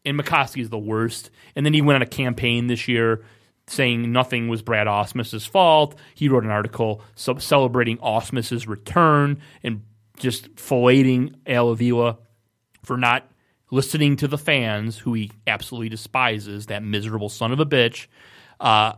[0.05, 1.31] And McCosky is the worst.
[1.57, 3.25] And then he went on a campaign this year
[3.73, 5.97] saying nothing was Brad Ausmus's fault.
[6.15, 9.83] He wrote an article celebrating Ausmus's return and
[10.19, 12.19] just filleting Al Avila
[12.85, 13.29] for not
[13.71, 18.07] listening to the fans, who he absolutely despises, that miserable son of a bitch.
[18.61, 18.93] Uh,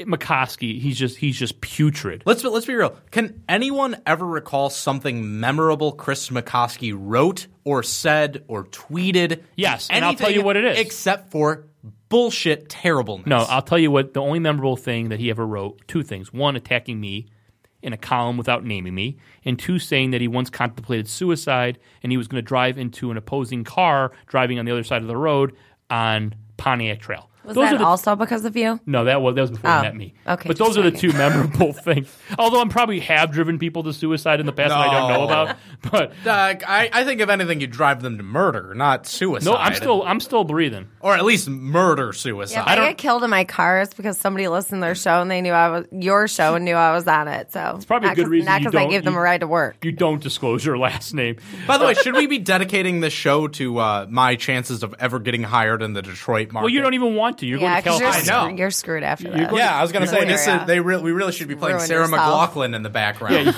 [0.00, 2.22] McCosky, he's just he's just putrid.
[2.26, 2.96] Let's be, let's be real.
[3.10, 9.42] Can anyone ever recall something memorable Chris McCosky wrote or said or tweeted?
[9.56, 10.78] Yes, and I'll tell you what it is.
[10.78, 11.67] Except for
[12.08, 13.26] bullshit terribleness.
[13.26, 14.14] No, I'll tell you what.
[14.14, 16.32] The only memorable thing that he ever wrote: two things.
[16.32, 17.26] One, attacking me
[17.82, 22.10] in a column without naming me, and two, saying that he once contemplated suicide and
[22.10, 25.08] he was going to drive into an opposing car driving on the other side of
[25.08, 25.54] the road
[25.88, 27.30] on Pontiac Trail.
[27.48, 28.78] Was Those that are the, also because of you?
[28.86, 30.14] No, that was that was before Oh, he met me.
[30.26, 32.14] okay, but those just are the two memorable things.
[32.38, 35.24] Although I'm probably have driven people to suicide in the past that I don't know
[35.24, 35.56] about.
[35.90, 39.50] But Doug, I, I think if anything, you drive them to murder, not suicide.
[39.50, 40.88] no, I'm still I'm still breathing.
[41.00, 42.54] or at least murder suicide.
[42.54, 44.94] Yeah, if I, don't- get killed in my car, it's because somebody listened to their
[44.94, 47.52] show and they knew I was your show and knew I was on it.
[47.52, 49.46] So it's probably a good reason Not because I gave them you- a ride to
[49.46, 49.84] work.
[49.84, 51.36] You don't disclose your last name.
[51.66, 55.18] By the way, should we be dedicating this show to uh, my chances of ever
[55.18, 56.64] getting hired in the Detroit market?
[56.64, 57.46] Well, you don't even want to.
[57.46, 58.44] You're Yeah, going to because you're, I know.
[58.46, 59.54] screwed- you're screwed after that.
[59.54, 60.46] Yeah, I was gonna say this.
[60.46, 62.20] Is, they really, we really should be playing Ruin Sarah yourself.
[62.20, 63.54] McLaughlin in the background.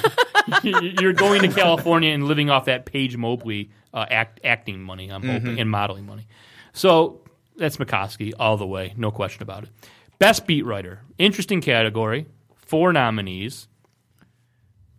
[0.63, 5.23] You're going to California and living off that Paige Mobley uh, act, acting money, I'm
[5.23, 6.27] hoping, and modeling money.
[6.73, 7.21] So
[7.57, 9.71] that's McCosky all the way, no question about it.
[10.19, 12.27] Best beat writer, interesting category,
[12.57, 13.69] four nominees.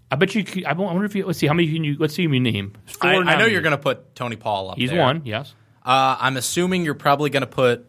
[0.09, 0.43] I bet you.
[0.65, 1.25] I wonder if you.
[1.25, 1.95] Let's see how many can you.
[1.97, 2.73] Let's see how you name.
[2.85, 4.77] Four I, I know you're going to put Tony Paul up.
[4.77, 4.99] He's there.
[4.99, 5.21] one.
[5.23, 5.53] Yes.
[5.85, 7.87] Uh, I'm assuming you're probably going to put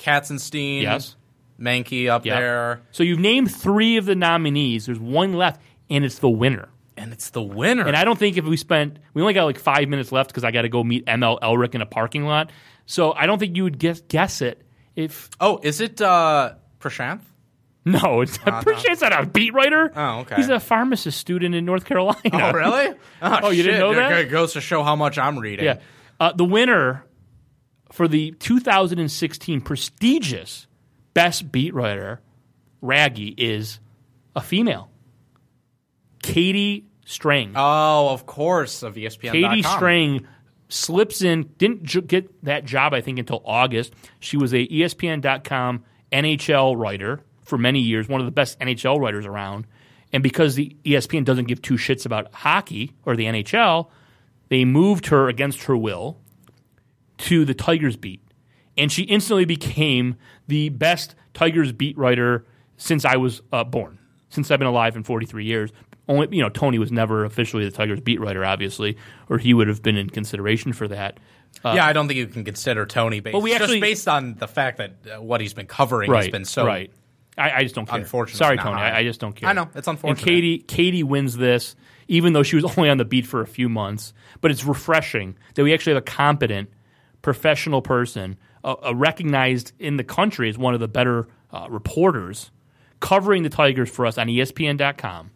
[0.00, 1.16] Katzenstein, Yes.
[1.60, 2.38] Meinke up Yep.
[2.38, 4.86] there, So you've named three of the nominees.
[4.86, 5.60] There's one left,
[5.90, 6.68] and it's the winner.
[6.96, 7.86] and it's the winner.
[7.86, 10.44] And I don't think if we spent, we only got like five minutes left because
[10.44, 12.50] I got to go meet ML Elrick in a parking lot.
[12.84, 14.60] So I don't think you would guess guess it
[14.96, 17.22] if oh, is it uh, Prashanth?
[17.86, 18.20] no.
[18.20, 19.90] It's I'm pretty not a beat writer.
[19.96, 20.36] Oh, okay.
[20.36, 22.20] He's a pharmacist student in North Carolina.
[22.32, 22.94] Oh, really?
[23.22, 24.12] Oh, you didn't know that?
[24.18, 25.64] It goes to show how much I'm reading.
[25.64, 25.78] Yeah.
[26.18, 27.04] Uh, the winner
[27.92, 30.66] for the 2016 prestigious
[31.14, 32.20] Best Beat Writer,
[32.80, 33.80] Raggy, is
[34.34, 34.90] a female.
[36.22, 37.52] Katie Strang.
[37.56, 39.32] Oh, of course, of ESPN.
[39.32, 40.26] Katie Strang
[40.68, 43.92] slips in, didn't j- get that job, I think, until August.
[44.20, 49.26] She was a ESPN.com NHL writer for many years, one of the best NHL writers
[49.26, 49.66] around.
[50.12, 53.88] And because the ESPN doesn't give two shits about hockey or the NHL,
[54.48, 56.18] they moved her against her will
[57.20, 58.20] to the Tigers beat.
[58.76, 60.16] And she instantly became
[60.48, 63.98] the best Tigers beat writer since I was uh, born,
[64.30, 65.70] since I've been alive in 43 years.
[66.08, 68.96] Only, you know, Tony was never officially the Tigers beat writer, obviously,
[69.28, 71.18] or he would have been in consideration for that.
[71.64, 74.34] yeah, I don't think you can consider Tony based Well, we actually- just based on
[74.34, 76.90] the fact that uh, what he's been covering has been so right.
[77.38, 77.98] I, I just don't care.
[78.00, 78.80] Unfortunately, Sorry, Tony.
[78.80, 79.48] I, I just don't care.
[79.48, 80.18] I know, it's unfortunate.
[80.18, 81.76] And Katie, Katie wins this,
[82.08, 84.12] even though she was only on the beat for a few months.
[84.40, 86.70] But it's refreshing that we actually have a competent,
[87.22, 92.50] professional person, uh, uh, recognized in the country as one of the better uh, reporters,
[93.00, 95.30] covering the Tigers for us on ESPN.com.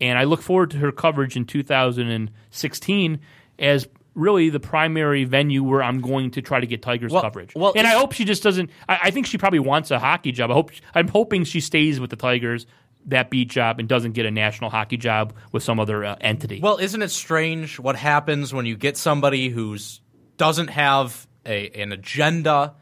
[0.00, 3.20] And I look forward to her coverage in 2016
[3.58, 7.54] as really the primary venue where I'm going to try to get Tigers Well- coverage.
[7.54, 8.70] well, and I hope she just doesn't.
[8.88, 10.50] I, I think she probably wants a hockey job.
[10.50, 12.66] I hope I'm hoping she stays with the Tigers
[13.06, 16.60] that beat job and doesn't get a national hockey job with some other uh, entity.
[16.60, 20.00] Well, isn't it strange what happens when you get somebody who's
[20.36, 22.74] doesn't have a an agenda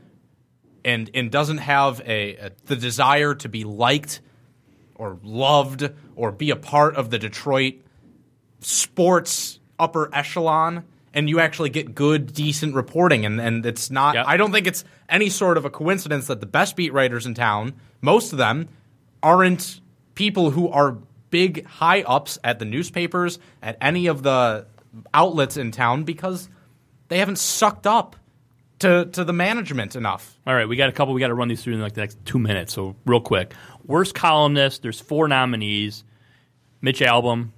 [0.84, 4.20] and and doesn't have a, a the desire to be liked
[4.94, 7.74] or loved or be a part of the Detroit
[8.60, 10.84] sports upper echelon
[11.14, 14.26] and you actually get good decent reporting and and it's not Yep.
[14.28, 17.34] I don't think it's any sort of a coincidence that the best beat writers in
[17.34, 18.68] town most of them
[19.22, 19.80] aren't
[20.14, 20.98] people who are
[21.30, 24.66] big high ups at the newspapers at any of the
[25.14, 26.48] outlets in town because
[27.12, 28.16] they haven't sucked up
[28.80, 30.36] to to the management enough.
[30.46, 31.14] All right, we got a couple.
[31.14, 32.72] We got to run these through in like the next two minutes.
[32.72, 33.54] So real quick,
[33.86, 34.82] worst columnist.
[34.82, 36.04] There's four nominees:
[36.80, 37.50] Mitch Albom,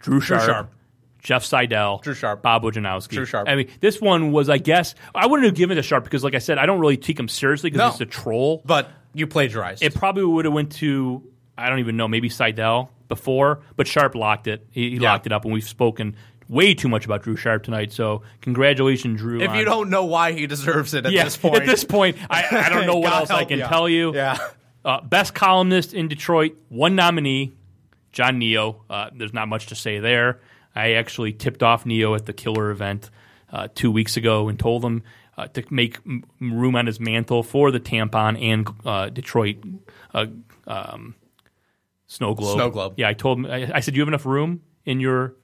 [0.00, 0.72] Drew Sharp, Sharp.
[1.20, 2.42] Jeff Seidel, Drew Sharp.
[2.42, 3.10] Bob Wojnowski.
[3.10, 3.48] Drew Sharp.
[3.48, 6.24] I mean, this one was, I guess, I wouldn't have given it to Sharp because,
[6.24, 7.90] like I said, I don't really take him seriously because No.
[7.92, 8.60] he's a troll.
[8.64, 9.82] But You plagiarized.
[9.82, 11.22] It probably would have went to
[11.56, 14.66] I don't even know, maybe Seidel before, but Sharp locked it.
[14.70, 15.12] He, he Yeah.
[15.12, 16.16] locked it up, and we've spoken
[16.52, 17.92] way too much about Drew Sharp tonight.
[17.92, 19.40] So congratulations, Drew.
[19.40, 22.18] if you don't know why he deserves it at yeah, this point, at this point,
[22.28, 23.68] I, I don't know what else I can ya.
[23.68, 24.14] tell you.
[24.14, 24.38] Yeah.
[24.84, 27.52] Uh, best columnist in Detroit, one nominee,
[28.12, 28.80] John Niyo.
[28.90, 30.40] Uh, there's not much to say there.
[30.74, 33.10] I actually tipped off Niyo at the Killer event
[33.50, 35.02] uh, two weeks ago and told him
[35.38, 39.56] uh, to make m- room on his mantle for the tampon and uh, Detroit
[40.12, 40.26] uh,
[40.66, 41.14] um,
[42.06, 42.56] snow globe.
[42.56, 42.94] Snow globe.
[42.96, 43.46] Yeah, I told him.
[43.46, 45.34] I, I said, "You have enough room in your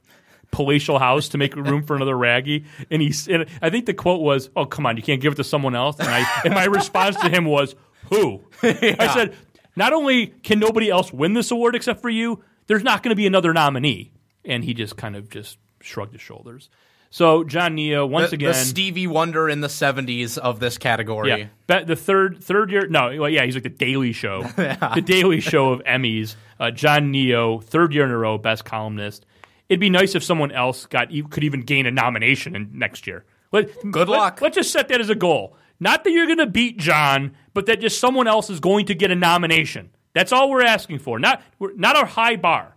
[0.50, 4.20] palatial house to make room for another raggy?" And he, and I think the quote
[4.20, 6.64] was, "Oh, come on, you can't give it to someone else." And I, and my
[6.64, 7.74] response to him was,
[8.10, 9.34] "Who?" I said,
[9.76, 13.16] "Not only can nobody else win this award except for you, there's not going to
[13.16, 14.12] be another nominee."
[14.44, 16.68] And he just kind of just shrugged his shoulders.
[17.10, 21.48] So John Niyo once the, again, the Stevie Wonder in the '70s of this category.
[21.68, 22.86] yeah, the third third year.
[22.86, 26.36] No, well, yeah, he's like the Daily Show, the Daily Show of Emmys.
[26.60, 29.24] Uh, John Niyo, third year in a row, best columnist.
[29.68, 33.24] It'd be nice if someone else got could even gain a nomination in next year.
[33.52, 34.40] Let, Good luck.
[34.40, 35.56] Let's just set that as a goal.
[35.80, 38.94] Not that you're going to beat John, but that just someone else is going to
[38.94, 39.90] get a nomination.
[40.12, 41.18] That's all we're asking for.
[41.18, 42.76] Not we're, not a high bar.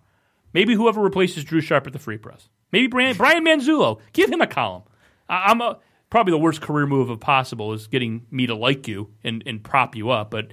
[0.54, 2.50] Maybe whoever replaces Drew Sharp at the Free Press.
[2.72, 4.00] Maybe Brian, Brian Manzullo.
[4.14, 4.84] Give him a column.
[5.30, 8.88] I, I'm a, probably the worst career move of possible is getting me to like
[8.88, 10.30] you and, and prop you up.
[10.30, 10.52] But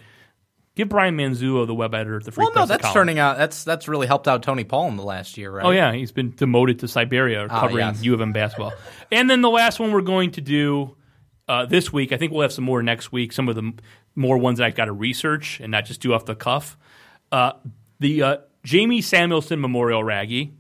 [0.79, 2.95] give Brian Manzullo, the web editor at the Free Well, no, that's column.
[2.95, 3.37] turning out.
[3.37, 5.67] That's that's really helped out Tony Paul in the last year, right?
[5.67, 8.03] Oh yeah, he's been demoted to Siberia covering yes.
[8.03, 8.73] U of M basketball.
[9.13, 10.97] and then the last one we're going to do
[11.49, 12.13] uh, this week.
[12.13, 13.33] I think we'll have some more next week.
[13.33, 13.77] Some of the m-
[14.15, 16.79] more ones that I've got to research and not just do off the cuff.
[17.31, 17.53] Uh,
[18.01, 20.55] the uh, Jamie Samuelson Memorial Raggy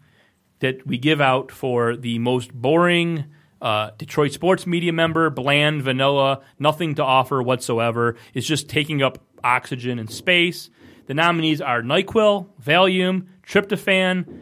[0.59, 3.25] that we give out for the most boring
[3.61, 8.17] uh, Detroit sports media member, bland, vanilla, nothing to offer whatsoever.
[8.35, 10.71] Is just taking up oxygen and space.
[11.07, 14.41] The nominees are NyQuil, Valium, Tryptophan,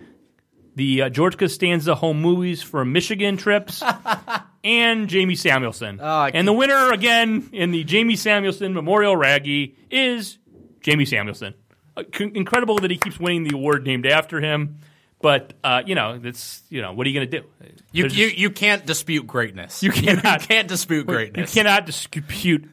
[0.75, 3.83] the uh, George Costanza home movies for Michigan trips,
[4.65, 6.01] and Jamie Samuelson.
[6.01, 10.39] I and the winner again in the Jamie Samuelson Memorial Raggy is
[10.81, 11.55] Jamie Samuelson.
[11.97, 14.79] Uh, c- incredible that he keeps winning the award named after him.
[15.23, 17.47] But uh, you know, that's you know, what are you going to do?
[17.93, 19.83] You, There's you just- you can't dispute greatness.
[19.83, 20.43] You cannot.
[20.43, 21.55] you can't dispute you greatness.
[21.55, 22.69] cannot dispute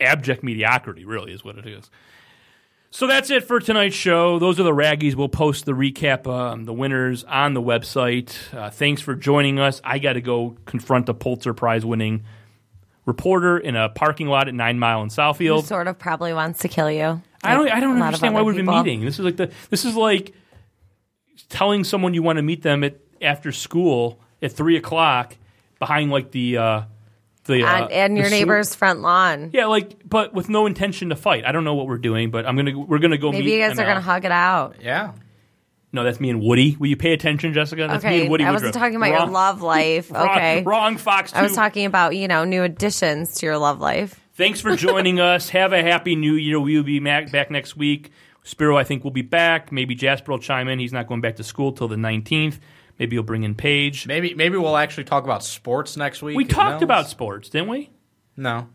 [0.00, 1.04] abject mediocrity.
[1.04, 1.90] Really, is what it is.
[2.90, 4.38] So that's it for tonight's show.
[4.38, 5.14] Those are the raggies.
[5.14, 8.32] We'll post the recap, um, the winners on the website.
[8.54, 9.82] Uh, thanks for joining us.
[9.84, 12.24] I got to go confront a Pulitzer Prize winning
[13.04, 15.64] reporter in a parking lot at Nine Mile in Who Southfield.
[15.64, 17.20] sort of probably wants to kill you.
[17.44, 17.68] I don't.
[17.70, 19.04] I don't A lot of understand why we've been meeting.
[19.04, 19.52] This is like the.
[19.68, 20.32] This is like
[21.50, 25.36] telling someone you want to meet them at after school at three o'clock
[25.78, 26.82] behind like the uh,
[27.48, 29.50] the uh, And, and your the sw- neighbor's front lawn.
[29.52, 31.44] Yeah, like but with no intention to fight.
[31.44, 33.54] I don't know what we're doing, but I'm gonna we're gonna go Maybe meet.
[33.56, 34.76] you guys are going to hug it out.
[34.80, 35.12] yeah.
[35.90, 36.76] No, that's me and Woody.
[36.78, 37.86] Will you pay attention, Jessica?
[37.88, 38.44] That's me and Woody.
[38.44, 38.82] I wasn't Woodruff.
[38.82, 40.12] talking about your love life.
[40.14, 41.32] Okay, wrong, Fox.
[41.34, 44.20] I was talking about you know new additions to your love life.
[44.34, 45.48] Thanks for joining us.
[45.58, 46.60] Have a happy new year.
[46.60, 48.12] We will be back next week.
[48.44, 49.72] Spiro, I think, will be back.
[49.72, 50.78] Maybe Jasper will chime in.
[50.78, 52.58] He's not going back to school till the 19th.
[52.98, 54.06] Maybe you'll bring in Paige.
[54.06, 56.36] Maybe maybe we'll actually talk about sports next week.
[56.36, 57.90] We talked about sports, didn't we?
[58.36, 58.68] no.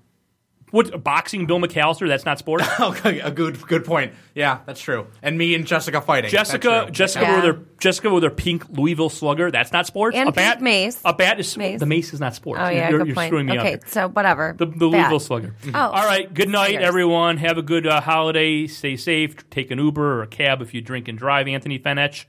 [0.72, 1.46] What boxing?
[1.46, 2.08] Bill McAllister?
[2.08, 2.66] That's not sports.
[2.80, 4.14] Okay, a good good point.
[4.34, 5.06] Yeah, that's true.
[5.22, 6.32] And me and Jessica fighting.
[6.32, 7.36] Jessica, Jessica Yeah.
[7.36, 9.52] with her Jessica with her pink Louisville Slugger.
[9.52, 10.18] That's not sports.
[10.18, 11.00] And a bat, mace.
[11.06, 11.80] A bat is Mace.
[11.80, 12.60] the mace is not sports.
[12.64, 13.30] Oh yeah, you're, good you're point.
[13.30, 13.88] screwing me okay, up.
[13.88, 14.56] so whatever.
[14.58, 15.54] The, the Louisville Slugger.
[15.76, 16.34] Oh, All right.
[16.34, 16.88] Good night, Sluggers.
[16.88, 17.38] everyone.
[17.38, 18.66] Have a good uh, holiday.
[18.66, 19.48] Stay safe.
[19.52, 21.48] Take an Uber or a cab if you drink and drive.
[21.48, 22.26] Anthony Fenech.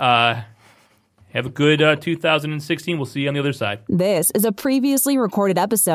[0.00, 0.42] Uh,
[1.36, 2.96] have a good uh, 2016.
[2.96, 3.80] We'll see you on the other side.
[3.88, 5.86] This is a previously recorded episode